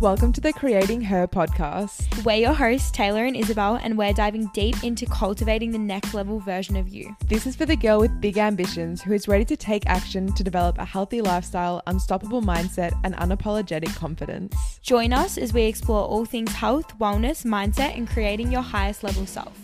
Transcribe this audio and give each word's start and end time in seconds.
Welcome 0.00 0.32
to 0.34 0.40
the 0.40 0.52
Creating 0.52 1.00
Her 1.00 1.26
podcast. 1.26 2.24
We're 2.24 2.36
your 2.36 2.52
hosts, 2.52 2.92
Tayla 2.92 3.26
and 3.26 3.36
Isabel, 3.36 3.80
and 3.82 3.98
we're 3.98 4.12
diving 4.12 4.46
deep 4.54 4.84
into 4.84 5.06
cultivating 5.06 5.72
the 5.72 5.78
next 5.80 6.14
level 6.14 6.38
version 6.38 6.76
of 6.76 6.86
you. 6.86 7.16
This 7.26 7.48
is 7.48 7.56
for 7.56 7.66
the 7.66 7.74
girl 7.74 7.98
with 7.98 8.20
big 8.20 8.38
ambitions 8.38 9.02
who 9.02 9.12
is 9.12 9.26
ready 9.26 9.44
to 9.46 9.56
take 9.56 9.84
action 9.86 10.32
to 10.34 10.44
develop 10.44 10.78
a 10.78 10.84
healthy 10.84 11.20
lifestyle, 11.20 11.82
unstoppable 11.88 12.42
mindset, 12.42 12.92
and 13.02 13.16
unapologetic 13.16 13.92
confidence. 13.96 14.78
Join 14.82 15.12
us 15.12 15.36
as 15.36 15.52
we 15.52 15.62
explore 15.62 16.04
all 16.04 16.24
things 16.24 16.52
health, 16.52 16.96
wellness, 17.00 17.44
mindset, 17.44 17.96
and 17.96 18.08
creating 18.08 18.52
your 18.52 18.62
highest 18.62 19.02
level 19.02 19.26
self. 19.26 19.58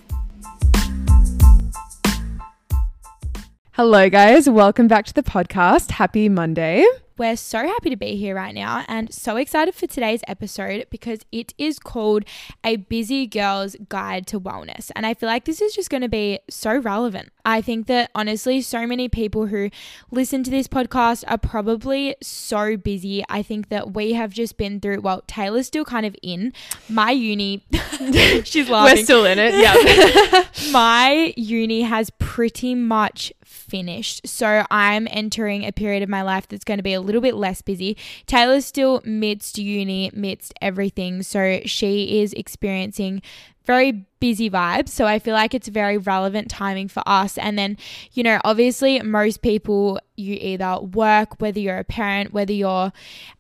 Hello, 3.71 4.11
guys. 4.11 4.51
Welcome 4.51 4.89
back 4.89 5.07
to 5.07 5.14
the 5.14 5.23
podcast. 5.23 5.93
Happy 5.93 6.29
Monday. 6.29 6.85
We're 7.17 7.37
so 7.37 7.59
happy 7.59 7.91
to 7.91 7.96
be 7.96 8.17
here 8.17 8.35
right 8.35 8.53
now 8.53 8.85
and 8.89 9.14
so 9.14 9.37
excited 9.37 9.73
for 9.77 9.87
today's 9.87 10.23
episode 10.27 10.87
because 10.91 11.21
it 11.31 11.54
is 11.57 11.79
called 11.79 12.25
A 12.64 12.75
Busy 12.75 13.29
Girl's 13.29 13.77
Guide 13.89 14.27
to 14.29 14.40
Wellness. 14.40 14.90
And 14.96 15.07
I 15.07 15.14
feel 15.14 15.29
like 15.29 15.45
this 15.45 15.63
is 15.63 15.73
just 15.77 15.90
going 15.90 16.00
to 16.00 16.09
be 16.09 16.40
so 16.50 16.77
relevant. 16.77 17.31
I 17.45 17.61
think 17.61 17.87
that 17.87 18.11
honestly, 18.17 18.61
so 18.63 18.85
many 18.85 19.09
people 19.09 19.46
who 19.46 19.71
listen 20.11 20.43
to 20.43 20.50
this 20.50 20.67
podcast 20.67 21.23
are 21.29 21.39
probably 21.39 22.17
so 22.21 22.77
busy. 22.77 23.23
I 23.29 23.45
think 23.45 23.68
that 23.68 23.95
we 23.95 24.15
have 24.15 24.32
just 24.32 24.57
been 24.57 24.81
through, 24.81 25.03
well, 25.03 25.23
Tayla's 25.29 25.68
still 25.68 25.85
kind 25.85 26.07
of 26.07 26.17
in 26.21 26.53
my 26.89 27.12
uni. 27.12 27.65
She's 28.45 28.68
laughing. 28.68 28.96
We're 28.96 29.04
still 29.04 29.25
in 29.25 29.39
it. 29.39 29.54
Yeah. 29.54 30.46
my 30.73 31.32
uni 31.37 31.82
has 31.82 32.11
pretty 32.19 32.75
much 32.75 33.33
finished. 33.55 34.27
So 34.27 34.64
I'm 34.70 35.08
entering 35.11 35.64
a 35.64 35.72
period 35.72 36.03
of 36.03 36.08
my 36.08 36.22
life 36.22 36.48
that's 36.48 36.64
going 36.64 36.78
to 36.78 36.83
be 36.83 36.95
a 36.95 37.00
little 37.00 37.20
bit 37.20 37.34
less 37.34 37.62
busy. 37.62 37.97
Tayla's 38.27 38.67
still 38.67 39.00
midst 39.05 39.58
uni, 39.58 40.11
midst 40.12 40.53
everything. 40.61 41.22
So 41.22 41.61
she 41.64 42.20
is 42.20 42.33
experiencing 42.34 43.23
very 43.64 44.05
busy 44.20 44.51
vibes. 44.51 44.91
So 44.91 45.06
I 45.06 45.19
feel 45.19 45.34
like 45.34 45.55
it's 45.55 45.69
very 45.69 45.97
relevant 45.97 46.51
timing 46.51 46.89
for 46.89 47.03
us. 47.06 47.39
And 47.39 47.59
then, 47.59 47.77
you 48.12 48.23
know, 48.23 48.41
obviously, 48.45 49.01
most 49.01 49.42
people, 49.42 49.98
you 50.17 50.36
either 50.41 50.81
work, 50.81 51.41
whether 51.41 51.59
you're 51.59 51.79
a 51.79 51.84
parent, 51.84 52.33
whether 52.33 52.53
you're 52.53 52.92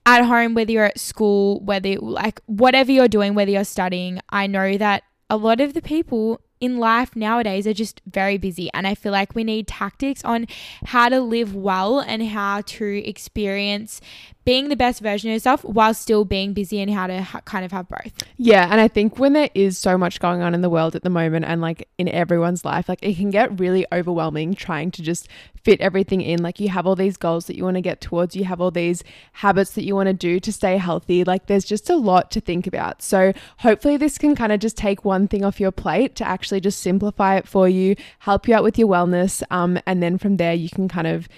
at 0.06 0.24
home, 0.24 0.54
whether 0.54 0.72
you're 0.72 0.86
at 0.86 1.00
school, 1.00 1.60
whether 1.60 1.96
like 1.96 2.40
whatever 2.46 2.90
you're 2.90 3.08
doing, 3.08 3.34
whether 3.34 3.50
you're 3.50 3.64
studying, 3.64 4.20
I 4.30 4.46
know 4.46 4.78
that 4.78 5.02
a 5.30 5.36
lot 5.36 5.60
of 5.60 5.74
the 5.74 5.82
people 5.82 6.40
in 6.64 6.78
life 6.78 7.14
nowadays 7.14 7.66
are 7.66 7.74
just 7.74 8.00
very 8.06 8.38
busy. 8.38 8.70
And 8.72 8.86
I 8.86 8.94
feel 8.94 9.12
like 9.12 9.34
we 9.34 9.44
need 9.44 9.68
tactics 9.68 10.24
on 10.24 10.46
how 10.86 11.08
to 11.08 11.20
live 11.20 11.54
well 11.54 12.00
and 12.00 12.22
how 12.22 12.62
to 12.62 13.06
experience 13.08 14.00
being 14.44 14.68
the 14.68 14.76
best 14.76 15.00
version 15.00 15.30
of 15.30 15.34
yourself 15.34 15.64
while 15.64 15.94
still 15.94 16.24
being 16.24 16.52
busy 16.52 16.80
and 16.80 16.90
how 16.90 17.06
to 17.06 17.22
ha- 17.22 17.40
kind 17.44 17.64
of 17.64 17.72
have 17.72 17.88
both. 17.88 18.12
Yeah, 18.36 18.68
and 18.70 18.80
I 18.80 18.88
think 18.88 19.18
when 19.18 19.32
there 19.32 19.48
is 19.54 19.78
so 19.78 19.96
much 19.96 20.20
going 20.20 20.42
on 20.42 20.54
in 20.54 20.60
the 20.60 20.70
world 20.70 20.94
at 20.94 21.02
the 21.02 21.10
moment 21.10 21.46
and 21.46 21.60
like 21.60 21.88
in 21.98 22.08
everyone's 22.08 22.64
life, 22.64 22.88
like 22.88 22.98
it 23.02 23.16
can 23.16 23.30
get 23.30 23.58
really 23.58 23.86
overwhelming 23.92 24.54
trying 24.54 24.90
to 24.92 25.02
just 25.02 25.28
fit 25.62 25.80
everything 25.80 26.20
in. 26.20 26.42
Like 26.42 26.60
you 26.60 26.68
have 26.68 26.86
all 26.86 26.94
these 26.94 27.16
goals 27.16 27.46
that 27.46 27.56
you 27.56 27.64
want 27.64 27.76
to 27.76 27.80
get 27.80 28.00
towards, 28.00 28.36
you 28.36 28.44
have 28.44 28.60
all 28.60 28.70
these 28.70 29.02
habits 29.32 29.72
that 29.72 29.84
you 29.84 29.94
want 29.94 30.08
to 30.08 30.12
do 30.12 30.38
to 30.40 30.52
stay 30.52 30.76
healthy. 30.76 31.24
Like 31.24 31.46
there's 31.46 31.64
just 31.64 31.88
a 31.88 31.96
lot 31.96 32.30
to 32.32 32.40
think 32.40 32.66
about. 32.66 33.02
So 33.02 33.32
hopefully 33.58 33.96
this 33.96 34.18
can 34.18 34.34
kind 34.34 34.52
of 34.52 34.60
just 34.60 34.76
take 34.76 35.04
one 35.04 35.26
thing 35.26 35.44
off 35.44 35.58
your 35.58 35.72
plate 35.72 36.14
to 36.16 36.28
actually 36.28 36.60
just 36.60 36.80
simplify 36.80 37.36
it 37.36 37.48
for 37.48 37.68
you, 37.68 37.96
help 38.18 38.46
you 38.46 38.54
out 38.54 38.62
with 38.62 38.78
your 38.78 38.88
wellness, 38.88 39.42
um, 39.50 39.78
and 39.86 40.02
then 40.02 40.18
from 40.18 40.36
there 40.36 40.54
you 40.54 40.68
can 40.68 40.88
kind 40.88 41.06
of 41.06 41.28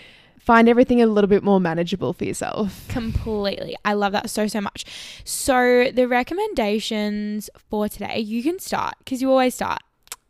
find 0.47 0.69
everything 0.69 1.03
a 1.03 1.07
little 1.07 1.29
bit 1.29 1.43
more 1.43 1.61
manageable 1.61 2.13
for 2.13 2.25
yourself. 2.25 2.87
Completely. 2.89 3.77
I 3.85 3.93
love 3.95 4.13
that 4.13 4.31
so, 4.31 4.47
so 4.47 4.61
much. 4.61 4.85
So, 5.25 5.91
the 5.93 6.07
recommendations 6.07 7.51
for 7.69 7.89
today, 7.89 8.21
you 8.21 8.43
can 8.43 8.61
start 8.61 8.95
because 9.01 9.21
you 9.21 9.29
always 9.29 9.55
start. 9.57 9.81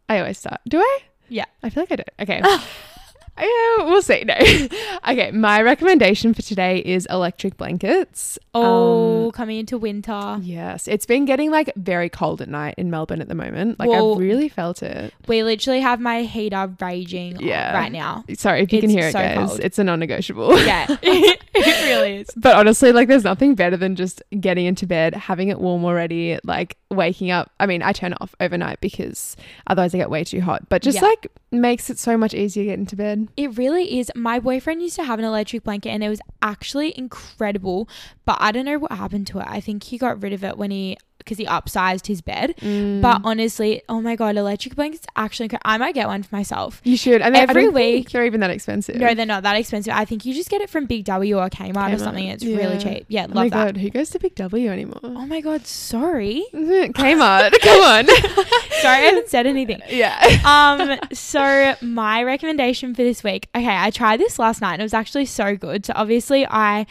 I 0.09 0.19
always 0.19 0.39
start. 0.39 0.61
Do 0.67 0.81
I? 0.81 0.98
Yeah. 1.28 1.44
I 1.62 1.70
feel 1.70 1.83
like 1.83 1.92
I 1.92 1.97
do. 1.97 2.03
Okay. 2.21 2.43
Yeah, 3.39 3.85
we'll 3.85 4.03
see. 4.03 4.25
No. 4.25 4.35
okay, 5.09 5.31
my 5.31 5.61
recommendation 5.63 6.33
for 6.35 6.43
today 6.43 6.79
is 6.79 7.07
electric 7.11 7.57
blankets. 7.57 8.39
Oh, 8.55 9.27
um, 9.27 9.33
coming 9.33 9.59
into 9.59 9.79
winter. 9.79 10.39
Yes, 10.41 10.89
it's 10.89 11.07
been 11.07 11.25
getting 11.25 11.51
like 11.51 11.73
very 11.77 12.09
cold 12.09 12.41
at 12.41 12.49
night 12.49 12.75
in 12.79 12.91
Melbourne 12.91 13.21
at 13.21 13.29
the 13.29 13.35
moment. 13.35 13.79
Like 13.79 13.91
well, 13.91 14.13
I've 14.13 14.19
really 14.19 14.49
felt 14.49 14.83
it. 14.83 15.13
We 15.29 15.43
literally 15.43 15.81
have 15.81 16.01
my 16.01 16.23
heater 16.23 16.73
raging 16.81 17.41
yeah. 17.41 17.75
right 17.75 17.93
now. 17.93 18.25
Sorry 18.35 18.63
if 18.63 18.73
you 18.73 18.79
it's 18.79 18.85
can 18.85 18.91
hear 18.91 19.13
so 19.13 19.19
it, 19.19 19.35
guys. 19.35 19.49
Cold. 19.49 19.61
It's 19.61 19.79
a 19.79 19.85
non-negotiable. 19.85 20.59
Yeah, 20.61 20.87
it 21.03 21.41
really 21.55 22.17
is. 22.21 22.31
But 22.37 22.57
honestly, 22.57 22.93
like 22.93 23.09
there's 23.09 23.25
nothing 23.25 23.55
better 23.55 23.77
than 23.77 23.97
just 23.97 24.23
getting 24.41 24.67
into 24.67 24.87
bed, 24.87 25.15
having 25.15 25.49
it 25.49 25.61
warm 25.61 25.85
already, 25.85 26.39
like 26.45 26.77
waking 26.91 27.31
up. 27.31 27.51
I 27.61 27.67
mean, 27.67 27.83
I 27.83 27.93
turn 27.93 28.15
off 28.21 28.35
overnight 28.41 28.81
because 28.81 29.37
otherwise 29.67 29.95
I 29.95 29.99
get 29.99 30.11
way 30.11 30.25
too 30.25 30.41
hot. 30.41 30.69
But 30.69 30.83
just 30.83 30.97
yeah. 30.97 31.09
like 31.09 31.27
makes 31.51 31.91
it 31.91 31.99
so 31.99 32.17
much 32.17 32.34
easier 32.34 32.65
getting 32.65 32.87
to 32.87 32.97
bed. 32.97 33.29
It 33.37 33.57
really 33.57 33.99
is. 33.99 34.11
My 34.15 34.39
boyfriend 34.41 34.83
used 34.83 34.97
to 34.97 35.05
have 35.05 35.19
an 35.19 35.25
electric 35.25 35.65
blanket 35.65 35.91
and 35.91 36.03
it 36.03 36.09
was 36.09 36.21
actually 36.43 36.97
incredible, 36.99 37.89
but 38.25 38.37
I 38.41 38.53
don't 38.53 38.65
know 38.65 38.79
what 38.79 38.93
happened 38.93 39.27
to 39.29 39.39
it. 39.39 39.47
I 39.49 39.61
think 39.61 39.85
he 39.85 39.99
got 39.99 40.23
rid 40.23 40.33
of 40.33 40.45
it 40.45 40.59
when 40.59 40.71
he 40.71 40.97
because 41.26 41.38
he 41.38 41.44
upsized 41.44 42.06
his 42.06 42.22
bed. 42.22 42.54
Mm. 42.60 43.03
But 43.03 43.20
honestly, 43.25 43.82
oh 43.88 44.00
my 44.00 44.16
god, 44.16 44.37
electric 44.37 44.76
blankets 44.76 45.06
actually. 45.16 45.50
I 45.64 45.76
might 45.76 45.94
get 45.94 46.06
one 46.06 46.22
for 46.22 46.34
myself. 46.34 46.81
You 46.84 46.97
should. 46.97 47.20
And 47.20 47.37
every 47.37 47.69
week 47.69 48.10
they're 48.10 48.25
even 48.25 48.41
that 48.41 48.50
expensive. 48.50 48.97
No, 48.97 49.12
they're 49.14 49.26
not 49.26 49.42
that 49.42 49.56
expensive. 49.56 49.92
I 49.92 50.04
think 50.04 50.25
you 50.25 50.32
just 50.32 50.48
get 50.48 50.60
it 50.62 50.70
from 50.70 50.87
Big 50.87 51.04
W 51.04 51.38
or 51.38 51.50
Kmart, 51.50 51.75
Kmart. 51.75 51.94
or 51.94 51.98
something. 51.98 52.26
It's 52.26 52.44
yeah. 52.44 52.56
really 52.56 52.78
cheap. 52.78 53.06
Yeah, 53.09 53.25
oh 53.25 53.26
love 53.26 53.34
my 53.34 53.48
that. 53.48 53.75
god, 53.75 53.76
who 53.76 53.91
goes 53.91 54.10
to 54.10 54.19
Big 54.19 54.34
W 54.37 54.70
anymore? 54.70 55.00
Oh 55.03 55.26
my 55.26 55.41
god, 55.41 55.66
sorry. 55.66 56.47
Kmart, 56.54 57.60
come 57.60 57.81
on. 57.81 58.06
sorry, 58.81 58.97
I 58.97 59.06
haven't 59.08 59.28
said 59.28 59.47
anything. 59.47 59.82
Yeah. 59.88 60.16
um. 60.44 60.98
So 61.12 61.75
my 61.82 62.22
recommendation 62.22 62.94
for 62.94 63.03
this 63.03 63.25
week. 63.25 63.48
Okay, 63.54 63.66
I 63.66 63.91
tried 63.91 64.20
this 64.20 64.38
last 64.38 64.60
night 64.60 64.75
and 64.75 64.82
it 64.82 64.84
was 64.84 64.94
actually 64.94 65.26
so 65.26 65.56
good. 65.56 65.87
So 65.87 65.93
obviously 65.97 66.47
I 66.47 66.87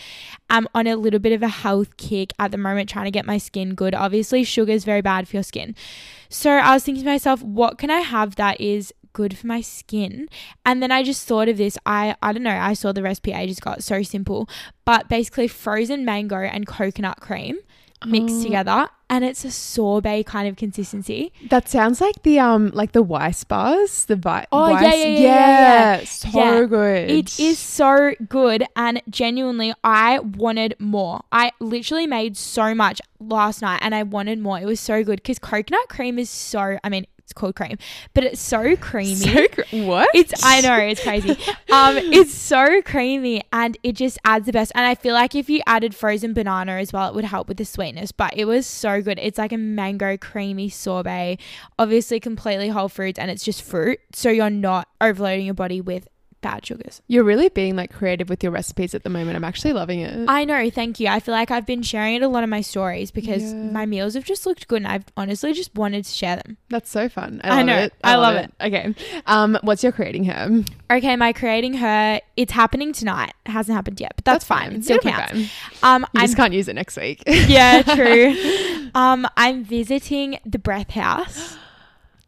am 0.50 0.68
on 0.74 0.88
a 0.88 0.96
little 0.96 1.20
bit 1.20 1.34
of 1.34 1.44
a 1.44 1.48
health 1.48 1.98
kick 1.98 2.32
at 2.40 2.52
the 2.52 2.58
moment, 2.58 2.90
trying 2.90 3.06
to 3.06 3.12
get 3.12 3.26
my 3.26 3.38
skin 3.38 3.76
good. 3.76 3.96
Obviously, 3.96 4.44
sugar 4.44 4.72
is 4.72 4.86
very 4.86 5.02
bad 5.02 5.28
for 5.28 5.38
your 5.38 5.44
skin. 5.44 5.76
So 6.30 6.52
I 6.52 6.74
was 6.74 6.84
thinking 6.84 7.04
to 7.04 7.10
myself, 7.10 7.42
what 7.42 7.78
can 7.78 7.90
I 7.90 8.00
have 8.00 8.36
that 8.36 8.60
is 8.60 8.94
good 9.14 9.38
for 9.38 9.48
my 9.48 9.62
skin? 9.62 10.28
And 10.66 10.84
then 10.84 10.92
I 10.92 11.04
just 11.04 11.28
thought 11.28 11.48
of 11.48 11.58
this. 11.58 11.78
I 11.86 12.16
I 12.22 12.34
don't 12.34 12.44
know, 12.44 12.58
I 12.58 12.74
saw 12.74 12.92
the 12.92 13.04
recipe 13.04 13.34
I 13.34 13.48
just 13.48 13.62
got 13.62 13.84
so 13.84 14.04
simple, 14.04 14.50
but 14.84 15.10
basically 15.10 15.48
frozen 15.48 16.06
mango 16.06 16.38
and 16.38 16.68
coconut 16.68 17.20
cream 17.20 17.58
mixed 18.06 18.42
oh. 18.42 18.44
together 18.44 18.90
and 19.10 19.24
it's 19.24 19.46
a 19.46 19.52
sorbet 19.52 20.24
kind 20.24 20.48
of 20.48 20.56
consistency. 20.56 21.32
That 21.50 21.70
sounds 21.70 22.02
like 22.02 22.24
the 22.24 22.40
um 22.40 22.72
like 22.74 22.92
the 22.92 23.04
Weis 23.04 23.48
bars, 23.48 24.06
the 24.06 24.16
Vi- 24.16 24.48
oh 24.52 24.74
Weis. 24.74 24.82
yeah 24.82 24.94
yeah 24.94 24.96
yeah, 24.96 25.20
yeah, 25.20 26.00
yeah. 26.00 26.06
so 26.06 26.30
yeah. 26.30 26.66
good. 26.66 27.12
It 27.12 27.40
is 27.40 27.60
so 27.60 28.14
good, 28.28 28.66
and 28.76 29.02
genuinely, 29.10 29.74
I 29.84 30.20
wanted 30.20 30.76
more. 30.80 31.22
I 31.32 31.52
literally 31.60 32.08
made 32.08 32.38
so 32.38 32.74
much 32.74 33.02
last 33.20 33.62
night, 33.62 33.80
and 33.82 33.94
I 33.94 34.04
wanted 34.04 34.40
more. 34.40 34.60
It 34.60 34.66
was 34.66 34.80
so 34.80 35.04
good 35.04 35.18
because 35.18 35.40
coconut 35.40 35.88
cream 35.90 36.18
is 36.18 36.30
so. 36.30 36.80
I 36.84 36.90
mean, 36.90 37.06
it's 37.26 37.34
called 37.34 37.56
cream, 37.56 37.78
but 38.14 38.24
it's 38.24 38.40
so 38.40 38.76
creamy. 38.76 39.16
So 39.16 39.48
cr- 39.48 39.62
what? 39.72 40.08
It's 40.14 40.46
I 40.46 40.62
know 40.62 40.78
it's 40.78 41.02
crazy. 41.02 41.32
um, 41.72 41.98
it's 41.98 42.32
so 42.32 42.84
creamy 42.84 43.42
and 43.52 43.76
it 43.82 43.94
just 43.94 44.20
adds 44.24 44.46
the 44.46 44.52
best. 44.52 44.72
And 44.76 44.86
I 44.86 44.94
feel 44.94 45.16
like 45.16 45.34
if 45.34 45.50
you 45.50 45.62
added 45.66 45.96
frozen 45.96 46.36
banana 46.36 46.74
as 46.74 46.94
well, 46.94 47.10
it 47.10 47.16
would 47.16 47.26
help 47.26 47.48
with 47.48 47.58
the 47.58 47.66
sweetness. 47.66 48.12
But 48.12 48.38
it 48.38 48.46
was 48.46 48.68
so 48.68 49.02
good. 49.02 49.18
It's 49.20 49.40
like 49.40 49.52
a 49.52 49.58
mango 49.58 50.18
creamy 50.18 50.70
sorbet, 50.70 51.40
obviously 51.80 52.20
completely 52.20 52.70
whole 52.70 52.90
foods, 52.90 53.18
and 53.18 53.32
it's 53.32 53.44
just 53.44 53.64
fruit, 53.64 54.00
so 54.14 54.30
you're 54.30 54.52
not 54.52 54.88
overloading 55.02 55.46
your 55.46 55.56
body 55.56 55.82
with 55.82 56.08
bad 56.42 56.66
sugars. 56.66 57.02
You're 57.08 57.24
really 57.24 57.50
being 57.50 57.76
like 57.76 57.92
creative 57.92 58.30
with 58.30 58.44
your 58.44 58.52
recipes 58.52 58.94
at 58.94 59.04
the 59.04 59.10
moment. 59.10 59.36
I'm 59.36 59.44
actually 59.44 59.74
loving 59.74 60.02
it. 60.02 60.30
I 60.30 60.46
know, 60.46 60.70
thank 60.70 61.00
you. 61.00 61.08
I 61.08 61.20
feel 61.20 61.34
like 61.34 61.52
I've 61.52 61.66
been 61.66 61.82
sharing 61.82 62.16
it 62.16 62.22
a 62.22 62.28
lot 62.28 62.44
of 62.44 62.50
my 62.50 62.62
stories 62.62 63.12
because 63.12 63.52
yeah. 63.52 63.72
my 63.72 63.86
meals 63.86 64.14
have 64.14 64.26
just 64.26 64.46
looked 64.46 64.68
good 64.68 64.78
and 64.78 64.88
I've 64.88 65.06
honestly 65.18 65.54
just 65.54 65.74
wanted 65.76 66.06
to 66.06 66.12
share 66.12 66.36
them. 66.38 66.58
That's 66.70 66.90
so 66.90 67.10
fun. 67.10 67.42
I, 67.44 67.60
I 67.60 67.64
know. 67.64 67.78
It. 67.78 67.94
I, 68.04 68.14
I 68.14 68.16
love, 68.16 68.36
love 68.36 68.44
it. 68.44 68.54
it. 68.60 68.66
Okay. 68.68 69.22
Um, 69.26 69.58
what's 69.64 69.84
your 69.84 69.92
creating 69.92 70.26
her? 70.26 70.64
Okay, 70.92 71.16
my 71.16 71.34
creating 71.34 71.76
her, 71.76 72.22
it's 72.38 72.52
happening 72.52 72.94
tonight. 72.94 73.34
It 73.46 73.52
hasn't 73.52 73.76
happened 73.76 74.00
yet, 74.00 74.14
but 74.16 74.26
that's, 74.26 74.46
that's 74.46 74.62
fine. 74.62 74.70
fine. 74.70 74.80
It 74.80 74.84
still 74.84 75.00
counts. 75.00 75.32
Fine. 75.32 76.04
Um, 76.04 76.06
you 76.14 76.22
just 76.22 76.36
can't 76.36 76.54
use 76.54 76.68
it 76.68 76.74
next 76.74 76.98
week. 76.98 77.24
yeah, 77.26 77.82
true. 77.82 78.90
um, 78.96 79.28
I'm 79.36 79.64
visiting 79.64 80.40
the 80.46 80.60
Breath 80.60 80.92
House 80.92 81.58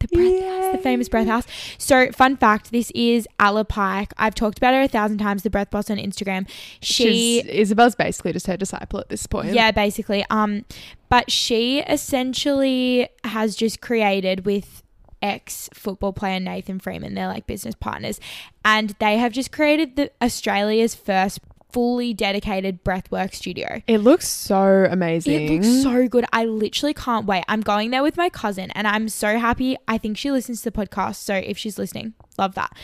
the 0.00 0.08
breath 0.08 0.26
Yay. 0.26 0.48
house, 0.48 0.76
the 0.76 0.82
famous 0.82 1.08
breath 1.08 1.26
house. 1.26 1.46
So, 1.78 2.10
fun 2.12 2.36
fact: 2.36 2.72
this 2.72 2.90
is 2.94 3.26
Ella 3.38 3.64
Pike. 3.64 4.12
I've 4.16 4.34
talked 4.34 4.58
about 4.58 4.74
her 4.74 4.82
a 4.82 4.88
thousand 4.88 5.18
times. 5.18 5.42
The 5.42 5.50
breath 5.50 5.70
boss 5.70 5.90
on 5.90 5.96
Instagram. 5.96 6.48
She 6.80 7.42
She's, 7.42 7.46
Isabel's 7.46 7.94
basically 7.94 8.32
just 8.32 8.46
her 8.46 8.56
disciple 8.56 9.00
at 9.00 9.08
this 9.08 9.26
point. 9.26 9.52
Yeah, 9.52 9.70
basically. 9.70 10.24
Um, 10.30 10.64
but 11.08 11.30
she 11.30 11.80
essentially 11.80 13.08
has 13.24 13.56
just 13.56 13.80
created 13.80 14.44
with 14.44 14.82
ex 15.20 15.68
football 15.74 16.12
player 16.12 16.38
Nathan 16.40 16.78
Freeman. 16.78 17.14
They're 17.14 17.28
like 17.28 17.46
business 17.46 17.74
partners, 17.74 18.20
and 18.64 18.94
they 19.00 19.18
have 19.18 19.32
just 19.32 19.52
created 19.52 19.96
the 19.96 20.10
Australia's 20.22 20.94
first 20.94 21.40
fully 21.70 22.14
dedicated 22.14 22.82
breathwork 22.82 23.34
studio. 23.34 23.82
It 23.86 23.98
looks 23.98 24.26
so 24.26 24.86
amazing. 24.90 25.32
It 25.32 25.50
looks 25.50 25.82
so 25.82 26.08
good. 26.08 26.24
I 26.32 26.44
literally 26.44 26.94
can't 26.94 27.26
wait. 27.26 27.44
I'm 27.48 27.60
going 27.60 27.90
there 27.90 28.02
with 28.02 28.16
my 28.16 28.28
cousin 28.28 28.70
and 28.72 28.86
I'm 28.86 29.08
so 29.08 29.38
happy. 29.38 29.76
I 29.86 29.98
think 29.98 30.16
she 30.16 30.30
listens 30.30 30.62
to 30.62 30.70
the 30.70 30.86
podcast. 30.86 31.16
So 31.16 31.34
if 31.34 31.58
she's 31.58 31.78
listening, 31.78 32.14
love 32.38 32.54
that. 32.54 32.76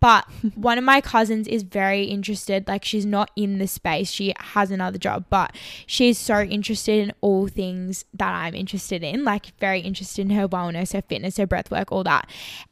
But 0.00 0.26
one 0.56 0.76
of 0.76 0.84
my 0.84 1.00
cousins 1.00 1.46
is 1.46 1.62
very 1.62 2.04
interested. 2.04 2.66
Like 2.66 2.84
she's 2.84 3.06
not 3.06 3.30
in 3.36 3.58
the 3.58 3.68
space. 3.68 4.10
She 4.10 4.34
has 4.38 4.70
another 4.72 4.98
job, 4.98 5.26
but 5.30 5.54
she's 5.86 6.18
so 6.18 6.40
interested 6.40 6.98
in 6.98 7.12
all 7.20 7.46
things 7.46 8.04
that 8.14 8.32
I'm 8.32 8.56
interested 8.56 9.04
in. 9.04 9.22
Like 9.22 9.56
very 9.60 9.80
interested 9.80 10.22
in 10.22 10.30
her 10.30 10.48
wellness, 10.48 10.94
her 10.94 11.02
fitness, 11.02 11.36
her 11.36 11.46
breath 11.46 11.70
work, 11.70 11.92
all 11.92 12.02
that. 12.04 12.28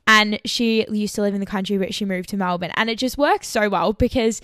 And 0.09 0.41
she 0.45 0.85
used 0.91 1.15
to 1.15 1.23
live 1.23 1.35
in 1.35 1.41
the 1.41 1.47
country, 1.47 1.79
but 1.79 1.95
she 1.95 2.05
moved 2.05 2.29
to 2.31 2.37
Melbourne. 2.37 2.73
And 2.75 2.91
it 2.91 2.99
just 2.99 3.17
works 3.17 3.47
so 3.47 3.69
well 3.69 3.93
because 3.93 4.41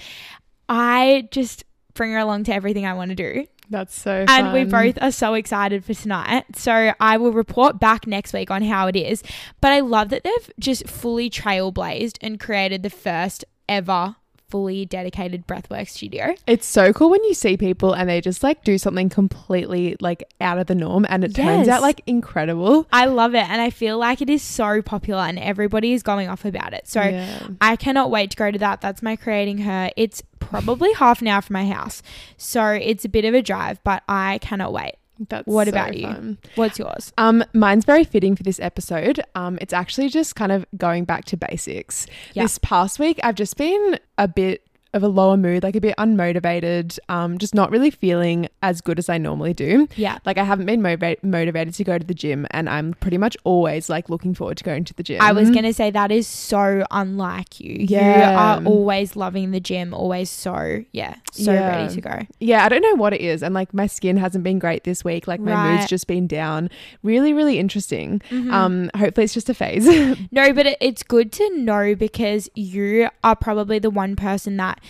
I 0.68 1.28
just 1.30 1.64
bring 1.94 2.12
her 2.12 2.18
along 2.18 2.44
to 2.44 2.54
everything 2.54 2.86
I 2.86 2.94
want 2.94 3.10
to 3.10 3.14
do. 3.14 3.46
That's 3.68 3.98
so 3.98 4.24
And 4.28 4.52
we 4.52 4.64
both 4.64 5.02
are 5.02 5.10
so 5.10 5.34
excited 5.34 5.84
for 5.84 5.92
tonight. 5.92 6.44
So 6.54 6.92
I 7.00 7.16
will 7.16 7.32
report 7.32 7.80
back 7.80 8.06
next 8.06 8.32
week 8.32 8.50
on 8.50 8.62
how 8.62 8.86
it 8.86 8.94
is. 8.96 9.22
But 9.60 9.72
I 9.72 9.80
love 9.80 10.10
that 10.10 10.22
they've 10.22 10.52
just 10.58 10.88
fully 10.88 11.28
trailblazed 11.28 12.18
and 12.20 12.38
created 12.38 12.82
the 12.84 12.90
first 12.90 13.44
ever 13.68 14.16
fully 14.48 14.84
dedicated 14.84 15.46
breathwork 15.46 15.88
studio. 15.88 16.34
It's 16.46 16.66
so 16.66 16.92
cool 16.92 17.10
when 17.10 17.22
you 17.24 17.34
see 17.34 17.56
people 17.56 17.92
and 17.92 18.08
they 18.08 18.20
just 18.20 18.42
like 18.42 18.62
do 18.64 18.78
something 18.78 19.08
completely 19.08 19.96
like 20.00 20.24
out 20.40 20.58
of 20.58 20.66
the 20.66 20.74
norm 20.74 21.06
and 21.08 21.24
it 21.24 21.34
turns 21.34 21.68
out 21.68 21.82
like 21.82 22.02
incredible. 22.06 22.86
I 22.92 23.06
love 23.06 23.34
it 23.34 23.48
and 23.48 23.60
I 23.60 23.70
feel 23.70 23.98
like 23.98 24.22
it 24.22 24.30
is 24.30 24.42
so 24.42 24.82
popular 24.82 25.22
and 25.22 25.38
everybody 25.38 25.92
is 25.92 26.02
going 26.02 26.28
off 26.28 26.44
about 26.44 26.72
it. 26.72 26.86
So 26.88 27.02
Yeah. 27.02 27.48
I 27.60 27.76
cannot 27.76 28.10
wait 28.10 28.30
to 28.30 28.36
go 28.36 28.50
to 28.50 28.58
that. 28.58 28.80
That's 28.80 29.02
my 29.02 29.16
creating 29.16 29.58
her. 29.58 29.90
It's 29.96 30.22
probably 30.38 30.92
half 30.92 31.20
an 31.20 31.28
hour 31.28 31.42
from 31.42 31.54
my 31.54 31.66
house. 31.66 32.02
So 32.36 32.68
it's 32.70 33.04
a 33.04 33.08
bit 33.08 33.24
of 33.24 33.34
a 33.34 33.42
drive, 33.42 33.82
but 33.82 34.02
I 34.08 34.38
cannot 34.38 34.72
wait. 34.72 34.94
That's 35.28 35.46
What 35.46 35.66
so 35.66 35.70
about 35.70 35.96
you? 35.96 36.06
fun. 36.06 36.38
What's 36.56 36.78
yours? 36.78 37.12
Um, 37.16 37.44
mine's 37.54 37.84
very 37.84 38.04
fitting 38.04 38.36
for 38.36 38.42
this 38.42 38.60
episode. 38.60 39.20
Um, 39.34 39.58
it's 39.60 39.72
actually 39.72 40.08
just 40.08 40.36
kind 40.36 40.52
of 40.52 40.66
going 40.76 41.04
back 41.04 41.24
to 41.26 41.36
basics. 41.36 42.06
Yeah. 42.34 42.42
This 42.44 42.58
past 42.58 42.98
week, 42.98 43.18
I've 43.22 43.34
just 43.34 43.56
been 43.56 43.98
a 44.18 44.28
bit 44.28 44.65
of 44.96 45.02
a 45.02 45.08
lower 45.08 45.36
mood, 45.36 45.62
like 45.62 45.76
a 45.76 45.80
bit 45.80 45.94
unmotivated, 45.98 46.98
um, 47.08 47.38
just 47.38 47.54
not 47.54 47.70
really 47.70 47.90
feeling 47.90 48.48
as 48.62 48.80
good 48.80 48.98
as 48.98 49.08
I 49.08 49.18
normally 49.18 49.54
do. 49.54 49.88
Yeah. 49.96 50.18
Like 50.24 50.38
I 50.38 50.44
haven't 50.44 50.66
been 50.66 50.80
motiva- 50.80 51.22
motivated 51.22 51.74
to 51.74 51.84
go 51.84 51.98
to 51.98 52.04
the 52.06 52.14
gym, 52.14 52.46
and 52.50 52.68
I'm 52.68 52.94
pretty 52.94 53.18
much 53.18 53.36
always 53.44 53.88
like 53.88 54.08
looking 54.10 54.34
forward 54.34 54.56
to 54.58 54.64
going 54.64 54.84
to 54.84 54.94
the 54.94 55.02
gym. 55.02 55.20
I 55.20 55.32
was 55.32 55.50
going 55.50 55.64
to 55.64 55.72
say 55.72 55.90
that 55.90 56.10
is 56.10 56.26
so 56.26 56.84
unlike 56.90 57.60
you. 57.60 57.76
Yeah. 57.80 58.16
You 58.32 58.38
are 58.64 58.64
always 58.66 59.16
loving 59.16 59.50
the 59.50 59.60
gym, 59.60 59.94
always 59.94 60.30
so, 60.30 60.82
yeah, 60.92 61.16
so 61.32 61.52
Yeah. 61.52 61.68
ready 61.82 61.94
to 61.94 62.00
go. 62.00 62.18
Yeah, 62.40 62.64
I 62.64 62.68
don't 62.68 62.82
know 62.82 62.94
what 62.94 63.12
it 63.12 63.20
is. 63.20 63.42
And 63.42 63.54
like 63.54 63.72
my 63.74 63.86
skin 63.86 64.16
hasn't 64.16 64.44
been 64.44 64.58
great 64.58 64.84
this 64.84 65.04
week. 65.04 65.26
Like 65.26 65.40
my 65.40 65.72
mood's 65.76 65.86
just 65.88 66.06
been 66.06 66.26
down. 66.26 66.70
Really, 67.02 67.32
really 67.32 67.58
interesting. 67.58 68.20
Mhm. 68.30 68.52
Um, 68.52 68.90
hopefully 68.96 69.24
it's 69.24 69.34
just 69.34 69.48
a 69.48 69.54
phase. 69.54 69.86
No, 70.32 70.52
but 70.52 70.66
it, 70.66 70.76
it's 70.80 71.02
good 71.02 71.32
to 71.32 71.56
know 71.58 71.94
because 71.94 72.48
you 72.54 73.08
are 73.22 73.36
probably 73.36 73.78
the 73.78 73.90
one 73.90 74.16
person 74.16 74.56
that 74.56 74.80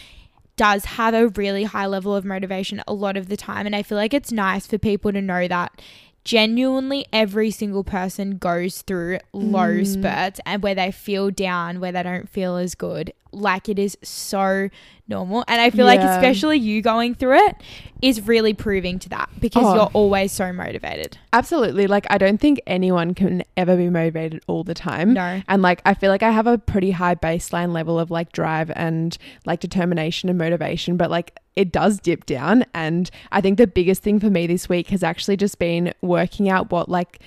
does 0.57 0.85
have 0.85 1.15
a 1.15 1.29
really 1.29 1.65
high 1.65 1.87
level 1.87 2.15
of 2.15 2.25
motivation 2.25 2.83
a 2.87 2.95
lot 2.95 3.17
of 3.17 3.29
the 3.29 3.37
time. 3.37 3.67
And 3.67 3.77
I 3.77 3.83
feel 3.83 3.99
like 3.99 4.15
it's 4.15 4.33
nice 4.33 4.67
for 4.67 4.79
people 4.79 5.13
to 5.13 5.21
know 5.21 5.47
that 5.49 5.81
genuinely 6.27 7.07
every 7.13 7.53
single 7.53 7.85
person 7.85 8.37
goes 8.37 8.83
through 8.83 9.19
low 9.33 9.69
Mm. 9.69 9.87
spurts 9.87 10.41
and 10.45 10.61
where 10.61 10.75
they 10.75 10.91
feel 10.91 11.31
down, 11.31 11.79
where 11.79 11.93
they 11.93 12.03
don't 12.03 12.29
feel 12.29 12.57
as 12.57 12.75
good. 12.75 13.13
Like 13.33 13.69
it 13.69 13.79
is 13.79 13.97
so 14.03 14.71
normal. 15.07 15.45
And 15.47 15.61
I 15.61 15.71
feel 15.71 15.87
like 15.87 16.01
especially 16.01 16.59
you 16.59 16.83
going 16.83 17.15
through 17.15 17.37
it 17.37 17.57
is 18.03 18.27
really 18.27 18.55
proving 18.55 18.99
to 19.01 19.09
that 19.11 19.29
because 19.41 19.65
Oh. 19.65 19.75
you're 19.75 19.91
always 19.93 20.33
so 20.33 20.53
motivated. 20.53 21.17
Absolutely. 21.33 21.87
Like 21.87 22.07
I 22.11 22.19
don't 22.19 22.41
think 22.41 22.61
anyone 22.67 23.15
can 23.15 23.45
ever 23.57 23.77
be 23.77 23.89
motivated 23.89 24.43
all 24.49 24.65
the 24.65 24.75
time. 24.75 25.13
No. 25.13 25.43
And 25.49 25.63
like 25.63 25.81
I 25.87 25.95
feel 25.95 26.11
like 26.11 26.25
I 26.25 26.31
have 26.33 26.49
a 26.49 26.59
pretty 26.59 26.91
high 26.91 27.15
baseline 27.15 27.73
level 27.73 28.01
of 28.01 28.11
like 28.11 28.33
drive 28.33 28.73
and 28.75 29.17
like 29.45 29.61
determination 29.61 30.29
and 30.29 30.39
motivation, 30.39 30.97
but 30.97 31.09
like 31.11 31.39
it 31.57 31.73
does 31.73 31.99
dip 31.99 32.27
down. 32.27 32.65
And 32.75 33.11
I 33.33 33.41
think 33.41 33.59
the 33.59 33.67
biggest 33.67 34.03
thing 34.03 34.21
for 34.21 34.31
me 34.31 34.47
this 34.47 34.69
week 34.69 34.89
has 34.89 35.03
actually 35.03 35.37
just 35.39 35.59
been 35.59 35.93
working 36.03 36.49
out 36.49 36.71
what 36.71 36.89
like 36.89 37.21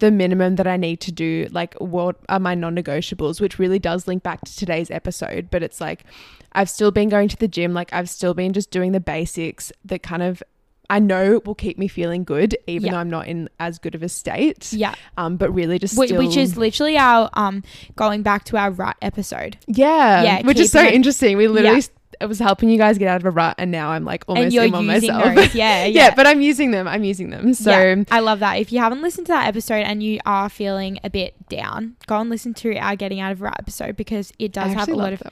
the 0.00 0.10
minimum 0.10 0.56
that 0.56 0.66
I 0.66 0.76
need 0.76 1.00
to 1.02 1.12
do, 1.12 1.46
like 1.52 1.74
what 1.74 2.16
are 2.28 2.38
my 2.40 2.54
non 2.54 2.76
negotiables, 2.76 3.40
which 3.40 3.58
really 3.58 3.78
does 3.78 4.06
link 4.06 4.22
back 4.22 4.42
to 4.44 4.54
today's 4.56 4.90
episode. 4.90 5.48
But 5.50 5.62
it's 5.62 5.80
like 5.80 6.04
I've 6.52 6.68
still 6.68 6.90
been 6.90 7.08
going 7.08 7.28
to 7.28 7.36
the 7.36 7.48
gym, 7.48 7.72
like 7.72 7.92
I've 7.92 8.10
still 8.10 8.34
been 8.34 8.52
just 8.52 8.70
doing 8.70 8.92
the 8.92 9.00
basics 9.00 9.72
that 9.86 10.02
kind 10.02 10.22
of 10.22 10.42
I 10.88 11.00
know 11.00 11.40
will 11.44 11.56
keep 11.56 11.78
me 11.78 11.88
feeling 11.88 12.22
good, 12.22 12.56
even 12.68 12.86
Yeah. 12.86 12.92
though 12.92 12.98
I'm 12.98 13.10
not 13.10 13.26
in 13.26 13.48
as 13.58 13.78
good 13.80 13.94
of 13.96 14.04
a 14.04 14.08
state. 14.08 14.72
Yeah. 14.72 14.94
Um, 15.16 15.36
but 15.36 15.50
really 15.50 15.80
just 15.80 15.98
Which, 15.98 16.10
still, 16.10 16.24
which 16.24 16.36
is 16.36 16.56
literally 16.56 16.96
our 16.98 17.28
um 17.34 17.62
going 17.96 18.22
back 18.22 18.44
to 18.44 18.56
our 18.56 18.70
rut 18.70 18.96
episode. 19.02 19.56
yeah, 19.66 20.22
Yeah, 20.22 20.42
which 20.46 20.58
is 20.60 20.70
so 20.72 20.82
it- 20.82 20.94
interesting. 20.94 21.36
We 21.38 21.48
literally 21.48 21.78
Yeah. 21.80 21.86
I 22.20 22.26
was 22.26 22.38
helping 22.38 22.70
you 22.70 22.78
guys 22.78 22.98
get 22.98 23.08
out 23.08 23.20
of 23.20 23.26
a 23.26 23.30
rut, 23.30 23.56
and 23.58 23.70
now 23.70 23.90
I'm 23.90 24.04
like 24.04 24.24
almost 24.26 24.44
and 24.44 24.52
you're 24.52 24.64
using 24.64 24.86
myself. 24.86 25.34
those. 25.34 25.54
Yeah, 25.54 25.84
yeah. 25.84 25.86
yeah, 25.86 26.14
but 26.14 26.26
I'm 26.26 26.40
using 26.40 26.70
them. 26.70 26.86
I'm 26.88 27.04
using 27.04 27.30
them. 27.30 27.54
So 27.54 27.70
Yeah, 27.70 28.04
I 28.10 28.20
love 28.20 28.40
that. 28.40 28.54
If 28.54 28.72
you 28.72 28.78
haven't 28.78 29.02
listened 29.02 29.26
to 29.28 29.32
that 29.32 29.46
episode 29.46 29.82
and 29.82 30.02
you 30.02 30.20
are 30.26 30.48
feeling 30.48 30.98
a 31.04 31.10
bit 31.10 31.48
down, 31.48 31.96
go 32.06 32.18
and 32.18 32.30
listen 32.30 32.54
to 32.54 32.76
our 32.76 32.96
Getting 32.96 33.20
Out 33.20 33.32
of 33.32 33.40
Rut 33.40 33.56
episode 33.58 33.96
because 33.96 34.32
it 34.38 34.52
does 34.52 34.72
have 34.72 34.88
a 34.88 34.94
lot 34.94 35.12
of 35.12 35.22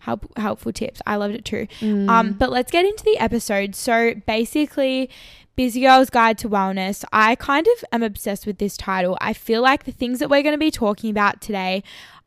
help, 0.00 0.30
helpful 0.36 0.72
tips. 0.72 1.00
I 1.06 1.16
loved 1.16 1.34
it 1.34 1.44
too. 1.44 1.66
Mm. 1.80 2.08
Um, 2.08 2.32
but 2.32 2.50
let's 2.50 2.70
get 2.70 2.84
into 2.84 3.04
the 3.04 3.18
episode. 3.18 3.74
So 3.74 4.14
basically, 4.26 5.10
Busy 5.54 5.82
Girl's 5.82 6.10
Guide 6.10 6.38
to 6.38 6.48
Wellness. 6.48 7.04
I 7.12 7.34
kind 7.34 7.66
of 7.66 7.84
am 7.92 8.02
obsessed 8.02 8.46
with 8.46 8.58
this 8.58 8.76
title. 8.76 9.18
I 9.20 9.32
feel 9.32 9.62
like 9.62 9.84
the 9.84 9.92
things 9.92 10.18
that 10.18 10.30
we're 10.30 10.42
going 10.42 10.54
to 10.54 10.58
be 10.58 10.70
talking 10.70 11.10
about 11.10 11.40
today 11.40 11.82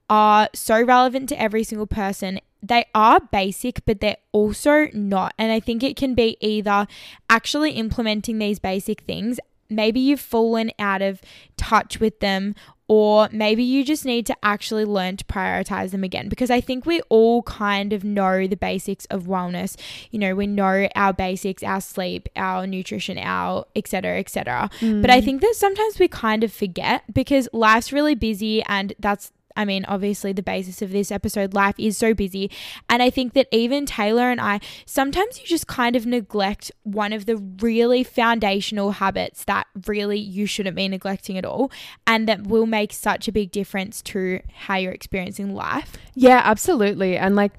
are 0.09 0.49
so 0.53 0.81
relevant 0.81 1.29
to 1.29 1.41
every 1.41 1.63
single 1.63 1.87
person. 1.87 2.39
They 2.67 2.85
are 2.95 3.19
basic, 3.19 3.85
but 3.85 4.01
they're 4.01 4.17
also 4.31 4.87
not. 4.93 5.33
And 5.37 5.51
I 5.51 5.59
think 5.59 5.83
it 5.83 5.95
can 5.95 6.15
be 6.15 6.37
either 6.39 6.87
actually 7.29 7.71
implementing 7.71 8.39
these 8.39 8.59
basic 8.59 9.01
things, 9.01 9.39
maybe 9.69 9.99
you've 9.99 10.19
fallen 10.19 10.71
out 10.79 11.01
of 11.01 11.21
touch 11.57 11.99
with 11.99 12.19
them, 12.19 12.55
or 12.87 13.29
maybe 13.31 13.63
you 13.63 13.83
just 13.83 14.05
need 14.05 14.27
to 14.27 14.35
actually 14.43 14.85
learn 14.85 15.17
to 15.17 15.25
prioritize 15.25 15.89
them 15.89 16.03
again 16.03 16.29
because 16.29 16.51
I 16.51 16.61
think 16.61 16.85
we 16.85 17.01
all 17.09 17.41
kind 17.43 17.93
of 17.93 18.03
know 18.03 18.45
the 18.45 18.55
basics 18.55 19.05
of 19.05 19.23
wellness. 19.23 19.75
You 20.11 20.19
know, 20.19 20.35
we 20.35 20.45
know 20.45 20.87
our 20.95 21.11
basics, 21.11 21.63
our 21.63 21.81
sleep, 21.81 22.29
our 22.35 22.67
nutrition, 22.67 23.17
our 23.17 23.65
etc. 23.75 24.19
etc. 24.19 24.69
But 24.79 25.09
I 25.09 25.19
mm. 25.19 25.25
think 25.25 25.41
that 25.41 25.55
sometimes 25.55 25.97
we 25.97 26.07
kind 26.07 26.43
of 26.43 26.53
forget 26.53 27.11
because 27.11 27.49
life's 27.51 27.91
really 27.91 28.15
busy 28.15 28.61
and 28.63 28.93
that's 28.99 29.31
I 29.55 29.65
mean, 29.65 29.85
obviously, 29.85 30.33
the 30.33 30.43
basis 30.43 30.81
of 30.81 30.91
this 30.91 31.11
episode, 31.11 31.53
life 31.53 31.75
is 31.77 31.97
so 31.97 32.13
busy. 32.13 32.51
And 32.89 33.01
I 33.01 33.09
think 33.09 33.33
that 33.33 33.47
even 33.51 33.85
Tayla 33.85 34.31
and 34.31 34.41
I, 34.41 34.59
sometimes 34.85 35.39
you 35.39 35.45
just 35.45 35.67
kind 35.67 35.95
of 35.95 36.05
neglect 36.05 36.71
one 36.83 37.13
of 37.13 37.25
the 37.25 37.37
really 37.37 38.03
foundational 38.03 38.91
habits 38.91 39.43
that 39.45 39.67
really 39.87 40.19
you 40.19 40.45
shouldn't 40.45 40.75
be 40.75 40.87
neglecting 40.87 41.37
at 41.37 41.45
all. 41.45 41.71
And 42.05 42.27
that 42.27 42.47
will 42.47 42.65
make 42.65 42.93
such 42.93 43.27
a 43.27 43.31
big 43.31 43.51
difference 43.51 44.01
to 44.03 44.41
how 44.53 44.75
you're 44.75 44.91
experiencing 44.91 45.55
life. 45.55 45.93
Yeah, 46.13 46.41
absolutely. 46.43 47.17
And 47.17 47.35
like 47.35 47.53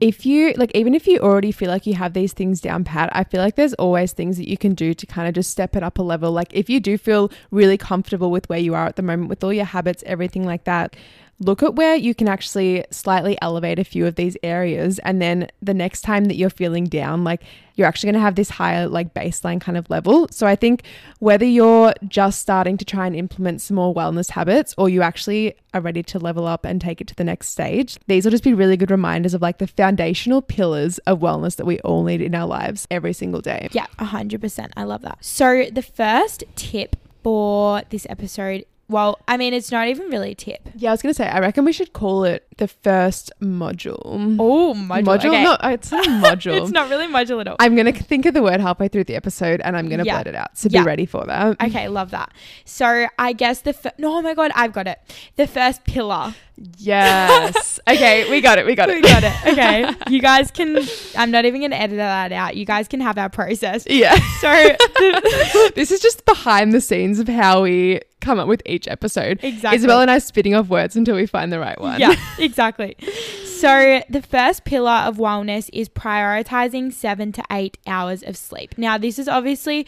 if 0.00 0.24
you 0.24 0.52
like 0.56 0.70
even 0.74 0.94
if 0.94 1.06
you 1.06 1.18
already 1.18 1.50
feel 1.50 1.68
like 1.68 1.86
you 1.86 1.94
have 1.94 2.12
these 2.12 2.32
things 2.32 2.60
down 2.60 2.84
pat, 2.84 3.08
I 3.12 3.24
feel 3.24 3.40
like 3.40 3.56
there's 3.56 3.74
always 3.74 4.12
things 4.12 4.36
that 4.36 4.48
you 4.48 4.56
can 4.56 4.74
do 4.74 4.94
to 4.94 5.06
kind 5.06 5.28
of 5.28 5.34
just 5.34 5.50
step 5.50 5.74
it 5.74 5.82
up 5.82 5.98
a 5.98 6.02
level. 6.02 6.30
Like 6.30 6.52
if 6.52 6.70
you 6.70 6.80
do 6.80 6.96
feel 6.96 7.30
really 7.50 7.76
comfortable 7.76 8.30
with 8.30 8.48
where 8.48 8.58
you 8.58 8.74
are 8.74 8.86
at 8.86 8.96
the 8.96 9.02
moment 9.02 9.28
with 9.28 9.42
all 9.42 9.52
your 9.52 9.64
habits, 9.64 10.04
everything 10.06 10.44
like 10.44 10.64
that, 10.64 10.94
look 11.40 11.62
at 11.62 11.74
where 11.74 11.94
you 11.94 12.14
can 12.14 12.28
actually 12.28 12.84
slightly 12.90 13.38
elevate 13.40 13.78
a 13.78 13.84
few 13.84 14.06
of 14.06 14.16
these 14.16 14.36
areas 14.42 14.98
and 15.00 15.22
then 15.22 15.48
the 15.62 15.74
next 15.74 16.02
time 16.02 16.24
that 16.26 16.34
you're 16.34 16.50
feeling 16.50 16.84
down 16.84 17.24
like 17.24 17.42
you're 17.76 17.86
actually 17.86 18.08
going 18.08 18.14
to 18.14 18.20
have 18.20 18.34
this 18.34 18.50
higher 18.50 18.88
like 18.88 19.14
baseline 19.14 19.60
kind 19.60 19.78
of 19.78 19.88
level 19.88 20.26
so 20.30 20.46
i 20.46 20.56
think 20.56 20.82
whether 21.20 21.44
you're 21.44 21.94
just 22.08 22.40
starting 22.40 22.76
to 22.76 22.84
try 22.84 23.06
and 23.06 23.14
implement 23.14 23.60
some 23.60 23.76
more 23.76 23.94
wellness 23.94 24.30
habits 24.30 24.74
or 24.76 24.88
you 24.88 25.00
actually 25.00 25.54
are 25.74 25.80
ready 25.80 26.02
to 26.02 26.18
level 26.18 26.46
up 26.46 26.64
and 26.64 26.80
take 26.80 27.00
it 27.00 27.06
to 27.06 27.14
the 27.14 27.24
next 27.24 27.50
stage 27.50 27.98
these 28.08 28.24
will 28.24 28.32
just 28.32 28.44
be 28.44 28.52
really 28.52 28.76
good 28.76 28.90
reminders 28.90 29.32
of 29.32 29.40
like 29.40 29.58
the 29.58 29.66
foundational 29.66 30.42
pillars 30.42 30.98
of 30.98 31.20
wellness 31.20 31.54
that 31.54 31.66
we 31.66 31.78
all 31.80 32.02
need 32.02 32.20
in 32.20 32.34
our 32.34 32.46
lives 32.46 32.86
every 32.90 33.12
single 33.12 33.40
day 33.40 33.68
Yeah, 33.72 33.86
100%. 33.98 34.70
I 34.76 34.84
love 34.84 35.02
that. 35.02 35.18
So, 35.20 35.66
the 35.70 35.82
first 35.82 36.44
tip 36.56 36.96
for 37.22 37.82
this 37.90 38.06
episode, 38.10 38.64
well, 38.88 39.18
I 39.28 39.36
mean, 39.36 39.52
it's 39.54 39.70
not 39.70 39.88
even 39.88 40.08
really 40.08 40.32
a 40.32 40.34
tip. 40.34 40.60
yeah 40.76 40.90
i 40.90 40.92
was 40.92 41.02
going 41.02 41.12
to 41.12 41.16
say 41.16 41.28
i 41.28 41.38
reckon 41.40 41.64
we 41.64 41.72
should 41.72 41.92
call 41.92 42.24
it 42.24 42.46
the 42.56 42.66
first 42.68 43.30
module 43.40 44.00
Oh, 44.40 44.74
module. 44.74 45.04
module 45.04 45.26
okay. 45.28 45.44
no 45.44 45.56
it's 45.64 45.90
not 45.92 46.06
a 46.06 46.10
module 46.28 46.60
it's 46.62 46.70
not 46.70 46.88
really 46.90 47.06
module 47.06 47.40
at 47.40 47.46
all. 47.48 47.56
I'm 47.60 47.74
going 47.76 47.92
to 47.92 48.02
think 48.02 48.26
of 48.26 48.34
the 48.34 48.42
word 48.42 48.60
halfway 48.60 48.88
through 48.88 49.04
the 49.04 49.14
episode 49.14 49.60
and 49.62 49.76
I'm 49.76 49.88
going 49.88 50.00
to 50.00 50.04
Yeah. 50.04 50.16
blurt 50.16 50.26
it 50.28 50.34
out. 50.34 50.56
So 50.58 50.68
Yeah. 50.70 50.80
be 50.82 50.86
ready 50.86 51.06
for 51.06 51.24
that. 51.26 51.60
Okay, 51.62 51.86
love 51.88 52.10
that. 52.10 52.32
So 52.64 53.06
I 53.18 53.32
guess 53.32 53.60
the 53.60 53.72
fir- 53.72 53.92
no, 53.98 54.16
oh 54.18 54.22
my 54.22 54.34
god, 54.34 54.50
I've 54.56 54.72
got 54.72 54.86
it. 54.88 54.98
The 55.36 55.46
first 55.46 55.84
pillar. 55.84 56.34
Yes. 56.78 57.78
okay, 57.88 58.28
we 58.30 58.40
got 58.40 58.58
it. 58.58 58.66
We 58.66 58.74
got 58.74 58.88
it. 58.90 58.96
We 58.96 59.02
got 59.02 59.22
it. 59.24 59.32
Okay. 59.52 59.92
You 60.08 60.20
guys 60.20 60.50
can, 60.50 60.78
I'm 61.16 61.30
not 61.30 61.44
even 61.44 61.60
going 61.60 61.70
to 61.70 61.80
edit 61.80 61.96
that 61.98 62.32
out. 62.32 62.56
You 62.56 62.64
guys 62.64 62.88
can 62.88 63.00
have 63.00 63.18
our 63.18 63.28
process. 63.28 63.86
Yeah. 63.88 64.14
So, 64.40 64.48
the, 64.52 65.72
this 65.74 65.90
is 65.90 66.00
just 66.00 66.24
behind 66.26 66.72
the 66.72 66.80
scenes 66.80 67.18
of 67.18 67.28
how 67.28 67.62
we 67.62 68.00
come 68.20 68.38
up 68.38 68.48
with 68.48 68.62
each 68.66 68.88
episode. 68.88 69.40
exactly. 69.42 69.76
Isabel 69.76 70.00
and 70.00 70.10
I 70.10 70.18
spitting 70.18 70.54
off 70.54 70.68
words 70.68 70.96
until 70.96 71.16
we 71.16 71.26
find 71.26 71.52
the 71.52 71.58
right 71.58 71.80
one. 71.80 72.00
Yeah, 72.00 72.14
exactly. 72.38 72.96
So, 73.44 74.02
the 74.08 74.22
first 74.22 74.64
pillar 74.64 74.90
of 74.90 75.16
wellness 75.16 75.68
is 75.72 75.88
prioritizing 75.88 76.92
seven 76.92 77.32
to 77.32 77.42
eight 77.50 77.78
hours 77.86 78.22
of 78.22 78.36
sleep. 78.36 78.76
Now, 78.78 78.98
this 78.98 79.18
is 79.18 79.28
obviously 79.28 79.86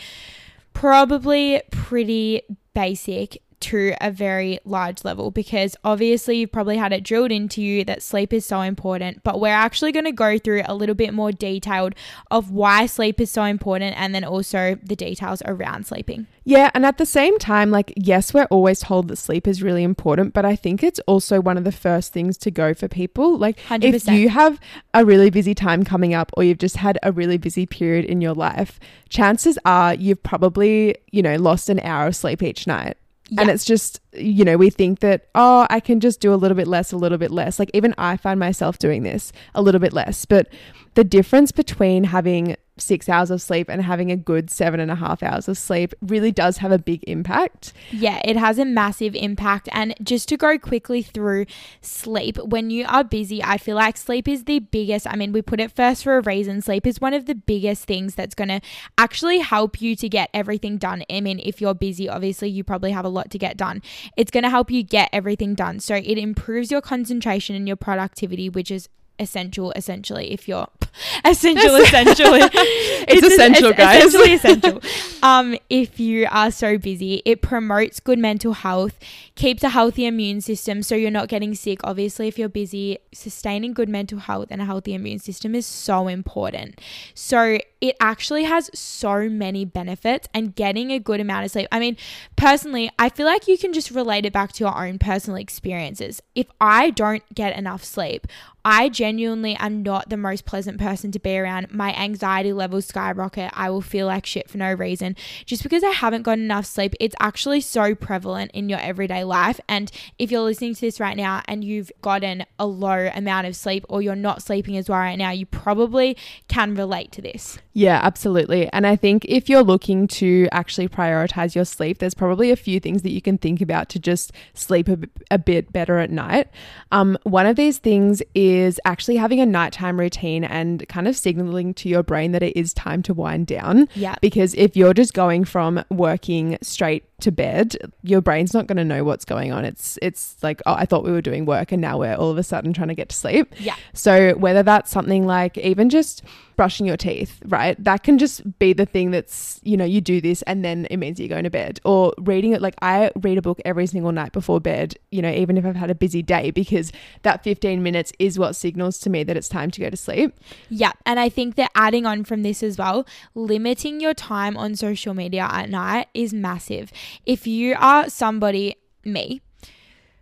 probably 0.72 1.62
pretty 1.70 2.42
basic 2.75 3.42
to 3.60 3.94
a 4.00 4.10
very 4.10 4.58
large 4.64 5.04
level 5.04 5.30
because 5.30 5.76
obviously 5.84 6.38
you've 6.38 6.52
probably 6.52 6.76
had 6.76 6.92
it 6.92 7.04
drilled 7.04 7.30
into 7.30 7.62
you 7.62 7.84
that 7.84 8.02
sleep 8.02 8.32
is 8.32 8.44
so 8.44 8.60
important 8.60 9.22
but 9.22 9.40
we're 9.40 9.48
actually 9.48 9.92
going 9.92 10.04
to 10.04 10.12
go 10.12 10.38
through 10.38 10.62
a 10.66 10.74
little 10.74 10.94
bit 10.94 11.12
more 11.14 11.32
detailed 11.32 11.94
of 12.30 12.50
why 12.50 12.86
sleep 12.86 13.20
is 13.20 13.30
so 13.30 13.44
important 13.44 13.96
and 13.96 14.14
then 14.14 14.24
also 14.24 14.76
the 14.82 14.96
details 14.96 15.42
around 15.46 15.86
sleeping 15.86 16.26
Yeah, 16.44 16.70
and 16.74 16.86
at 16.86 16.98
the 16.98 17.06
same 17.06 17.38
time, 17.38 17.70
like, 17.70 17.92
yes, 17.96 18.32
we're 18.32 18.46
always 18.50 18.80
told 18.80 19.08
that 19.08 19.16
sleep 19.16 19.46
is 19.46 19.62
really 19.62 19.84
important, 19.84 20.32
but 20.32 20.44
I 20.44 20.56
think 20.56 20.82
it's 20.82 20.98
also 21.06 21.40
one 21.40 21.56
of 21.56 21.64
the 21.64 21.72
first 21.72 22.12
things 22.12 22.36
to 22.38 22.50
go 22.50 22.72
for 22.74 22.88
people. 22.88 23.36
Like, 23.36 23.60
100% 23.68 23.94
if 23.94 24.08
you 24.08 24.30
have 24.30 24.58
a 24.94 25.04
really 25.04 25.30
busy 25.30 25.54
time 25.54 25.84
coming 25.84 26.14
up 26.14 26.32
or 26.36 26.42
you've 26.42 26.58
just 26.58 26.78
had 26.78 26.98
a 27.02 27.12
really 27.12 27.36
busy 27.36 27.66
period 27.66 28.04
in 28.04 28.20
your 28.20 28.34
life, 28.34 28.80
chances 29.08 29.58
are 29.64 29.94
you've 29.94 30.22
probably, 30.22 30.96
you 31.12 31.22
know, 31.22 31.36
lost 31.36 31.68
an 31.68 31.78
hour 31.80 32.08
of 32.08 32.16
sleep 32.16 32.42
each 32.42 32.66
night. 32.66 32.96
And 33.38 33.49
it's 33.50 33.64
just, 33.64 34.00
you 34.12 34.44
know, 34.44 34.56
we 34.56 34.70
think 34.70 35.00
that, 35.00 35.28
oh, 35.34 35.66
I 35.70 35.80
can 35.80 36.00
just 36.00 36.20
do 36.20 36.32
a 36.32 36.37
little 36.37 36.56
bit 36.56 36.66
less, 36.66 36.92
a 36.92 36.96
little 36.96 37.18
bit 37.18 37.30
less. 37.30 37.58
Like, 37.58 37.70
even 37.75 37.94
I 37.96 38.16
find 38.16 38.40
myself 38.40 38.78
doing 38.78 39.02
this 39.02 39.32
a 39.54 39.62
little 39.62 39.80
bit 39.80 39.92
less. 39.92 40.25
But 40.25 40.49
the 40.94 41.04
difference 41.04 41.52
between 41.52 42.04
having 42.04 42.56
six 42.80 43.08
hours 43.08 43.30
of 43.30 43.42
sleep 43.42 43.68
and 43.68 43.82
having 43.82 44.10
a 44.10 44.16
good 44.16 44.50
seven 44.50 44.80
and 44.80 44.90
a 44.90 44.94
half 44.94 45.22
hours 45.22 45.49
of 45.49 45.58
sleep 45.58 45.94
really 46.02 46.32
does 46.32 46.58
have 46.58 46.72
a 46.72 46.78
big 46.78 47.04
impact. 47.06 47.72
Yeah, 47.90 48.20
it 48.25 48.37
has 48.37 48.58
a 48.58 48.64
massive 48.64 49.14
impact. 49.14 49.68
And 49.72 49.94
just 50.02 50.28
to 50.28 50.37
go 50.37 50.58
quickly 50.58 51.02
through 51.02 51.46
sleep, 51.80 52.38
when 52.38 52.70
you 52.70 52.84
are 52.88 53.04
busy, 53.04 53.42
I 53.42 53.58
feel 53.58 53.76
like 53.76 53.96
sleep 53.96 54.28
is 54.28 54.44
the 54.44 54.60
biggest. 54.60 55.06
I 55.06 55.16
mean, 55.16 55.32
we 55.32 55.42
put 55.42 55.60
it 55.60 55.72
first 55.72 56.04
for 56.04 56.16
a 56.16 56.22
reason. 56.22 56.60
Sleep 56.62 56.87
is 56.87 57.00
one 57.00 57.14
of 57.14 57.26
the 57.26 57.34
biggest 57.34 57.84
things 57.84 58.14
that's 58.14 58.34
going 58.34 58.49
to 58.49 58.60
actually 58.99 59.38
help 59.38 59.80
you 59.80 59.96
to 59.96 60.08
get 60.08 60.30
everything 60.32 60.78
done. 60.78 61.04
I 61.10 61.20
mean, 61.20 61.40
if 61.42 61.60
you're 61.60 61.75
busy, 61.75 62.08
obviously 62.08 62.49
you 62.49 62.64
probably 62.64 62.92
have 62.92 63.04
a 63.04 63.08
lot 63.08 63.30
to 63.30 63.38
get 63.38 63.56
done. 63.56 63.82
It's 64.16 64.30
going 64.30 64.44
to 64.44 64.50
help 64.50 64.70
you 64.70 64.82
get 64.82 65.10
everything 65.12 65.54
done. 65.54 65.80
So 65.80 65.94
it 65.96 66.18
improves 66.18 66.70
your 66.70 66.80
concentration 66.80 67.56
and 67.56 67.66
your 67.66 67.76
productivity, 67.76 68.49
which 68.49 68.70
is 68.70 68.88
essential 69.20 69.70
essentially 69.76 70.32
if 70.32 70.48
you're 70.48 70.66
essential 71.24 71.76
essentially 71.76 72.40
It's 72.42 73.26
essential, 73.26 73.72
guys. 73.82 74.04
essentially 74.06 74.34
essential. 74.38 74.80
Um 75.22 75.56
if 75.68 76.00
you 76.00 76.26
are 76.30 76.50
so 76.50 76.78
busy 76.78 77.22
it 77.24 77.42
promotes 77.42 78.00
good 78.00 78.18
mental 78.18 78.54
health 78.54 78.98
keeps 79.36 79.62
a 79.62 79.68
healthy 79.68 80.06
immune 80.06 80.40
system 80.40 80.82
so 80.82 80.94
you're 80.94 81.10
not 81.10 81.28
getting 81.28 81.54
sick. 81.54 81.80
Obviously 81.84 82.26
if 82.28 82.38
you're 82.38 82.48
busy 82.48 82.98
sustaining 83.12 83.72
good 83.74 83.88
mental 83.88 84.18
health 84.18 84.48
and 84.50 84.60
a 84.60 84.64
healthy 84.64 84.94
immune 84.94 85.18
system 85.18 85.54
is 85.54 85.66
so 85.66 86.08
important. 86.08 86.80
So 87.14 87.58
it 87.80 87.96
actually 88.00 88.44
has 88.44 88.70
so 88.74 89.28
many 89.28 89.64
benefits 89.64 90.28
and 90.34 90.54
getting 90.54 90.90
a 90.90 90.98
good 90.98 91.20
amount 91.20 91.44
of 91.44 91.50
sleep. 91.50 91.68
I 91.70 91.78
mean 91.78 91.96
personally 92.36 92.90
i 92.98 93.08
feel 93.08 93.26
like 93.26 93.46
you 93.46 93.58
can 93.58 93.72
just 93.72 93.90
relate 93.90 94.24
it 94.26 94.32
back 94.32 94.52
to 94.54 94.64
your 94.64 94.76
own 94.76 94.98
personal 94.98 95.36
experiences. 95.36 96.22
If 96.34 96.46
i 96.60 96.90
don't 96.90 97.22
get 97.34 97.56
enough 97.56 97.84
sleep 97.84 98.26
I 98.64 98.88
genuinely 98.88 99.56
am 99.56 99.82
not 99.82 100.10
the 100.10 100.16
most 100.16 100.44
pleasant 100.44 100.78
person 100.78 101.12
to 101.12 101.18
be 101.18 101.38
around. 101.38 101.72
My 101.72 101.94
anxiety 101.94 102.52
levels 102.52 102.86
skyrocket. 102.86 103.50
I 103.54 103.70
will 103.70 103.80
feel 103.80 104.06
like 104.06 104.26
shit 104.26 104.50
for 104.50 104.58
no 104.58 104.72
reason 104.72 105.16
just 105.46 105.62
because 105.62 105.82
I 105.82 105.90
haven't 105.90 106.22
got 106.22 106.38
enough 106.38 106.66
sleep. 106.66 106.94
It's 107.00 107.14
actually 107.20 107.60
so 107.60 107.94
prevalent 107.94 108.50
in 108.52 108.68
your 108.68 108.80
everyday 108.80 109.24
life. 109.24 109.60
And 109.68 109.90
if 110.18 110.30
you're 110.30 110.42
listening 110.42 110.74
to 110.74 110.80
this 110.80 111.00
right 111.00 111.16
now 111.16 111.42
and 111.46 111.64
you've 111.64 111.90
gotten 112.02 112.44
a 112.58 112.66
low 112.66 113.08
amount 113.14 113.46
of 113.46 113.56
sleep 113.56 113.84
or 113.88 114.02
you're 114.02 114.14
not 114.14 114.42
sleeping 114.42 114.76
as 114.76 114.88
well 114.88 114.98
right 114.98 115.16
now, 115.16 115.30
you 115.30 115.46
probably 115.46 116.16
can 116.48 116.74
relate 116.74 117.12
to 117.12 117.22
this. 117.22 117.58
Yeah, 117.72 118.00
absolutely. 118.02 118.68
And 118.72 118.86
I 118.86 118.96
think 118.96 119.24
if 119.26 119.48
you're 119.48 119.62
looking 119.62 120.08
to 120.08 120.48
actually 120.52 120.88
prioritize 120.88 121.54
your 121.54 121.64
sleep, 121.64 121.98
there's 121.98 122.14
probably 122.14 122.50
a 122.50 122.56
few 122.56 122.80
things 122.80 123.02
that 123.02 123.12
you 123.12 123.22
can 123.22 123.38
think 123.38 123.60
about 123.60 123.88
to 123.90 123.98
just 123.98 124.32
sleep 124.54 124.88
a 125.30 125.38
bit 125.38 125.72
better 125.72 125.98
at 125.98 126.10
night. 126.10 126.48
Um, 126.90 127.16
one 127.22 127.46
of 127.46 127.56
these 127.56 127.78
things 127.78 128.22
is 128.34 128.50
actually 128.85 129.16
having 129.16 129.40
a 129.40 129.47
nighttime 129.47 129.99
routine 129.99 130.45
and 130.45 130.87
kind 130.88 131.09
of 131.09 131.16
signaling 131.16 131.75
to 131.75 131.88
your 131.88 132.02
brain 132.02 132.33
that 132.33 132.42
it 132.42 132.57
is 132.57 132.73
time 132.73 133.02
to 133.02 133.14
wind 133.14 133.47
down. 133.47 133.88
Yeah. 133.95 134.16
Because 134.21 134.54
if 134.54 134.76
you're 134.76 134.95
just 134.95 135.14
going 135.14 135.45
from 135.45 135.85
working 135.90 136.59
straight 136.62 137.04
to 137.22 137.32
bed, 137.32 137.76
your 138.02 138.20
brain's 138.20 138.54
not 138.54 138.66
going 138.66 138.76
to 138.76 138.84
know 138.84 139.04
what's 139.04 139.24
going 139.24 139.52
on. 139.52 139.64
It's 139.64 139.98
it's 140.02 140.36
like, 140.42 140.60
oh, 140.66 140.74
I 140.74 140.86
thought 140.86 141.04
we 141.04 141.12
were 141.12 141.22
doing 141.22 141.46
work 141.46 141.72
and 141.72 141.80
now 141.80 141.98
we're 141.98 142.14
all 142.14 142.30
of 142.30 142.38
a 142.38 142.42
sudden 142.42 142.72
trying 142.72 142.88
to 142.88 142.94
get 142.94 143.08
to 143.10 143.16
sleep. 143.16 143.54
Yeah. 143.58 143.76
So 143.94 144.34
whether 144.34 144.62
that's 144.62 144.90
something 144.90 145.26
like 145.26 145.58
even 145.58 145.90
just 145.90 146.22
brushing 146.60 146.84
your 146.84 146.98
teeth, 146.98 147.40
right? 147.46 147.82
That 147.82 148.02
can 148.02 148.18
just 148.18 148.58
be 148.58 148.74
the 148.74 148.84
thing 148.84 149.12
that's, 149.12 149.60
you 149.62 149.78
know, 149.78 149.84
you 149.86 150.02
do 150.02 150.20
this 150.20 150.42
and 150.42 150.62
then 150.62 150.86
it 150.90 150.98
means 150.98 151.18
you're 151.18 151.26
going 151.26 151.44
to 151.44 151.50
bed 151.50 151.80
or 151.86 152.12
reading 152.18 152.52
it. 152.52 152.60
Like 152.60 152.74
I 152.82 153.10
read 153.16 153.38
a 153.38 153.42
book 153.42 153.62
every 153.64 153.86
single 153.86 154.12
night 154.12 154.32
before 154.32 154.60
bed, 154.60 154.94
you 155.10 155.22
know, 155.22 155.30
even 155.30 155.56
if 155.56 155.64
I've 155.64 155.74
had 155.74 155.90
a 155.90 155.94
busy 155.94 156.20
day, 156.20 156.50
because 156.50 156.92
that 157.22 157.42
15 157.42 157.82
minutes 157.82 158.12
is 158.18 158.38
what 158.38 158.56
signals 158.56 158.98
to 158.98 159.08
me 159.08 159.22
that 159.24 159.38
it's 159.38 159.48
time 159.48 159.70
to 159.70 159.80
go 159.80 159.88
to 159.88 159.96
sleep. 159.96 160.38
Yeah. 160.68 160.92
And 161.06 161.18
I 161.18 161.30
think 161.30 161.54
that 161.54 161.70
adding 161.74 162.04
on 162.04 162.24
from 162.24 162.42
this 162.42 162.62
as 162.62 162.76
well, 162.76 163.06
limiting 163.34 163.98
your 163.98 164.12
time 164.12 164.54
on 164.58 164.76
social 164.76 165.14
media 165.14 165.48
at 165.50 165.70
night 165.70 166.08
is 166.12 166.34
massive. 166.34 166.92
If 167.26 167.46
you 167.46 167.76
are 167.78 168.08
somebody, 168.08 168.76
me, 169.04 169.40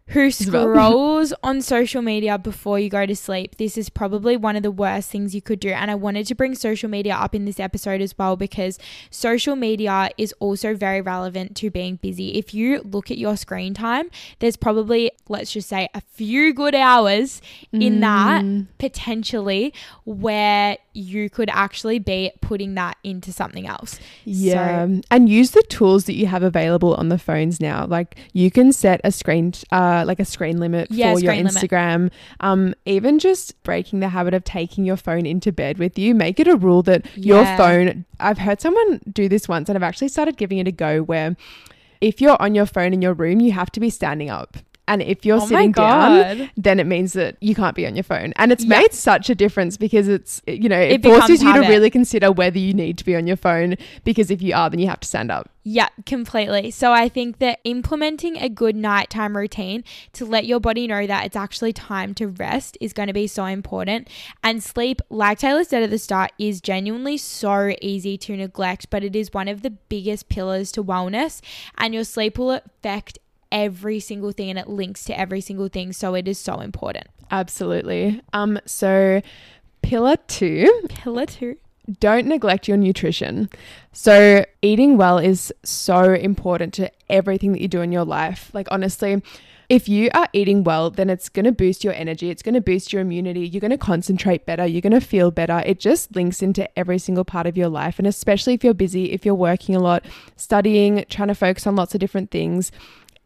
who 0.08 0.30
scrolls 0.30 1.32
on 1.42 1.60
social 1.62 2.02
media 2.02 2.38
before 2.38 2.78
you 2.78 2.88
go 2.88 3.04
to 3.06 3.14
sleep, 3.14 3.56
this 3.56 3.76
is 3.76 3.88
probably 3.90 4.36
one 4.36 4.56
of 4.56 4.62
the 4.62 4.70
worst 4.70 5.10
things 5.10 5.34
you 5.34 5.42
could 5.42 5.60
do. 5.60 5.70
And 5.70 5.90
I 5.90 5.94
wanted 5.94 6.26
to 6.28 6.34
bring 6.34 6.54
social 6.54 6.88
media 6.88 7.14
up 7.14 7.34
in 7.34 7.44
this 7.44 7.60
episode 7.60 8.00
as 8.00 8.16
well 8.16 8.36
because 8.36 8.78
social 9.10 9.56
media 9.56 10.10
is 10.16 10.34
also 10.40 10.74
very 10.74 11.00
relevant 11.00 11.56
to 11.56 11.70
being 11.70 11.96
busy. 11.96 12.38
If 12.38 12.54
you 12.54 12.80
look 12.82 13.10
at 13.10 13.18
your 13.18 13.36
screen 13.36 13.74
time, 13.74 14.10
there's 14.38 14.56
probably, 14.56 15.10
let's 15.28 15.52
just 15.52 15.68
say, 15.68 15.88
a 15.94 16.00
few 16.00 16.52
good 16.54 16.74
hours 16.74 17.40
in 17.72 18.00
that 18.00 18.44
Mm. 18.44 18.66
potentially 18.78 19.72
where 20.04 20.76
you 20.92 21.30
could 21.30 21.48
actually 21.52 21.98
be 21.98 22.30
putting 22.40 22.74
that 22.74 22.96
into 23.04 23.32
something 23.32 23.66
else. 23.66 23.98
Yeah. 24.24 24.86
and 25.10 25.28
use 25.28 25.52
the 25.52 25.62
tools 25.68 26.04
that 26.04 26.14
you 26.14 26.26
have 26.26 26.42
available 26.42 26.94
on 26.94 27.08
the 27.08 27.18
phones 27.18 27.60
now. 27.60 27.86
Like 27.86 28.16
you 28.32 28.50
can 28.50 28.72
set 28.72 29.00
a 29.04 29.12
screen, 29.12 29.52
uh, 29.70 29.97
like 30.06 30.20
a 30.20 30.24
screen 30.24 30.58
limit 30.58 30.90
Yeah, 30.90 31.14
for 31.14 31.20
your 31.20 31.32
screen. 31.32 31.46
Instagram. 31.46 32.10
Um, 32.40 32.74
even 32.86 33.18
just 33.18 33.60
breaking 33.62 34.00
the 34.00 34.08
habit 34.08 34.34
of 34.34 34.44
taking 34.44 34.84
your 34.84 34.96
phone 34.96 35.26
into 35.26 35.52
bed 35.52 35.78
with 35.78 35.98
you. 35.98 36.14
Make 36.14 36.38
it 36.40 36.48
a 36.48 36.56
rule 36.56 36.82
that 36.84 37.06
your 37.16 37.44
phone, 37.56 38.04
I've 38.20 38.38
heard 38.38 38.60
someone 38.60 39.00
do 39.12 39.28
this 39.28 39.48
once 39.48 39.68
and 39.68 39.76
I've 39.76 39.82
actually 39.82 40.08
started 40.08 40.36
giving 40.36 40.58
it 40.58 40.68
a 40.68 40.72
go 40.72 41.02
where 41.02 41.36
if 42.00 42.20
you're 42.20 42.40
on 42.40 42.54
your 42.54 42.66
phone 42.66 42.92
in 42.92 43.02
your 43.02 43.14
room, 43.14 43.40
you 43.40 43.52
have 43.52 43.70
to 43.72 43.80
be 43.80 43.90
standing 43.90 44.30
up. 44.30 44.56
And 44.88 45.02
if 45.02 45.24
you're 45.24 45.36
Oh 45.40 45.46
sitting 45.46 45.72
down, 45.72 46.50
then 46.56 46.80
it 46.80 46.86
means 46.86 47.12
that 47.12 47.36
you 47.40 47.54
can't 47.54 47.76
be 47.76 47.86
on 47.86 47.94
your 47.94 48.02
phone. 48.02 48.32
And 48.36 48.50
it's 48.50 48.64
Yeah. 48.64 48.80
made 48.80 48.92
such 48.92 49.30
a 49.30 49.34
difference 49.34 49.76
because 49.76 50.08
it's, 50.08 50.42
you 50.46 50.68
know, 50.68 50.80
it, 50.80 50.92
It 50.94 51.02
forces 51.04 51.42
you 51.42 51.52
to 51.52 51.60
really 51.60 51.90
consider 51.90 52.32
whether 52.32 52.58
you 52.58 52.72
need 52.74 52.98
to 52.98 53.04
be 53.04 53.14
on 53.14 53.26
your 53.26 53.36
phone 53.36 53.76
because 54.04 54.30
if 54.30 54.42
you 54.42 54.54
are, 54.54 54.68
then 54.70 54.80
you 54.80 54.88
have 54.88 55.00
to 55.00 55.08
stand 55.08 55.30
up. 55.30 55.50
Yeah, 55.64 55.88
completely. 56.06 56.70
So 56.70 56.92
I 56.92 57.10
think 57.10 57.40
that 57.40 57.58
implementing 57.64 58.38
a 58.38 58.48
good 58.48 58.74
nighttime 58.74 59.36
routine 59.36 59.84
to 60.14 60.24
let 60.24 60.46
your 60.46 60.60
body 60.60 60.86
know 60.86 61.06
that 61.06 61.26
it's 61.26 61.36
actually 61.36 61.74
time 61.74 62.14
to 62.14 62.28
rest 62.28 62.78
is 62.80 62.94
going 62.94 63.08
to 63.08 63.12
be 63.12 63.26
so 63.26 63.44
important. 63.44 64.08
And 64.42 64.62
sleep, 64.62 65.02
like 65.10 65.40
Tayla 65.40 65.66
said 65.66 65.82
at 65.82 65.90
the 65.90 65.98
start, 65.98 66.32
is 66.38 66.62
genuinely 66.62 67.18
so 67.18 67.74
easy 67.82 68.16
to 68.16 68.34
neglect, 68.34 68.88
but 68.88 69.04
it 69.04 69.14
is 69.14 69.34
one 69.34 69.46
of 69.46 69.60
the 69.60 69.68
biggest 69.70 70.30
pillars 70.30 70.72
to 70.72 70.82
wellness. 70.82 71.42
And 71.76 71.92
your 71.92 72.04
sleep 72.04 72.38
will 72.38 72.52
affect 72.52 73.18
every 73.52 74.00
single 74.00 74.32
thing 74.32 74.50
and 74.50 74.58
it 74.58 74.68
links 74.68 75.04
to 75.04 75.18
every 75.18 75.40
single 75.40 75.68
thing. 75.68 75.92
So 75.92 76.14
it 76.14 76.28
is 76.28 76.38
so 76.38 76.60
important. 76.60 77.06
Absolutely. 77.30 78.20
Um, 78.32 78.58
so 78.66 79.20
pillar 79.82 80.16
two, 80.26 80.68
Pillar 80.88 81.26
two. 81.26 81.56
don't 82.00 82.26
neglect 82.26 82.68
your 82.68 82.76
nutrition. 82.76 83.48
So 83.92 84.44
eating 84.62 84.96
well 84.96 85.18
is 85.18 85.52
so 85.64 86.12
important 86.12 86.74
to 86.74 86.90
everything 87.08 87.52
that 87.52 87.60
you 87.60 87.68
do 87.68 87.80
in 87.80 87.92
your 87.92 88.04
life. 88.04 88.50
Like 88.52 88.68
honestly, 88.70 89.22
if 89.68 89.86
you 89.86 90.08
are 90.14 90.28
eating 90.32 90.64
well, 90.64 90.88
then 90.90 91.10
it's 91.10 91.28
going 91.28 91.44
to 91.44 91.52
boost 91.52 91.84
your 91.84 91.92
energy. 91.92 92.30
It's 92.30 92.42
going 92.42 92.54
to 92.54 92.60
boost 92.62 92.90
your 92.90 93.02
immunity. 93.02 93.46
You're 93.46 93.60
going 93.60 93.70
to 93.70 93.76
concentrate 93.76 94.46
better. 94.46 94.64
You're 94.64 94.80
going 94.80 94.98
to 94.98 95.00
feel 95.00 95.30
better. 95.30 95.62
It 95.66 95.78
just 95.78 96.16
links 96.16 96.40
into 96.40 96.66
every 96.78 96.98
single 96.98 97.24
part 97.24 97.46
of 97.46 97.54
your 97.54 97.68
life. 97.68 97.98
And 97.98 98.06
especially 98.08 98.54
if 98.54 98.64
you're 98.64 98.72
busy, 98.72 99.12
if 99.12 99.26
you're 99.26 99.34
working 99.34 99.76
a 99.76 99.80
lot, 99.80 100.06
studying, 100.36 101.04
trying 101.10 101.28
to 101.28 101.34
focus 101.34 101.66
on 101.66 101.76
lots 101.76 101.94
of 101.94 102.00
different 102.00 102.30
things, 102.30 102.72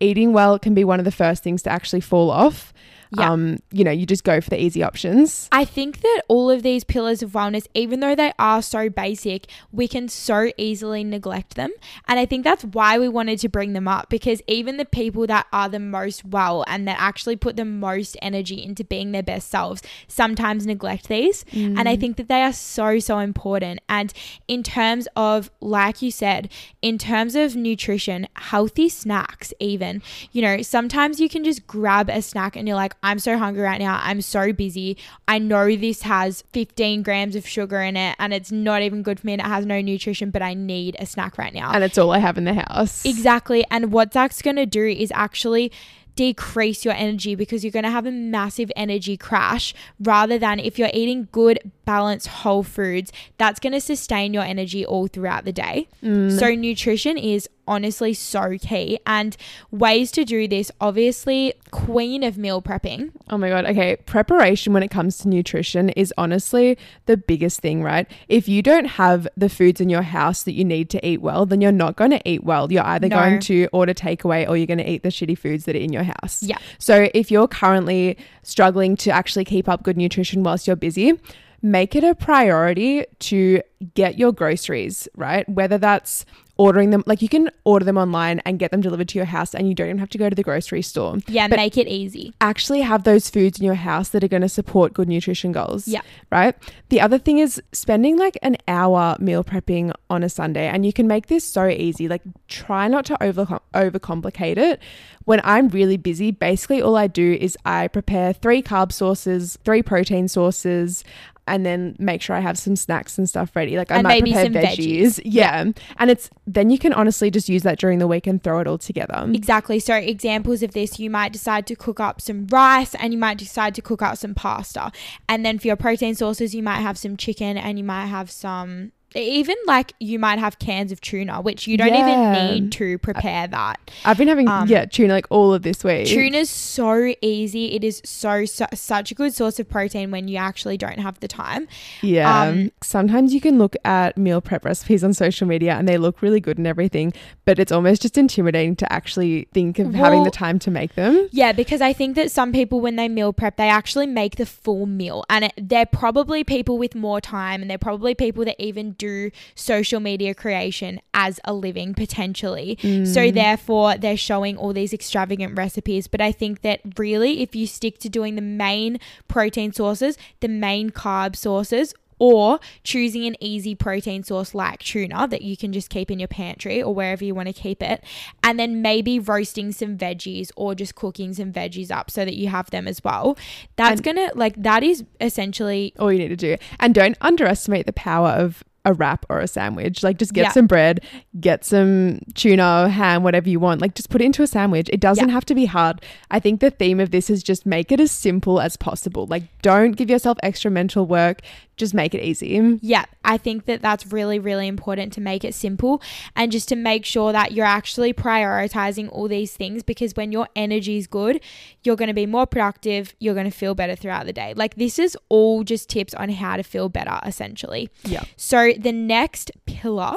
eating 0.01 0.33
well 0.33 0.59
can 0.59 0.75
be 0.75 0.85
one 0.85 0.99
of 0.99 1.05
the 1.05 1.13
first 1.13 1.43
things 1.43 1.63
to 1.63 1.71
actually 1.71 2.01
fall 2.01 2.31
off. 2.31 2.73
Yeah. 3.17 3.31
um, 3.31 3.59
you 3.71 3.85
know, 3.85 3.91
you 3.91 4.07
just 4.07 4.25
go 4.25 4.41
for 4.41 4.49
the 4.51 4.61
easy 4.61 4.83
options. 4.83 5.49
I 5.53 5.65
think 5.65 6.01
that 6.01 6.23
all 6.29 6.51
of 6.51 6.63
these 6.63 6.83
pillars 6.83 7.23
of 7.23 7.33
wellness, 7.33 7.67
even 7.75 8.01
though 8.01 8.15
they 8.15 8.33
are 8.39 8.63
so 8.63 8.89
basic, 8.89 9.47
we 9.71 9.87
can 9.87 10.09
so 10.09 10.51
easily 10.57 11.05
neglect 11.05 11.55
them. 11.55 11.71
And 12.09 12.19
I 12.19 12.27
think 12.27 12.45
that's 12.45 12.65
why 12.65 12.99
we 12.99 13.09
wanted 13.09 13.39
to 13.41 13.49
bring 13.49 13.75
them 13.75 13.87
up 13.87 14.09
because 14.09 14.41
even 14.47 14.79
the 14.79 14.85
people 14.85 15.27
that 15.27 15.47
are 15.53 15.69
the 15.69 15.79
most 15.79 16.25
well 16.25 16.65
and 16.67 16.89
that 16.89 16.97
actually 16.99 17.37
put 17.37 17.57
the 17.57 17.65
most 17.65 18.17
energy 18.23 18.63
into 18.63 18.85
being 18.85 19.13
their 19.13 19.23
best 19.23 19.51
selves 19.51 19.83
sometimes 20.09 20.67
neglect 20.67 21.09
these. 21.09 21.45
And 21.53 21.89
I 21.89 21.97
think 21.97 22.17
that 22.17 22.29
they 22.29 22.43
are 22.43 22.53
so, 22.53 22.99
so 22.99 23.19
important. 23.19 23.81
And 23.89 24.13
in 24.49 24.63
terms 24.63 25.07
of, 25.17 25.51
like 25.61 26.01
you 26.01 26.11
said, 26.11 26.49
in 26.81 26.97
terms 26.97 27.35
of 27.35 27.57
nutrition, 27.57 28.27
healthy 28.37 28.89
snacks, 28.89 29.53
even, 29.61 30.03
you 30.33 30.41
know, 30.43 30.63
sometimes 30.63 31.21
you 31.21 31.29
can 31.29 31.45
just 31.45 31.67
grab 31.67 32.09
a 32.09 32.23
snack 32.23 32.57
and 32.57 32.67
you're 32.67 32.77
like, 32.77 32.95
I'm 33.03 33.19
so 33.19 33.37
hungry 33.37 33.63
right 33.63 33.81
now. 33.81 34.01
I'm 34.03 34.21
so 34.21 34.53
busy. 34.53 34.97
I 35.27 35.39
know 35.39 35.75
this 35.75 36.03
has 36.03 36.45
15 36.53 37.03
grams 37.03 37.37
of 37.37 37.47
sugar 37.47 37.81
in 37.81 37.97
it 37.97 38.17
and 38.19 38.33
it's 38.33 38.53
not 38.53 38.83
even 38.83 39.03
good 39.03 39.21
for 39.21 39.27
me 39.27 39.35
and 39.35 39.43
it 39.43 39.47
has 39.47 39.67
no 39.67 39.81
nutrition, 39.81 40.31
but 40.31 40.43
I 40.43 40.55
need 40.55 40.97
a 40.99 41.07
snack 41.07 41.39
right 41.39 41.53
now. 41.53 41.73
And 41.73 41.83
it's 41.83 41.99
all 41.99 42.13
I 42.13 42.19
have 42.19 42.39
in 42.39 42.45
the 42.45 42.55
house. 42.55 43.05
Exactly. 43.05 43.65
And 43.71 43.93
what 43.93 44.13
that's 44.13 44.43
going 44.43 44.57
to 44.57 44.67
do 44.67 44.87
is 44.87 45.11
actually 45.15 45.73
decrease 46.15 46.85
your 46.85 46.95
energy 46.95 47.35
because 47.35 47.65
you're 47.65 47.71
going 47.71 47.85
to 47.85 47.91
have 47.91 48.07
a 48.07 48.11
massive 48.11 48.71
energy 48.77 49.17
crash 49.17 49.75
rather 50.01 50.39
than 50.39 50.61
if 50.61 50.79
you're 50.79 50.91
eating 50.93 51.29
good 51.33 51.59
balanced 51.85 52.27
whole 52.29 52.63
foods 52.63 53.11
that's 53.39 53.59
going 53.59 53.73
to 53.73 53.81
sustain 53.81 54.35
your 54.35 54.43
energy 54.43 54.85
all 54.85 55.07
throughout 55.07 55.45
the 55.45 55.53
day 55.53 55.89
mm. 56.03 56.39
so 56.39 56.55
nutrition 56.55 57.17
is 57.17 57.49
honestly 57.69 58.13
so 58.13 58.57
key 58.59 58.99
and 59.07 59.37
ways 59.71 60.11
to 60.11 60.25
do 60.25 60.49
this 60.49 60.71
obviously 60.81 61.55
queen 61.71 62.23
of 62.23 62.37
meal 62.37 62.61
prepping 62.61 63.11
Oh 63.31 63.39
my 63.39 63.49
God. 63.49 63.65
Okay. 63.65 63.97
Preparation 64.05 64.73
when 64.75 64.83
it 64.83 64.89
comes 64.91 65.17
to 65.19 65.29
nutrition 65.29 65.89
is 65.91 66.13
honestly 66.19 66.77
the 67.07 67.17
biggest 67.17 67.61
thing, 67.61 67.83
right? 67.83 68.07
If 68.29 68.47
you 68.47 68.61
don't 68.63 68.85
have 68.85 69.27
the 69.39 69.49
foods 69.49 69.81
in 69.81 69.89
your 69.89 70.03
house 70.03 70.43
that 70.43 70.53
you 70.53 70.65
need 70.65 70.91
to 70.91 71.07
eat 71.07 71.23
well, 71.23 71.47
then 71.47 71.61
you're 71.63 71.73
not 71.73 71.97
going 71.97 72.11
to 72.11 72.21
eat 72.29 72.45
well. 72.45 72.71
You're 72.71 72.85
either 72.85 73.09
No. 73.09 73.17
going 73.17 73.41
to 73.41 73.69
order 73.73 73.95
takeaway 73.95 74.47
or 74.47 74.57
you're 74.59 74.67
going 74.67 74.79
to 74.79 74.91
eat 74.91 75.03
the 75.03 75.09
shitty 75.09 75.39
foods 75.39 75.65
that 75.65 75.75
are 75.77 75.79
in 75.79 75.93
your 75.95 76.03
house. 76.03 76.43
Yeah. 76.43 76.59
So 76.79 77.09
if 77.15 77.31
you're 77.31 77.49
currently 77.49 78.19
struggling 78.43 78.97
to 78.99 79.11
actually 79.11 79.45
keep 79.47 79.67
up 79.69 79.83
good 79.83 79.97
nutrition 79.97 80.43
whilst 80.43 80.67
you're 80.67 80.77
busy, 80.77 81.19
make 81.63 81.95
it 81.95 82.05
a 82.05 82.15
priority 82.15 83.05
to 83.21 83.63
get 83.95 84.19
your 84.19 84.33
groceries, 84.33 85.09
right? 85.17 85.49
Whether 85.49 85.79
that's 85.79 86.25
ordering 86.59 86.91
them, 86.91 87.03
like 87.07 87.23
you 87.23 87.29
can 87.29 87.51
order 87.65 87.85
them 87.85 87.97
online 87.97 88.41
and 88.45 88.59
get 88.59 88.71
them 88.71 88.81
delivered 88.83 89.09
to 89.09 89.19
your 89.19 89.25
house 89.25 89.55
and 89.55 89.69
you 89.69 89.75
don't 89.75 89.89
even 89.89 89.99
have 89.99 90.11
to 90.11 90.19
go 90.19 90.29
to 90.29 90.37
the 90.37 90.43
grocery 90.43 90.83
store 90.83 91.17
yeah 91.27 91.49
But- 91.49 91.57
make 91.57 91.79
it 91.79 91.89
easy 91.89 92.35
actually 92.43 92.83
have 92.83 93.05
those 93.05 93.31
foods 93.31 93.59
in 93.59 93.65
your 93.65 93.75
house 93.75 94.11
that 94.11 94.23
are 94.23 94.29
going 94.29 94.43
to 94.43 94.51
support 94.51 94.93
good 94.93 95.09
nutrition 95.09 95.51
goals. 95.53 95.89
Yeah. 95.89 96.03
Right. 96.31 96.55
The 96.91 97.01
other 97.01 97.19
thing 97.19 97.39
is 97.39 97.61
spending 97.73 98.19
like 98.19 98.37
an 98.43 98.59
hour 98.69 99.17
meal 99.19 99.43
prepping 99.43 99.93
on 100.11 100.23
a 100.23 100.29
Sunday, 100.29 100.67
and 100.69 100.85
you 100.85 100.93
can 100.93 101.07
make 101.07 101.29
this 101.29 101.45
so 101.45 101.67
easy. 101.69 102.07
Like, 102.09 102.23
try 102.49 102.87
not 102.89 103.07
to 103.07 103.23
over 103.23 103.61
overcomplicate 103.75 104.59
it. 104.59 104.81
When 105.25 105.41
I'm 105.45 105.69
really 105.69 105.97
busy, 105.97 106.31
basically 106.33 106.83
all 106.83 106.97
I 106.97 107.07
do 107.07 107.33
is 107.41 107.57
I 107.65 107.89
prepare 107.89 108.33
three 108.33 108.63
carb 108.63 108.93
sources, 108.93 109.59
three 109.65 109.83
protein 109.83 110.29
sources. 110.29 111.05
And 111.47 111.67
then 111.67 111.97
make 111.99 112.23
sure 112.23 112.37
I 112.37 112.41
have 112.41 112.57
some 112.57 112.77
snacks 112.77 113.19
and 113.19 113.29
stuff 113.29 113.57
ready. 113.57 113.77
Like 113.77 113.91
I 113.91 113.97
And 113.97 114.05
might 114.05 114.23
prepare 114.23 114.47
veggies. 114.47 114.77
veggies. 114.77 115.21
Yeah. 115.25 115.65
And 115.97 116.11
it's 116.11 116.31
then 116.47 116.71
you 116.71 116.79
can 116.79 116.93
honestly 116.93 117.31
just 117.33 117.49
use 117.49 117.63
that 117.65 117.79
during 117.81 117.99
the 117.99 118.07
week 118.07 118.29
and 118.29 118.41
throw 118.41 118.61
it 118.61 118.69
all 118.69 118.79
together. 118.79 119.27
Exactly. 119.33 119.81
So, 119.81 119.95
examples 119.97 120.63
of 120.63 120.73
this, 120.73 121.01
you 121.01 121.11
might 121.11 121.33
decide 121.33 121.67
to 121.67 121.75
cook 121.75 121.99
up 121.99 122.21
some 122.21 122.47
rice 122.47 122.95
and 122.95 123.13
you 123.13 123.19
might 123.19 123.39
decide 123.39 123.75
to 123.75 123.83
cook 123.83 124.03
up 124.03 124.19
some 124.19 124.35
pasta. 124.35 124.93
And 125.29 125.45
then 125.45 125.59
for 125.59 125.67
your 125.67 125.77
protein 125.77 126.15
sources, 126.15 126.55
you 126.55 126.63
might 126.63 126.81
have 126.81 126.97
some 126.97 127.17
chicken 127.17 127.57
and 127.57 127.77
you 127.77 127.85
might 127.85 128.07
have 128.07 128.31
some, 128.31 128.93
even 129.15 129.57
like 129.67 129.93
you 130.01 130.19
might 130.19 130.39
have 130.39 130.59
cans 130.59 130.93
of 130.93 131.01
tuna, 131.01 131.41
which 131.41 131.67
you 131.67 131.77
don't 131.77 131.89
Yeah. 131.95 132.33
even 132.45 132.55
need 132.65 132.73
to 132.73 132.99
prepare 132.99 133.47
that. 133.49 133.79
I've 134.05 134.19
been 134.19 134.29
having 134.29 134.49
Um, 134.49 134.69
yeah 134.69 134.85
tuna 134.85 135.13
like 135.13 135.27
all 135.31 135.53
of 135.55 135.63
this 135.63 135.85
week. 135.85 136.07
Tuna's 136.07 136.51
so 136.51 137.15
easy. 137.21 137.73
It 137.73 137.85
is 137.85 138.01
so, 138.05 138.45
so 138.45 138.67
such 138.75 139.11
a 139.11 139.15
good 139.15 139.35
source 139.35 139.59
of 139.59 139.69
protein 139.69 140.11
when 140.11 140.29
you 140.29 140.37
actually 140.37 140.77
don't 140.77 140.99
have 140.99 141.21
the 141.21 141.29
time. 141.29 141.69
Yeah. 142.03 142.43
Um, 142.43 142.71
Sometimes 142.83 143.33
you 143.35 143.41
can 143.41 143.59
look 143.59 143.77
at 143.85 144.17
meal 144.17 144.41
prep 144.41 144.65
recipes 144.65 145.03
on 145.05 145.13
social 145.15 145.47
media 145.47 145.75
and 145.75 145.87
they 145.89 145.99
look 145.99 146.23
really 146.23 146.41
good 146.41 146.59
and 146.59 146.67
everything, 146.67 147.13
but 147.45 147.59
it's 147.59 147.73
almost 147.73 148.03
just 148.03 148.17
intimidating 148.19 148.77
to 148.77 148.93
actually 148.93 149.49
think 149.53 149.79
of 149.79 149.95
having 149.95 150.25
the 150.25 150.31
time 150.31 150.59
to 150.61 150.71
make 150.71 150.95
them. 150.95 151.29
Yeah, 151.33 151.53
because 151.53 151.81
I 151.81 151.93
think 151.93 152.17
that 152.17 152.31
some 152.31 152.53
people, 152.53 152.81
when 152.81 152.97
they 152.97 153.09
meal 153.09 153.33
prep, 153.33 153.57
they 153.57 153.69
actually 153.69 154.07
make 154.07 154.37
the 154.37 154.47
full 154.47 154.87
meal. 154.87 155.25
And 155.29 155.47
it, 155.47 155.53
they're 155.57 155.87
probably 155.87 156.45
people 156.45 156.79
with 156.79 156.95
more 156.95 157.21
time 157.21 157.61
and 157.63 157.71
they're 157.71 157.79
probably 157.79 158.15
people 158.15 158.45
that 158.45 158.57
even 158.63 158.93
do 159.03 159.31
social 159.55 160.01
media 160.01 160.33
creation 160.35 161.01
as 161.13 161.41
a 161.45 161.53
living 161.53 161.95
potentially. 161.95 162.79
So, 162.81 163.23
mm. 163.23 163.35
therefore, 163.35 163.97
they're 163.97 164.17
showing 164.31 164.57
all 164.57 164.73
these 164.73 164.93
extravagant 164.93 165.57
recipes. 165.57 166.05
But 166.09 166.21
I 166.21 166.33
think 166.33 166.63
that 166.63 166.81
really, 166.97 167.43
if 167.43 167.55
you 167.55 167.67
stick 167.67 167.99
to 168.05 168.09
doing 168.09 168.35
the 168.37 168.49
main 168.67 168.99
protein 169.29 169.73
sources, 169.73 170.17
the 170.41 170.49
main 170.49 170.91
carb 170.91 171.37
sources, 171.37 171.95
or 172.19 172.61
choosing 172.85 173.27
an 173.27 173.35
easy 173.41 173.75
protein 173.75 174.23
source 174.23 174.55
like 174.55 174.79
tuna 174.79 175.27
that 175.27 175.43
you 175.43 175.57
can 175.57 175.73
just 175.73 175.91
keep 175.91 176.09
in 176.09 176.21
your 176.21 176.29
pantry 176.29 176.81
or 176.81 176.95
wherever 176.95 177.25
you 177.25 177.35
want 177.35 177.49
to 177.49 177.53
keep 177.53 177.83
it. 177.83 178.05
And 178.45 178.61
then 178.61 178.81
maybe 178.81 179.19
roasting 179.19 179.73
some 179.73 179.99
veggies 179.99 180.53
or 180.55 180.77
just 180.77 180.95
cooking 180.95 181.35
some 181.35 181.53
veggies 181.53 181.91
up 181.91 182.13
so 182.13 182.25
that 182.25 182.37
you 182.37 182.47
have 182.47 182.71
them 182.71 182.87
as 182.87 183.03
well. 183.03 183.37
That's 183.75 184.01
And- 184.01 184.05
gonna, 184.05 184.31
like, 184.37 184.55
that 184.63 184.85
is 184.85 185.03
essentially, 185.21 185.95
All 185.99 186.13
you 186.13 186.21
need 186.21 186.29
to 186.29 186.37
do. 186.37 186.57
And 186.79 186.95
don't 186.95 187.17
underestimate 187.21 187.87
the 187.87 187.93
power 187.93 188.29
of 188.29 188.63
a 188.85 188.93
wrap 188.93 189.25
or 189.29 189.39
a 189.39 189.47
sandwich. 189.47 190.03
Like 190.03 190.19
just 190.19 190.33
get 190.33 190.43
Yeah. 190.43 190.51
some 190.53 190.67
bread, 190.67 191.01
get 191.41 191.65
some 191.65 192.21
tuna, 192.35 192.89
ham, 192.89 193.23
whatever 193.23 193.49
you 193.49 193.61
want. 193.61 193.81
Like 193.81 193.95
just 193.95 194.11
put 194.11 194.21
it 194.21 194.25
into 194.25 194.43
a 194.43 194.47
sandwich. 194.47 194.89
It 194.93 194.99
doesn't 195.01 195.29
Yeah. 195.29 195.35
have 195.35 195.45
to 195.47 195.55
be 195.55 195.67
hard. 195.67 196.01
I 196.31 196.41
think 196.41 196.61
the 196.61 196.71
theme 196.71 196.99
of 196.99 197.11
this 197.13 197.31
is 197.31 197.43
just 197.43 197.65
make 197.65 197.93
it 197.93 198.01
as 198.01 198.11
simple 198.11 198.61
as 198.61 198.77
possible. 198.77 199.27
Like 199.27 199.45
don't 199.63 199.93
give 199.93 200.11
yourself 200.11 200.37
extra 200.43 200.71
mental 200.71 201.07
work. 201.07 201.41
Just 201.79 201.95
make 201.95 202.15
it 202.15 202.23
easy. 202.23 202.79
yeah, 202.83 203.07
I 203.25 203.39
think 203.39 203.65
that 203.65 203.81
that's 203.81 204.07
really, 204.13 204.39
really 204.39 204.69
important 204.69 205.13
to 205.15 205.21
make 205.23 205.43
it 205.43 205.55
simple 205.55 206.03
and 206.37 206.53
just 206.53 206.69
to 206.69 206.77
make 206.77 207.05
sure 207.07 207.33
that 207.33 207.53
you're 207.53 207.65
actually 207.67 208.13
prioritizing 208.13 209.09
all 209.11 209.27
these 209.27 209.57
things 209.57 209.83
because 209.83 210.15
when 210.15 210.33
your 210.33 210.49
energy 210.55 210.99
is 210.99 211.07
good, 211.07 211.41
you're 211.83 211.97
going 211.97 212.09
to 212.09 212.15
be 212.15 212.27
more 212.27 212.47
productive, 212.47 213.15
you're 213.21 213.35
going 213.35 213.51
to 213.51 213.57
feel 213.57 213.75
better 213.75 213.97
throughout 213.97 214.27
the 214.27 214.33
day. 214.35 214.53
Like, 214.55 214.75
this 214.77 214.99
is 214.99 215.17
all 215.31 215.65
just 215.65 215.89
tips 215.89 216.13
on 216.15 216.29
how 216.29 216.57
to 216.57 216.63
feel 216.63 216.89
better, 216.91 217.19
essentially. 217.25 217.89
Yeah. 218.05 218.25
So, 218.37 218.72
the 218.79 218.93
next 218.93 219.51
pillar 219.67 220.15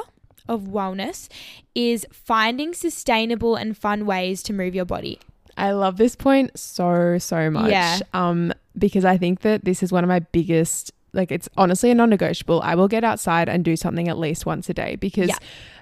of 0.48 0.62
wellness 0.62 1.28
is 1.74 2.06
finding 2.12 2.72
sustainable 2.74 3.56
and 3.56 3.76
fun 3.76 4.06
ways 4.06 4.42
to 4.44 4.52
move 4.52 4.74
your 4.74 4.84
body. 4.84 5.18
I 5.56 5.72
love 5.72 5.96
this 5.96 6.14
point 6.14 6.58
so 6.58 7.18
so 7.18 7.50
much. 7.50 7.70
Yeah. 7.70 8.00
Um, 8.12 8.52
because 8.78 9.04
I 9.04 9.16
think 9.16 9.40
that 9.40 9.64
this 9.64 9.82
is 9.82 9.92
one 9.92 10.04
of 10.04 10.08
my 10.08 10.20
biggest. 10.20 10.92
Like 11.12 11.32
it's 11.32 11.48
honestly 11.56 11.90
a 11.90 11.94
non-negotiable. 11.94 12.60
I 12.60 12.74
will 12.74 12.88
get 12.88 13.02
outside 13.02 13.48
and 13.48 13.64
do 13.64 13.74
something 13.74 14.06
at 14.08 14.18
least 14.18 14.44
once 14.44 14.68
a 14.68 14.74
day 14.74 14.96
because 14.96 15.28
Yeah. 15.28 15.38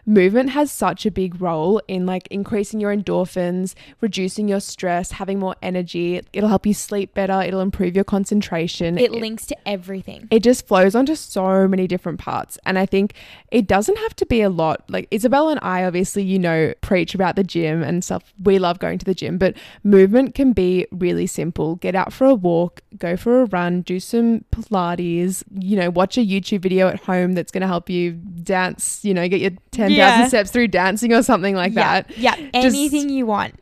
Movement 0.07 0.51
has 0.51 0.71
such 0.71 1.07
a 1.07 1.11
big 1.11 1.41
role 1.41 1.81
in 1.89 2.07
like 2.07 2.27
increasing 2.29 2.81
your 2.81 2.95
endorphins, 2.95 3.75
reducing 4.01 4.49
your 4.49 4.61
stress, 4.61 5.13
having 5.13 5.39
more 5.39 5.57
energy. 5.63 6.21
It'll 6.33 6.49
help 6.49 6.67
you 6.67 6.75
sleep 6.75 7.15
better. 7.15 7.41
It'll 7.43 7.61
improve 7.61 7.95
your 7.95 8.05
concentration. 8.05 8.99
It 8.99 9.13
links 9.13 9.47
to 9.47 9.57
everything. 9.67 10.29
it 10.31 10.43
just 10.43 10.67
flows 10.67 10.95
onto 10.95 11.15
so 11.15 11.67
many 11.69 11.87
different 11.87 12.19
parts. 12.19 12.59
And 12.67 12.79
I 12.79 12.87
think 12.87 13.15
it 13.51 13.67
doesn't 13.67 13.97
have 13.99 14.15
to 14.17 14.27
be 14.27 14.43
a 14.43 14.51
lot. 14.51 14.85
Like 14.89 15.09
Isabel 15.11 15.49
and 15.49 15.61
I, 15.63 15.85
obviously, 15.85 16.23
you 16.23 16.39
know, 16.39 16.75
preach 16.81 17.15
about 17.15 17.37
the 17.37 17.45
gym 17.45 17.83
and 17.83 18.05
stuff. 18.05 18.33
We 18.43 18.59
love 18.59 18.79
going 18.79 18.99
to 18.99 19.05
the 19.05 19.15
gym, 19.15 19.39
but 19.39 19.57
movement 19.83 20.35
can 20.35 20.53
be 20.53 20.87
really 20.91 21.27
simple. 21.27 21.77
Get 21.77 21.95
out 21.95 22.13
for 22.13 22.27
a 22.27 22.35
walk, 22.35 22.81
go 22.99 23.17
for 23.17 23.43
a 23.43 23.45
run, 23.47 23.83
do 23.83 24.01
some 24.01 24.45
Pilates, 24.53 25.43
you 25.59 25.77
know, 25.77 25.91
watch 25.91 26.19
a 26.19 26.21
YouTube 26.21 26.61
video 26.61 26.89
at 26.89 27.01
home 27.01 27.33
that's 27.33 27.51
going 27.53 27.61
to 27.63 27.67
help 27.67 27.89
you 27.89 28.13
dance, 28.13 29.01
you 29.05 29.15
know, 29.15 29.29
get 29.29 29.41
your 29.41 29.53
10,000 29.97 30.21
Yeah. 30.21 30.29
steps 30.29 30.51
through 30.51 30.69
dancing 30.69 31.13
or 31.13 31.23
something 31.23 31.55
like 31.55 31.73
yeah, 31.75 32.03
that. 32.03 32.19
Yeah, 32.19 32.35
Just- 32.37 32.55
anything 32.55 33.09
you 33.09 33.27
want. 33.27 33.55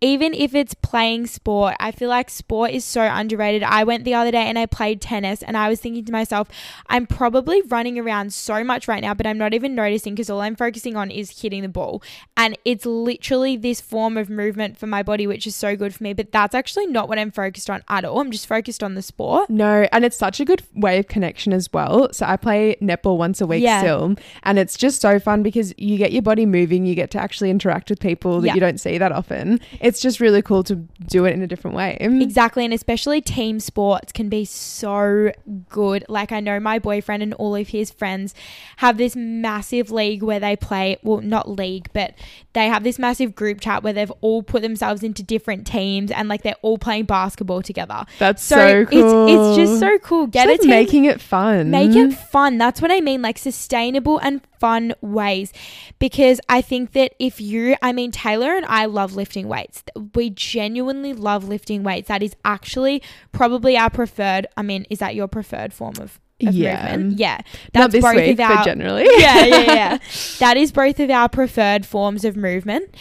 Even 0.00 0.32
if 0.32 0.54
it's 0.54 0.74
playing 0.74 1.26
sport, 1.26 1.74
I 1.80 1.90
feel 1.90 2.08
like 2.08 2.30
sport 2.30 2.70
is 2.70 2.84
so 2.84 3.02
underrated. 3.02 3.64
I 3.64 3.82
went 3.82 4.04
the 4.04 4.14
other 4.14 4.30
day 4.30 4.42
and 4.46 4.56
I 4.56 4.66
played 4.66 5.00
tennis, 5.00 5.42
and 5.42 5.56
I 5.56 5.68
was 5.68 5.80
thinking 5.80 6.04
to 6.04 6.12
myself, 6.12 6.48
I'm 6.86 7.04
probably 7.04 7.62
running 7.62 7.98
around 7.98 8.32
so 8.32 8.62
much 8.62 8.86
right 8.86 9.02
now, 9.02 9.12
but 9.14 9.26
I'm 9.26 9.38
not 9.38 9.54
even 9.54 9.74
noticing 9.74 10.14
because 10.14 10.30
all 10.30 10.40
I'm 10.40 10.54
focusing 10.54 10.96
on 10.96 11.10
is 11.10 11.40
hitting 11.40 11.62
the 11.62 11.68
ball. 11.68 12.00
And 12.36 12.56
it's 12.64 12.86
literally 12.86 13.56
this 13.56 13.80
form 13.80 14.16
of 14.16 14.30
movement 14.30 14.78
for 14.78 14.86
my 14.86 15.02
body, 15.02 15.26
which 15.26 15.48
is 15.48 15.56
so 15.56 15.74
good 15.74 15.92
for 15.94 16.04
me. 16.04 16.12
But 16.12 16.30
that's 16.30 16.54
actually 16.54 16.86
not 16.86 17.08
what 17.08 17.18
I'm 17.18 17.32
focused 17.32 17.68
on 17.68 17.82
at 17.88 18.04
all. 18.04 18.20
I'm 18.20 18.30
just 18.30 18.46
focused 18.46 18.84
on 18.84 18.94
the 18.94 19.02
sport. 19.02 19.50
No, 19.50 19.88
and 19.90 20.04
it's 20.04 20.16
such 20.16 20.38
a 20.38 20.44
good 20.44 20.62
way 20.76 20.98
of 21.00 21.08
connection 21.08 21.52
as 21.52 21.72
well. 21.72 22.12
So 22.12 22.24
I 22.24 22.36
play 22.36 22.76
netball 22.80 23.16
once 23.16 23.40
a 23.40 23.46
week 23.48 23.64
Yeah. 23.64 23.80
still, 23.80 24.14
and 24.44 24.60
it's 24.60 24.76
just 24.76 25.00
so 25.00 25.18
fun 25.18 25.42
because 25.42 25.74
you 25.76 25.98
get 25.98 26.12
your 26.12 26.22
body 26.22 26.46
moving, 26.46 26.86
you 26.86 26.94
get 26.94 27.10
to 27.12 27.18
actually 27.20 27.50
interact 27.50 27.90
with 27.90 27.98
people 27.98 28.40
that 28.42 28.46
Yeah. 28.48 28.54
you 28.54 28.60
don't 28.60 28.78
see 28.78 28.96
that 28.98 29.10
often. 29.10 29.58
It's 29.80 29.87
just 30.00 30.20
really 30.20 30.42
cool 30.42 30.62
to 30.64 30.76
do 31.06 31.24
it 31.24 31.32
in 31.32 31.42
a 31.42 31.46
different 31.46 31.76
way. 31.76 31.96
Mm. 32.00 32.22
Exactly. 32.22 32.64
And 32.64 32.74
especially 32.74 33.20
team 33.20 33.60
sports 33.60 34.12
can 34.12 34.28
be 34.28 34.44
so 34.44 35.32
good. 35.68 36.04
Like, 36.08 36.32
I 36.32 36.40
know 36.40 36.58
my 36.60 36.78
boyfriend 36.78 37.22
and 37.22 37.34
all 37.34 37.54
of 37.54 37.68
his 37.68 37.90
friends 37.90 38.34
have 38.78 38.98
this 38.98 39.14
massive 39.16 39.90
league 39.90 40.22
where 40.22 40.40
they 40.40 40.56
play, 40.56 40.98
well, 41.02 41.20
not 41.20 41.48
league, 41.48 41.88
but 41.92 42.14
they 42.52 42.66
have 42.68 42.82
this 42.84 42.98
massive 42.98 43.34
group 43.34 43.60
chat 43.60 43.82
where 43.82 43.92
they've 43.92 44.12
all 44.20 44.42
put 44.42 44.62
themselves 44.62 45.02
into 45.02 45.22
different 45.22 45.66
teams 45.66 46.10
and 46.10 46.28
like 46.28 46.42
they're 46.42 46.56
all 46.62 46.78
playing 46.78 47.04
basketball 47.04 47.62
together. 47.62 48.04
That's 48.18 48.42
so, 48.42 48.56
so 48.56 48.86
cool. 48.86 49.28
It's, 49.28 49.58
it's 49.58 49.70
just 49.70 49.80
so 49.80 49.98
cool. 49.98 50.26
Get 50.26 50.48
just 50.48 50.64
it. 50.64 50.68
Making 50.68 51.04
it 51.04 51.20
fun. 51.20 51.70
Make 51.70 51.94
it 51.94 52.12
fun. 52.12 52.58
That's 52.58 52.82
what 52.82 52.90
I 52.90 53.00
mean. 53.00 53.22
Like 53.22 53.38
sustainable 53.38 54.18
and 54.18 54.40
fun 54.60 54.94
ways 55.00 55.52
because 55.98 56.40
I 56.48 56.60
think 56.60 56.92
that 56.92 57.14
if 57.18 57.40
you, 57.40 57.76
I 57.82 57.92
mean, 57.92 58.12
Tayla 58.12 58.56
and 58.56 58.66
I 58.66 58.86
love 58.86 59.14
lifting 59.14 59.48
weights. 59.48 59.82
We 60.14 60.30
genuinely 60.30 61.12
love 61.12 61.48
lifting 61.48 61.82
weights. 61.82 62.08
That 62.08 62.22
is 62.22 62.34
actually 62.44 63.02
probably 63.32 63.76
our 63.76 63.90
preferred. 63.90 64.46
I 64.56 64.62
mean, 64.62 64.86
is 64.90 64.98
that 64.98 65.14
your 65.14 65.28
preferred 65.28 65.72
form 65.72 65.94
of? 66.00 66.20
of 66.46 66.54
yeah. 66.54 66.96
movement? 66.96 67.18
Yeah. 67.18 67.40
That's 67.72 67.98
both 67.98 68.14
week, 68.14 68.38
of 68.38 68.40
our, 68.40 68.64
generally. 68.64 69.06
yeah, 69.18 69.44
yeah, 69.44 69.60
yeah. 69.62 69.98
that 70.38 70.56
is 70.56 70.70
both 70.70 71.00
of 71.00 71.10
our 71.10 71.28
preferred 71.28 71.84
forms 71.84 72.24
of 72.24 72.36
movement. 72.36 72.94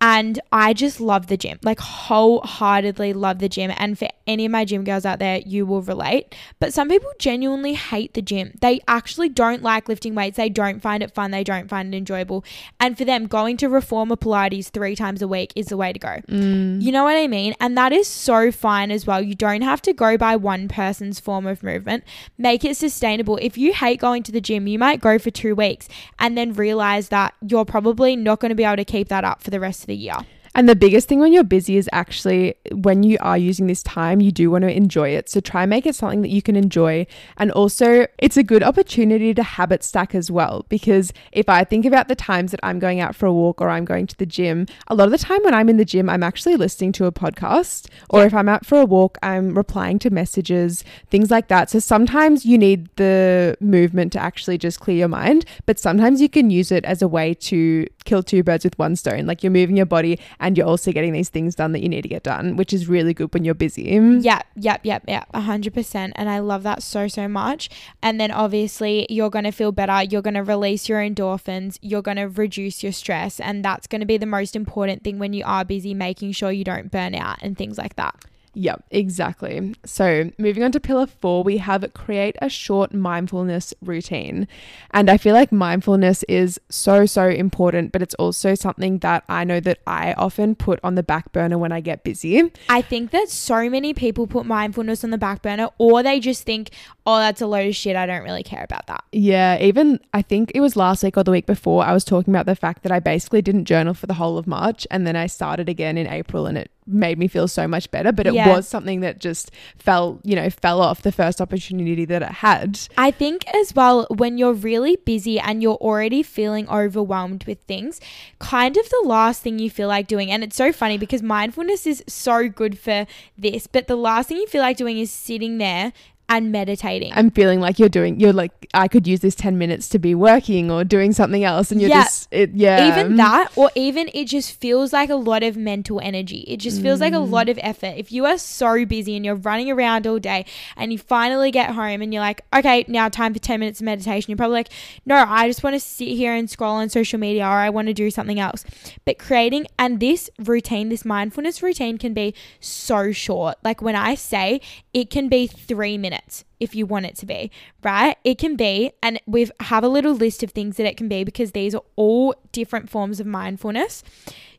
And 0.00 0.38
I 0.52 0.74
just 0.74 1.00
love 1.00 1.28
the 1.28 1.36
gym, 1.36 1.58
like 1.62 1.80
wholeheartedly 1.80 3.14
love 3.14 3.38
the 3.38 3.48
gym. 3.48 3.72
And 3.76 3.98
for 3.98 4.08
any 4.26 4.44
of 4.44 4.52
my 4.52 4.64
gym 4.66 4.84
girls 4.84 5.06
out 5.06 5.18
there, 5.18 5.40
you 5.46 5.64
will 5.64 5.80
relate. 5.80 6.34
But 6.60 6.74
some 6.74 6.88
people 6.88 7.10
genuinely 7.18 7.74
hate 7.74 8.12
the 8.12 8.20
gym. 8.22 8.52
They 8.60 8.80
actually 8.86 9.30
don't 9.30 9.62
like 9.62 9.88
lifting 9.88 10.14
weights. 10.14 10.36
They 10.36 10.50
don't 10.50 10.80
find 10.80 11.02
it 11.02 11.14
fun. 11.14 11.30
They 11.30 11.42
don't 11.42 11.68
find 11.68 11.94
it 11.94 11.96
enjoyable. 11.96 12.44
And 12.78 12.98
for 12.98 13.04
them, 13.04 13.26
going 13.26 13.56
to 13.58 13.68
reformer 13.68 14.16
Pilates 14.16 14.68
three 14.68 14.94
times 14.94 15.22
a 15.22 15.28
week 15.28 15.52
is 15.56 15.66
the 15.66 15.76
way 15.78 15.92
to 15.92 15.98
go. 15.98 16.20
Mm. 16.28 16.82
You 16.82 16.92
know 16.92 17.04
what 17.04 17.16
I 17.16 17.26
mean? 17.26 17.54
And 17.60 17.76
that 17.78 17.92
is 17.92 18.06
so 18.06 18.52
fine 18.52 18.90
as 18.90 19.06
well. 19.06 19.22
You 19.22 19.34
don't 19.34 19.62
have 19.62 19.80
to 19.82 19.92
go 19.94 20.18
by 20.18 20.36
one 20.36 20.68
person's 20.68 21.18
form 21.18 21.46
of 21.46 21.62
movement. 21.62 22.04
Make 22.36 22.64
it 22.64 22.76
sustainable. 22.76 23.38
If 23.40 23.56
you 23.56 23.72
hate 23.72 24.00
going 24.00 24.22
to 24.24 24.32
the 24.32 24.40
gym, 24.40 24.66
you 24.66 24.78
might 24.78 25.00
go 25.00 25.18
for 25.18 25.30
two 25.30 25.54
weeks 25.54 25.88
and 26.18 26.36
then 26.36 26.52
realize 26.52 27.08
that 27.08 27.34
you're 27.40 27.64
probably 27.64 28.16
not 28.16 28.40
going 28.40 28.50
to 28.50 28.54
be 28.54 28.64
able 28.64 28.76
to 28.76 28.84
keep 28.84 29.08
that 29.08 29.24
up 29.24 29.42
for 29.42 29.50
the 29.50 29.60
rest 29.60 29.82
of 29.82 29.86
the 29.86 29.94
the 29.94 30.02
year. 30.02 30.18
And 30.54 30.68
the 30.68 30.76
biggest 30.76 31.08
thing 31.08 31.18
when 31.18 31.32
you're 31.32 31.44
busy 31.44 31.76
is 31.76 31.88
actually 31.92 32.54
when 32.72 33.02
you 33.02 33.18
are 33.20 33.36
using 33.36 33.66
this 33.66 33.82
time, 33.82 34.20
you 34.20 34.30
do 34.30 34.50
want 34.50 34.62
to 34.62 34.74
enjoy 34.74 35.08
it. 35.08 35.28
So 35.28 35.40
try 35.40 35.62
and 35.62 35.70
make 35.70 35.84
it 35.84 35.94
something 35.94 36.22
that 36.22 36.30
you 36.30 36.42
can 36.42 36.54
enjoy. 36.54 37.06
And 37.36 37.50
also, 37.50 38.06
it's 38.18 38.36
a 38.36 38.42
good 38.42 38.62
opportunity 38.62 39.34
to 39.34 39.42
habit 39.42 39.82
stack 39.82 40.14
as 40.14 40.30
well. 40.30 40.64
Because 40.68 41.12
if 41.32 41.48
I 41.48 41.64
think 41.64 41.84
about 41.84 42.08
the 42.08 42.14
times 42.14 42.52
that 42.52 42.60
I'm 42.62 42.78
going 42.78 43.00
out 43.00 43.16
for 43.16 43.26
a 43.26 43.32
walk 43.32 43.60
or 43.60 43.68
I'm 43.68 43.84
going 43.84 44.06
to 44.06 44.16
the 44.16 44.26
gym, 44.26 44.66
a 44.86 44.94
lot 44.94 45.06
of 45.06 45.10
the 45.10 45.18
time 45.18 45.42
when 45.42 45.54
I'm 45.54 45.68
in 45.68 45.76
the 45.76 45.84
gym, 45.84 46.08
I'm 46.08 46.22
actually 46.22 46.56
listening 46.56 46.92
to 46.92 47.06
a 47.06 47.12
podcast. 47.12 47.88
Or 48.10 48.20
yeah. 48.20 48.26
if 48.26 48.34
I'm 48.34 48.48
out 48.48 48.64
for 48.64 48.80
a 48.80 48.84
walk, 48.84 49.18
I'm 49.22 49.56
replying 49.56 49.98
to 50.00 50.10
messages, 50.10 50.84
things 51.10 51.30
like 51.30 51.48
that. 51.48 51.70
So 51.70 51.80
sometimes 51.80 52.46
you 52.46 52.58
need 52.58 52.88
the 52.96 53.56
movement 53.60 54.12
to 54.12 54.20
actually 54.20 54.58
just 54.58 54.78
clear 54.78 54.98
your 54.98 55.08
mind. 55.08 55.44
But 55.66 55.80
sometimes 55.80 56.20
you 56.20 56.28
can 56.28 56.50
use 56.50 56.70
it 56.70 56.84
as 56.84 57.02
a 57.02 57.08
way 57.08 57.34
to 57.34 57.86
kill 58.04 58.22
two 58.22 58.42
birds 58.42 58.64
with 58.64 58.78
one 58.78 58.94
stone. 58.96 59.26
Like 59.26 59.42
you're 59.42 59.50
moving 59.50 59.76
your 59.76 59.86
body 59.86 60.20
and 60.44 60.58
you're 60.58 60.66
also 60.66 60.92
getting 60.92 61.14
these 61.14 61.30
things 61.30 61.54
done 61.54 61.72
that 61.72 61.80
you 61.80 61.88
need 61.88 62.02
to 62.02 62.08
get 62.08 62.22
done, 62.22 62.56
which 62.56 62.74
is 62.74 62.86
really 62.86 63.14
good 63.14 63.32
when 63.32 63.46
you're 63.46 63.54
busy. 63.54 63.84
Yep, 64.22 64.46
yep, 64.56 64.80
yep, 64.84 65.02
yep, 65.08 65.26
100%. 65.32 66.12
And 66.14 66.28
I 66.28 66.38
love 66.40 66.62
that 66.64 66.82
so, 66.82 67.08
so 67.08 67.26
much. 67.26 67.70
And 68.02 68.20
then 68.20 68.30
obviously, 68.30 69.06
you're 69.08 69.30
to 69.44 69.52
feel 69.52 69.72
better. 69.72 70.02
You're 70.04 70.20
to 70.34 70.42
release 70.42 70.86
your 70.86 71.00
endorphins. 71.00 71.78
You're 71.80 72.02
to 72.18 72.26
reduce 72.26 72.82
your 72.82 72.92
stress. 72.92 73.40
And 73.40 73.64
that's 73.64 73.86
to 74.00 74.06
be 74.06 74.18
the 74.18 74.26
most 74.26 74.54
important 74.54 75.02
thing 75.02 75.18
when 75.18 75.32
you 75.32 75.44
are 75.46 75.64
busy, 75.64 75.94
making 75.94 76.32
sure 76.32 76.52
you 76.52 76.62
don't 76.62 76.90
burn 76.90 77.14
out 77.14 77.38
and 77.40 77.56
things 77.56 77.78
like 77.78 77.96
that. 77.96 78.14
Yep, 78.54 78.84
exactly. 78.90 79.74
So, 79.84 80.30
moving 80.38 80.62
on 80.62 80.72
to 80.72 80.80
pillar 80.80 81.06
four, 81.06 81.42
we 81.42 81.58
have 81.58 81.84
create 81.94 82.36
a 82.40 82.48
short 82.48 82.94
mindfulness 82.94 83.74
routine. 83.82 84.48
And 84.92 85.10
I 85.10 85.18
feel 85.18 85.34
like 85.34 85.52
mindfulness 85.52 86.22
is 86.24 86.60
so, 86.68 87.06
so 87.06 87.28
important, 87.28 87.92
but 87.92 88.02
it's 88.02 88.14
also 88.14 88.54
something 88.54 88.98
that 88.98 89.24
I 89.28 89.44
know 89.44 89.60
that 89.60 89.78
I 89.86 90.14
often 90.14 90.54
put 90.54 90.80
on 90.82 90.94
the 90.94 91.02
back 91.02 91.32
burner 91.32 91.58
when 91.58 91.72
I 91.72 91.80
get 91.80 92.04
busy. 92.04 92.52
I 92.68 92.82
think 92.82 93.10
that 93.10 93.28
so 93.28 93.68
many 93.68 93.92
people 93.92 94.26
put 94.26 94.46
mindfulness 94.46 95.04
on 95.04 95.10
the 95.10 95.18
back 95.18 95.42
burner, 95.42 95.68
or 95.78 96.02
they 96.02 96.20
just 96.20 96.44
think, 96.44 96.70
oh, 97.06 97.18
that's 97.18 97.40
a 97.40 97.46
load 97.46 97.68
of 97.68 97.76
shit. 97.76 97.96
I 97.96 98.06
don't 98.06 98.22
really 98.22 98.42
care 98.42 98.64
about 98.64 98.86
that. 98.86 99.04
Yeah, 99.12 99.58
even 99.60 100.00
I 100.12 100.22
think 100.22 100.52
it 100.54 100.60
was 100.60 100.76
last 100.76 101.02
week 101.02 101.16
or 101.16 101.24
the 101.24 101.30
week 101.30 101.46
before, 101.46 101.84
I 101.84 101.92
was 101.92 102.04
talking 102.04 102.32
about 102.32 102.46
the 102.46 102.56
fact 102.56 102.82
that 102.82 102.92
I 102.92 103.00
basically 103.00 103.42
didn't 103.42 103.64
journal 103.64 103.94
for 103.94 104.06
the 104.06 104.14
whole 104.14 104.38
of 104.38 104.46
March. 104.46 104.86
And 104.90 105.06
then 105.06 105.16
I 105.16 105.26
started 105.26 105.68
again 105.68 105.98
in 105.98 106.06
April 106.06 106.46
and 106.46 106.56
it 106.56 106.70
made 106.86 107.18
me 107.18 107.28
feel 107.28 107.48
so 107.48 107.66
much 107.66 107.90
better 107.90 108.12
but 108.12 108.26
it 108.26 108.34
yeah. 108.34 108.54
was 108.54 108.68
something 108.68 109.00
that 109.00 109.18
just 109.18 109.50
fell 109.78 110.20
you 110.22 110.36
know 110.36 110.50
fell 110.50 110.80
off 110.80 111.02
the 111.02 111.12
first 111.12 111.40
opportunity 111.40 112.04
that 112.04 112.22
it 112.22 112.28
had 112.28 112.78
i 112.98 113.10
think 113.10 113.46
as 113.54 113.74
well 113.74 114.06
when 114.10 114.36
you're 114.36 114.52
really 114.52 114.96
busy 114.96 115.38
and 115.40 115.62
you're 115.62 115.76
already 115.76 116.22
feeling 116.22 116.68
overwhelmed 116.68 117.44
with 117.44 117.60
things 117.62 118.00
kind 118.38 118.76
of 118.76 118.88
the 118.90 119.02
last 119.04 119.42
thing 119.42 119.58
you 119.58 119.70
feel 119.70 119.88
like 119.88 120.06
doing 120.06 120.30
and 120.30 120.44
it's 120.44 120.56
so 120.56 120.72
funny 120.72 120.98
because 120.98 121.22
mindfulness 121.22 121.86
is 121.86 122.04
so 122.06 122.48
good 122.48 122.78
for 122.78 123.06
this 123.38 123.66
but 123.66 123.86
the 123.86 123.96
last 123.96 124.28
thing 124.28 124.36
you 124.36 124.46
feel 124.46 124.62
like 124.62 124.76
doing 124.76 124.98
is 124.98 125.10
sitting 125.10 125.58
there 125.58 125.92
and 126.28 126.50
meditating. 126.50 127.12
I'm 127.14 127.30
feeling 127.30 127.60
like 127.60 127.78
you're 127.78 127.90
doing, 127.90 128.18
you're 128.18 128.32
like, 128.32 128.66
I 128.72 128.88
could 128.88 129.06
use 129.06 129.20
this 129.20 129.34
10 129.34 129.58
minutes 129.58 129.88
to 129.90 129.98
be 129.98 130.14
working 130.14 130.70
or 130.70 130.82
doing 130.82 131.12
something 131.12 131.44
else. 131.44 131.70
And 131.70 131.80
you're 131.80 131.90
yeah. 131.90 132.04
just, 132.04 132.28
it, 132.30 132.50
yeah. 132.54 132.98
Even 132.98 133.16
that, 133.16 133.52
or 133.56 133.70
even 133.74 134.08
it 134.14 134.26
just 134.26 134.58
feels 134.58 134.92
like 134.92 135.10
a 135.10 135.16
lot 135.16 135.42
of 135.42 135.56
mental 135.56 136.00
energy. 136.00 136.44
It 136.48 136.58
just 136.58 136.80
feels 136.80 136.98
mm. 136.98 137.02
like 137.02 137.12
a 137.12 137.16
mm. 137.16 137.30
lot 137.30 137.48
of 137.50 137.58
effort. 137.62 137.94
If 137.96 138.10
you 138.10 138.24
are 138.24 138.38
so 138.38 138.86
busy 138.86 139.16
and 139.16 139.24
you're 139.24 139.34
running 139.34 139.70
around 139.70 140.06
all 140.06 140.18
day 140.18 140.46
and 140.76 140.92
you 140.92 140.98
finally 140.98 141.50
get 141.50 141.72
home 141.74 142.00
and 142.00 142.12
you're 142.14 142.22
like, 142.22 142.42
okay, 142.54 142.86
now 142.88 143.10
time 143.10 143.34
for 143.34 143.40
10 143.40 143.60
minutes 143.60 143.80
of 143.80 143.84
meditation, 143.84 144.30
you're 144.30 144.38
probably 144.38 144.54
like, 144.54 144.70
no, 145.04 145.26
I 145.28 145.46
just 145.46 145.62
want 145.62 145.74
to 145.74 145.80
sit 145.80 146.08
here 146.08 146.34
and 146.34 146.48
scroll 146.48 146.76
on 146.76 146.88
social 146.88 147.18
media 147.18 147.44
or 147.44 147.48
I 147.48 147.68
want 147.68 147.88
to 147.88 147.94
do 147.94 148.10
something 148.10 148.40
else. 148.40 148.64
But 149.04 149.18
creating, 149.18 149.66
and 149.78 150.00
this 150.00 150.30
routine, 150.38 150.88
this 150.88 151.04
mindfulness 151.04 151.62
routine 151.62 151.98
can 151.98 152.14
be 152.14 152.34
so 152.60 153.12
short. 153.12 153.58
Like 153.62 153.82
when 153.82 153.94
I 153.94 154.14
say 154.14 154.62
it 154.94 155.10
can 155.10 155.28
be 155.28 155.46
three 155.46 155.98
minutes 155.98 156.13
minutes 156.14 156.44
if 156.60 156.74
you 156.74 156.86
want 156.86 157.06
it 157.06 157.16
to 157.16 157.26
be, 157.26 157.50
right? 157.82 158.16
It 158.24 158.38
can 158.38 158.56
be, 158.56 158.92
and 159.02 159.20
we've 159.26 159.50
a 159.70 159.88
little 159.88 160.14
list 160.14 160.42
of 160.42 160.50
things 160.52 160.76
that 160.76 160.86
it 160.86 160.96
can 160.96 161.08
be 161.08 161.24
because 161.24 161.52
these 161.52 161.74
are 161.74 161.82
all 161.96 162.34
different 162.52 162.88
forms 162.88 163.20
of 163.20 163.26
mindfulness. 163.26 164.02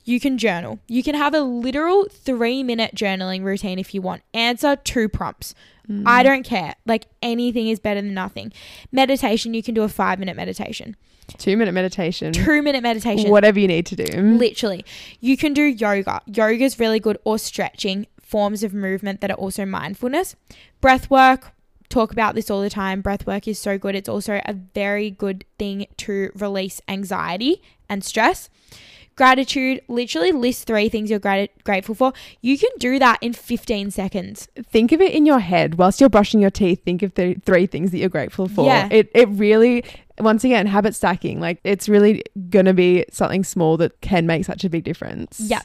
You 0.04 0.20
can 0.20 0.38
journal. 0.38 0.80
You 0.88 1.02
can 1.02 1.16
have 1.16 1.34
a 1.34 1.40
literal 1.40 2.06
three 2.12 2.62
minute 2.62 2.94
journaling 2.94 3.44
routine 3.44 3.80
if 3.80 3.94
you 3.94 4.02
want. 4.02 4.22
Answer 4.34 4.76
two 4.76 5.10
prompts. 5.10 5.56
Mm. 5.90 6.04
I 6.06 6.22
don't 6.22 6.44
care. 6.44 6.76
Like 6.86 7.06
anything 7.22 7.70
is 7.70 7.80
better 7.80 8.02
than 8.02 8.14
nothing. 8.14 8.52
Meditation, 8.92 9.54
you 9.54 9.64
can 9.64 9.74
do 9.74 9.84
a 9.84 9.90
five 9.90 10.20
minute 10.20 10.36
meditation. 10.36 10.96
Two 11.38 11.58
minute 11.58 11.72
meditation. 11.72 12.34
Two 12.34 12.62
minute 12.62 12.84
meditation. 12.84 13.32
Whatever 13.32 13.60
you 13.60 13.68
need 13.68 13.88
to 13.88 13.96
do. 13.96 14.22
Literally. 14.22 14.86
You 15.22 15.38
can 15.38 15.54
do 15.54 15.64
yoga. 15.64 16.22
Yoga 16.28 16.64
is 16.64 16.80
really 16.80 17.00
good 17.00 17.18
or 17.24 17.40
stretching 17.40 18.06
forms 18.26 18.64
of 18.64 18.74
movement 18.74 19.22
that 19.22 19.32
are 19.32 19.36
also 19.36 19.66
mindfulness. 19.66 20.36
Breath 20.82 21.10
work, 21.10 21.54
talk 21.90 22.12
about 22.12 22.36
this 22.36 22.50
all 22.50 22.62
the 22.62 22.70
time. 22.70 23.02
Breath 23.02 23.26
work 23.26 23.48
is 23.48 23.60
so 23.60 23.78
good. 23.78 23.96
It's 23.96 24.10
also 24.10 24.42
a 24.46 24.54
very 24.54 25.12
good 25.12 25.46
thing 25.58 25.86
to 25.98 26.32
release 26.36 26.82
anxiety 26.88 27.62
and 27.88 28.04
stress. 28.04 28.50
Gratitude, 29.16 29.80
literally 29.88 30.34
list 30.34 30.68
three 30.68 30.90
things 30.90 31.10
you're 31.10 31.20
grat- 31.20 31.64
grateful 31.64 31.96
for. 31.96 32.12
You 32.42 32.58
can 32.58 32.72
do 32.80 33.00
that 33.00 33.20
in 33.22 33.32
15 33.32 33.92
seconds. 33.92 34.50
Think 34.66 34.92
of 34.92 35.00
it 35.00 35.14
in 35.14 35.26
your 35.26 35.40
head 35.40 35.76
whilst 35.76 36.02
you're 36.02 36.10
brushing 36.10 36.42
your 36.42 36.50
teeth. 36.50 36.84
Think 36.84 37.02
of 37.02 37.14
the 37.14 37.36
three 37.46 37.66
things 37.66 37.92
that 37.92 38.00
you're 38.00 38.10
grateful 38.10 38.50
for. 38.50 38.66
Yeah. 38.66 38.90
It, 38.92 39.10
it 39.14 39.30
really, 39.30 39.86
once 40.20 40.44
again, 40.44 40.68
habit 40.68 40.96
stacking. 40.96 41.40
Like 41.40 41.62
it's 41.64 41.88
really 41.88 42.24
going 42.50 42.66
to 42.66 42.74
be 42.74 43.06
something 43.10 43.46
small 43.46 43.78
that 43.78 44.02
can 44.02 44.26
make 44.26 44.44
such 44.44 44.66
a 44.66 44.70
big 44.70 44.84
difference. 44.84 45.40
Yeah. 45.40 45.62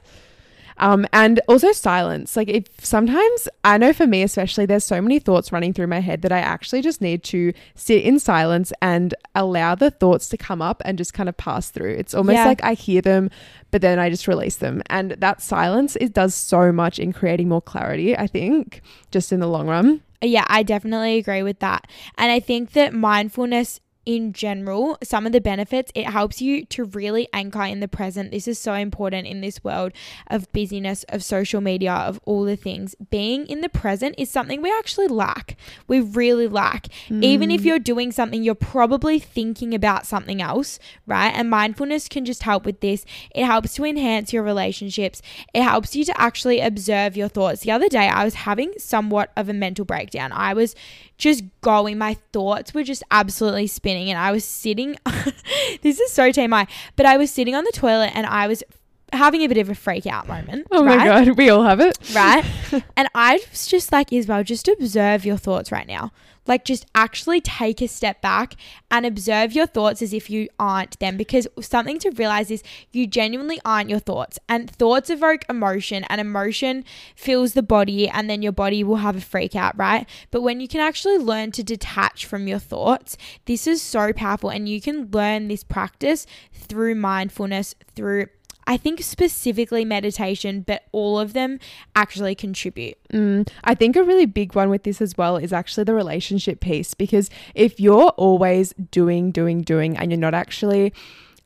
Um, 0.80 1.06
and 1.12 1.40
also 1.46 1.72
silence. 1.72 2.36
Like 2.36 2.48
if 2.48 2.64
sometimes 2.80 3.48
I 3.64 3.78
know 3.78 3.92
for 3.92 4.06
me 4.06 4.22
especially, 4.22 4.66
there's 4.66 4.84
so 4.84 5.00
many 5.00 5.18
thoughts 5.18 5.52
running 5.52 5.74
through 5.74 5.86
my 5.88 6.00
head 6.00 6.22
that 6.22 6.32
I 6.32 6.38
actually 6.38 6.80
just 6.80 7.02
need 7.02 7.22
to 7.24 7.52
sit 7.74 8.02
in 8.02 8.18
silence 8.18 8.72
and 8.80 9.14
allow 9.34 9.74
the 9.74 9.90
thoughts 9.90 10.28
to 10.30 10.38
come 10.38 10.62
up 10.62 10.80
and 10.84 10.96
just 10.96 11.12
kind 11.12 11.28
of 11.28 11.36
pass 11.36 11.70
through. 11.70 11.94
It's 11.94 12.14
almost 12.14 12.36
yeah. 12.36 12.46
like 12.46 12.64
I 12.64 12.72
hear 12.72 13.02
them, 13.02 13.30
but 13.70 13.82
then 13.82 13.98
I 13.98 14.08
just 14.08 14.26
release 14.26 14.56
them. 14.56 14.82
And 14.86 15.12
that 15.12 15.42
silence 15.42 15.96
it 15.96 16.14
does 16.14 16.34
so 16.34 16.72
much 16.72 16.98
in 16.98 17.12
creating 17.12 17.50
more 17.50 17.62
clarity. 17.62 18.16
I 18.16 18.26
think 18.26 18.80
just 19.10 19.32
in 19.32 19.40
the 19.40 19.48
long 19.48 19.68
run. 19.68 20.02
Yeah, 20.22 20.44
I 20.48 20.62
definitely 20.62 21.18
agree 21.18 21.42
with 21.42 21.60
that. 21.60 21.88
And 22.16 22.32
I 22.32 22.40
think 22.40 22.72
that 22.72 22.94
mindfulness 22.94 23.80
in 24.06 24.32
general, 24.32 24.96
some 25.02 25.26
of 25.26 25.32
the 25.32 25.40
benefits, 25.40 25.92
it 25.94 26.06
helps 26.06 26.40
you 26.40 26.64
to 26.66 26.84
really 26.84 27.28
anchor 27.32 27.62
in 27.62 27.80
the 27.80 27.88
present. 27.88 28.30
This 28.30 28.48
is 28.48 28.58
so 28.58 28.72
important 28.74 29.26
in 29.26 29.40
this 29.40 29.62
world 29.62 29.92
of 30.28 30.50
busyness, 30.52 31.04
of 31.10 31.22
social 31.22 31.60
media, 31.60 31.92
of 31.92 32.18
all 32.24 32.44
the 32.44 32.56
things. 32.56 32.94
Being 33.10 33.46
in 33.46 33.60
the 33.60 33.68
present 33.68 34.14
is 34.16 34.30
something 34.30 34.62
we 34.62 34.72
actually 34.72 35.08
lack. 35.08 35.56
We 35.86 36.00
really 36.00 36.48
lack. 36.48 36.88
Mm. 37.08 37.22
Even 37.22 37.50
if 37.50 37.64
you're 37.64 37.78
doing 37.78 38.10
something, 38.10 38.42
you're 38.42 38.54
probably 38.54 39.18
thinking 39.18 39.74
about 39.74 40.06
something 40.06 40.40
else, 40.40 40.78
right? 41.06 41.32
And 41.34 41.50
mindfulness 41.50 42.08
can 42.08 42.24
just 42.24 42.42
help 42.42 42.64
with 42.64 42.80
this. 42.80 43.04
It 43.34 43.44
helps 43.44 43.74
to 43.74 43.84
enhance 43.84 44.32
your 44.32 44.42
relationships, 44.42 45.20
it 45.52 45.62
helps 45.62 45.94
you 45.94 46.04
to 46.06 46.20
actually 46.20 46.60
observe 46.60 47.16
your 47.16 47.28
thoughts. 47.28 47.60
The 47.60 47.70
other 47.70 47.88
day, 47.88 48.08
I 48.08 48.24
was 48.24 48.34
having 48.34 48.72
somewhat 48.78 49.30
of 49.36 49.48
a 49.48 49.52
mental 49.52 49.84
breakdown. 49.84 50.32
I 50.32 50.54
was 50.54 50.74
just 51.20 51.44
going. 51.60 51.98
My 51.98 52.14
thoughts 52.32 52.74
were 52.74 52.82
just 52.82 53.04
absolutely 53.10 53.68
spinning. 53.68 54.10
And 54.10 54.18
I 54.18 54.32
was 54.32 54.44
sitting, 54.44 54.96
this 55.82 56.00
is 56.00 56.10
so 56.10 56.30
TMI, 56.30 56.66
but 56.96 57.06
I 57.06 57.16
was 57.16 57.30
sitting 57.30 57.54
on 57.54 57.64
the 57.64 57.72
toilet 57.72 58.10
and 58.14 58.26
I 58.26 58.48
was 58.48 58.64
having 59.12 59.42
a 59.42 59.48
bit 59.48 59.58
of 59.58 59.68
a 59.68 59.74
freak 59.74 60.06
out 60.06 60.28
moment. 60.28 60.66
Oh 60.70 60.84
right? 60.84 60.98
my 60.98 61.04
God, 61.04 61.36
we 61.36 61.48
all 61.50 61.62
have 61.62 61.80
it. 61.80 61.98
Right. 62.14 62.44
and 62.96 63.08
I 63.14 63.40
was 63.50 63.66
just 63.66 63.92
like, 63.92 64.12
Isabel, 64.12 64.42
just 64.44 64.68
observe 64.68 65.24
your 65.24 65.36
thoughts 65.36 65.72
right 65.72 65.86
now. 65.86 66.12
Like, 66.46 66.64
just 66.64 66.86
actually 66.94 67.40
take 67.40 67.80
a 67.80 67.86
step 67.86 68.20
back 68.22 68.54
and 68.90 69.04
observe 69.04 69.52
your 69.52 69.66
thoughts 69.66 70.02
as 70.02 70.12
if 70.12 70.30
you 70.30 70.48
aren't 70.58 70.98
them. 70.98 71.16
Because 71.16 71.46
something 71.60 71.98
to 72.00 72.10
realize 72.10 72.50
is 72.50 72.62
you 72.90 73.06
genuinely 73.06 73.60
aren't 73.64 73.90
your 73.90 73.98
thoughts. 73.98 74.38
And 74.48 74.68
thoughts 74.68 75.10
evoke 75.10 75.44
emotion, 75.48 76.04
and 76.08 76.20
emotion 76.20 76.84
fills 77.14 77.52
the 77.52 77.62
body, 77.62 78.08
and 78.08 78.28
then 78.28 78.42
your 78.42 78.52
body 78.52 78.82
will 78.82 78.96
have 78.96 79.16
a 79.16 79.20
freak 79.20 79.54
out, 79.54 79.78
right? 79.78 80.08
But 80.30 80.42
when 80.42 80.60
you 80.60 80.66
can 80.66 80.80
actually 80.80 81.18
learn 81.18 81.52
to 81.52 81.62
detach 81.62 82.24
from 82.24 82.48
your 82.48 82.58
thoughts, 82.58 83.16
this 83.44 83.66
is 83.66 83.82
so 83.82 84.12
powerful. 84.12 84.50
And 84.50 84.68
you 84.68 84.80
can 84.80 85.10
learn 85.10 85.48
this 85.48 85.62
practice 85.62 86.26
through 86.52 86.94
mindfulness, 86.96 87.74
through 87.94 88.26
I 88.66 88.76
think 88.76 89.02
specifically 89.02 89.84
meditation, 89.84 90.62
but 90.66 90.84
all 90.92 91.18
of 91.18 91.32
them 91.32 91.58
actually 91.96 92.34
contribute. 92.34 92.96
Mm, 93.12 93.48
I 93.64 93.74
think 93.74 93.96
a 93.96 94.02
really 94.02 94.26
big 94.26 94.54
one 94.54 94.70
with 94.70 94.84
this 94.84 95.00
as 95.00 95.16
well 95.16 95.36
is 95.36 95.52
actually 95.52 95.84
the 95.84 95.94
relationship 95.94 96.60
piece 96.60 96.94
because 96.94 97.30
if 97.54 97.80
you're 97.80 98.10
always 98.10 98.72
doing, 98.90 99.30
doing, 99.30 99.62
doing, 99.62 99.96
and 99.96 100.10
you're 100.10 100.20
not 100.20 100.34
actually 100.34 100.92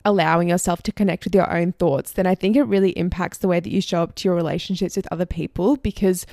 allowing 0.05 0.47
yourself 0.47 0.83
to 0.83 0.91
connect 0.91 1.25
with 1.25 1.35
your 1.35 1.51
own 1.51 1.73
thoughts, 1.73 2.11
then 2.11 2.27
I 2.27 2.35
think 2.35 2.55
it 2.55 2.63
really 2.63 2.91
impacts 2.91 3.39
the 3.39 3.47
way 3.47 3.59
that 3.59 3.71
you 3.71 3.81
show 3.81 4.03
up 4.03 4.15
to 4.15 4.27
your 4.27 4.35
relationships 4.35 4.95
with 4.95 5.07
other 5.11 5.25
people 5.25 5.75
because 5.77 6.25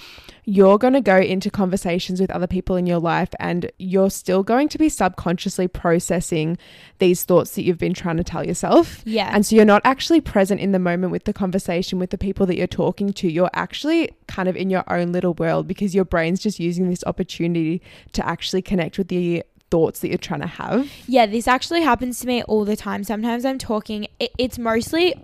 you're 0.45 0.79
going 0.79 0.93
to 0.93 1.01
go 1.01 1.17
into 1.17 1.51
conversations 1.51 2.21
with 2.21 2.31
other 2.31 2.47
people 2.47 2.77
in 2.77 2.87
your 2.87 2.99
life 2.99 3.31
and 3.41 3.71
you're 3.79 4.11
still 4.11 4.43
going 4.43 4.69
to 4.69 4.79
be 4.79 4.89
subconsciously 4.89 5.69
processing 5.69 6.59
these 6.99 7.25
thoughts 7.25 7.55
that 7.55 7.63
you've 7.63 7.79
been 7.79 7.95
trying 7.95 8.17
to 8.17 8.25
tell 8.25 8.45
yourself. 8.45 9.03
Yeah. 9.05 9.31
And 9.33 9.47
so 9.47 9.57
you're 9.57 9.65
not 9.65 9.83
actually 9.85 10.21
present 10.21 10.61
in 10.61 10.73
the 10.73 10.79
moment 10.79 11.13
with 11.13 11.25
the 11.25 11.33
conversation 11.33 11.99
with 11.99 12.11
the 12.11 12.19
people 12.19 12.45
that 12.47 12.57
you're 12.57 12.67
talking 12.67 13.13
to. 13.15 13.31
You're 13.31 13.51
actually 13.55 14.11
kind 14.27 14.49
of 14.49 14.57
in 14.57 14.69
your 14.69 14.85
own 14.93 15.13
little 15.13 15.35
world 15.35 15.67
because 15.67 15.95
your 15.95 16.05
brain's 16.05 16.41
just 16.41 16.61
using 16.61 16.91
this 16.91 17.05
opportunity 17.07 17.81
to 18.13 18.27
actually 18.27 18.63
connect 18.63 18.99
with 18.99 19.09
the 19.09 19.45
thoughts 19.73 20.01
that 20.01 20.09
you're 20.09 20.19
trying 20.19 20.43
to 20.43 20.47
have. 20.47 20.93
Yeah, 21.09 21.25
this 21.25 21.49
actually 21.49 21.81
happens 21.81 22.21
to 22.21 22.27
me 22.27 22.43
all 22.43 22.67
the 22.67 22.77
time. 22.77 23.05
Sometimes 23.05 23.47
I'm 23.47 23.57
talking, 23.57 24.07
it, 24.21 24.31
it's 24.37 24.59
mostly, 24.59 25.15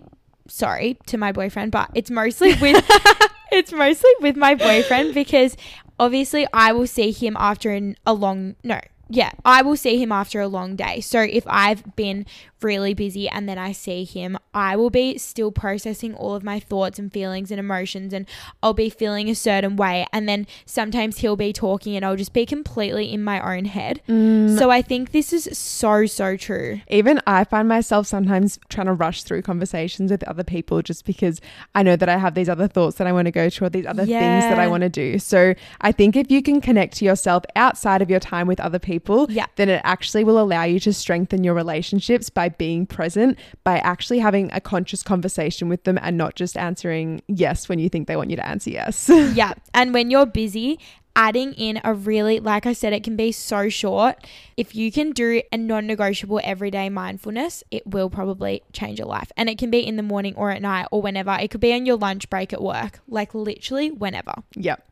sorry 0.47 0.97
to 1.05 1.19
my 1.19 1.31
boyfriend, 1.31 1.71
but 1.71 1.91
it's 1.93 2.09
mostly 2.09 2.55
with, 2.55 2.83
it's 3.51 3.71
mostly 3.71 4.09
with 4.21 4.35
my 4.35 4.55
boyfriend 4.55 5.13
because 5.13 5.55
obviously 5.99 6.47
I 6.51 6.71
will 6.71 6.87
see 6.87 7.11
him 7.11 7.37
after 7.39 7.69
an, 7.69 7.95
a 8.07 8.13
long, 8.15 8.55
no, 8.63 8.81
yeah, 9.07 9.33
I 9.45 9.61
will 9.61 9.77
see 9.77 10.01
him 10.01 10.11
after 10.11 10.41
a 10.41 10.47
long 10.47 10.75
day. 10.75 10.99
So 10.99 11.21
if 11.21 11.43
I've 11.45 11.95
been 11.95 12.25
really 12.61 12.93
busy 12.93 13.27
and 13.29 13.47
then 13.47 13.57
I 13.57 13.71
see 13.71 14.03
him, 14.03 14.37
I 14.53 14.75
will 14.75 14.89
be 14.89 15.17
still 15.17 15.51
processing 15.51 16.13
all 16.15 16.35
of 16.35 16.43
my 16.43 16.59
thoughts 16.59 16.99
and 16.99 17.11
feelings 17.11 17.51
and 17.51 17.59
emotions 17.59 18.13
and 18.13 18.25
I'll 18.61 18.73
be 18.73 18.89
feeling 18.89 19.29
a 19.29 19.35
certain 19.35 19.75
way. 19.75 20.05
And 20.11 20.27
then 20.27 20.47
sometimes 20.65 21.19
he'll 21.19 21.35
be 21.35 21.53
talking 21.53 21.95
and 21.95 22.05
I'll 22.05 22.15
just 22.15 22.33
be 22.33 22.45
completely 22.45 23.11
in 23.11 23.23
my 23.23 23.39
own 23.57 23.65
head. 23.65 24.01
Mm. 24.07 24.57
So 24.57 24.69
I 24.69 24.81
think 24.81 25.11
this 25.11 25.31
is 25.33 25.57
so, 25.57 26.05
so 26.05 26.37
true. 26.37 26.81
Even 26.89 27.21
I 27.25 27.43
find 27.43 27.67
myself 27.67 28.07
sometimes 28.07 28.59
trying 28.69 28.87
to 28.87 28.93
rush 28.93 29.23
through 29.23 29.41
conversations 29.43 30.11
with 30.11 30.23
other 30.23 30.43
people 30.43 30.81
just 30.81 31.05
because 31.05 31.41
I 31.75 31.83
know 31.83 31.95
that 31.95 32.09
I 32.09 32.17
have 32.17 32.35
these 32.35 32.49
other 32.49 32.67
thoughts 32.67 32.97
that 32.97 33.07
I 33.07 33.11
want 33.11 33.25
to 33.25 33.31
go 33.31 33.49
to 33.49 33.65
or 33.65 33.69
these 33.69 33.85
other 33.85 34.03
yeah. 34.03 34.19
things 34.19 34.51
that 34.51 34.59
I 34.59 34.67
want 34.67 34.81
to 34.81 34.89
do. 34.89 35.19
So 35.19 35.53
I 35.81 35.91
think 35.91 36.15
if 36.15 36.29
you 36.31 36.41
can 36.41 36.61
connect 36.61 36.97
to 36.97 37.05
yourself 37.05 37.43
outside 37.55 38.01
of 38.01 38.09
your 38.09 38.19
time 38.19 38.47
with 38.47 38.59
other 38.59 38.79
people, 38.79 39.27
yeah. 39.29 39.45
then 39.55 39.69
it 39.69 39.81
actually 39.83 40.23
will 40.23 40.39
allow 40.39 40.63
you 40.63 40.79
to 40.81 40.93
strengthen 40.93 41.43
your 41.43 41.53
relationships 41.53 42.29
by 42.29 42.48
being 42.57 42.85
present, 42.85 43.37
by 43.63 43.79
actually 43.79 44.19
having 44.19 44.51
a 44.51 44.61
conscious 44.61 45.03
conversation 45.03 45.69
with 45.69 45.83
them 45.83 45.97
and 46.01 46.17
not 46.17 46.35
just 46.35 46.57
answering 46.57 47.21
yes 47.27 47.69
when 47.69 47.79
you 47.79 47.89
think 47.89 48.07
they 48.07 48.15
want 48.15 48.29
you 48.29 48.35
to 48.35 48.47
answer 48.47 48.69
yes. 48.69 49.09
yeah. 49.33 49.53
And 49.73 49.93
when 49.93 50.09
you're 50.09 50.25
busy, 50.25 50.79
adding 51.15 51.53
in 51.53 51.81
a 51.83 51.93
really, 51.93 52.39
like 52.39 52.65
I 52.65 52.73
said, 52.73 52.93
it 52.93 53.03
can 53.03 53.15
be 53.15 53.31
so 53.31 53.67
short. 53.67 54.25
If 54.55 54.73
you 54.73 54.91
can 54.91 55.11
do 55.11 55.41
a 55.51 55.57
non 55.57 55.85
negotiable 55.85 56.39
everyday 56.43 56.89
mindfulness, 56.89 57.63
it 57.71 57.85
will 57.85 58.09
probably 58.09 58.63
change 58.73 58.99
your 58.99 59.07
life. 59.07 59.31
And 59.35 59.49
it 59.49 59.57
can 59.57 59.69
be 59.69 59.85
in 59.85 59.97
the 59.97 60.03
morning 60.03 60.33
or 60.35 60.49
at 60.51 60.61
night 60.61 60.87
or 60.91 61.01
whenever. 61.01 61.37
It 61.39 61.51
could 61.51 61.61
be 61.61 61.73
on 61.73 61.85
your 61.85 61.97
lunch 61.97 62.29
break 62.29 62.53
at 62.53 62.61
work, 62.61 63.01
like 63.07 63.35
literally 63.35 63.91
whenever. 63.91 64.33
Yep. 64.55 64.88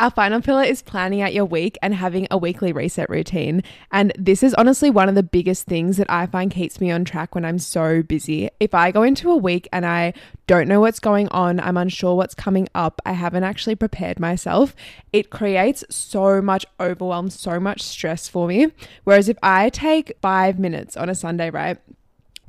Our 0.00 0.10
final 0.10 0.40
pillar 0.40 0.62
is 0.62 0.80
planning 0.80 1.20
out 1.20 1.34
your 1.34 1.44
week 1.44 1.76
and 1.82 1.94
having 1.94 2.26
a 2.30 2.38
weekly 2.38 2.72
reset 2.72 3.10
routine. 3.10 3.62
And 3.92 4.14
this 4.18 4.42
is 4.42 4.54
honestly 4.54 4.88
one 4.88 5.10
of 5.10 5.14
the 5.14 5.22
biggest 5.22 5.66
things 5.66 5.98
that 5.98 6.10
I 6.10 6.24
find 6.24 6.50
keeps 6.50 6.80
me 6.80 6.90
on 6.90 7.04
track 7.04 7.34
when 7.34 7.44
I'm 7.44 7.58
so 7.58 8.02
busy. 8.02 8.48
If 8.60 8.72
I 8.74 8.92
go 8.92 9.02
into 9.02 9.30
a 9.30 9.36
week 9.36 9.68
and 9.74 9.84
I 9.84 10.14
don't 10.46 10.68
know 10.68 10.80
what's 10.80 11.00
going 11.00 11.28
on, 11.28 11.60
I'm 11.60 11.76
unsure 11.76 12.14
what's 12.14 12.34
coming 12.34 12.66
up, 12.74 13.02
I 13.04 13.12
haven't 13.12 13.44
actually 13.44 13.74
prepared 13.74 14.18
myself, 14.18 14.74
it 15.12 15.28
creates 15.28 15.84
so 15.90 16.40
much 16.40 16.64
overwhelm, 16.80 17.28
so 17.28 17.60
much 17.60 17.82
stress 17.82 18.26
for 18.26 18.48
me. 18.48 18.68
Whereas 19.04 19.28
if 19.28 19.36
I 19.42 19.68
take 19.68 20.16
five 20.22 20.58
minutes 20.58 20.96
on 20.96 21.10
a 21.10 21.14
Sunday, 21.14 21.50
right? 21.50 21.76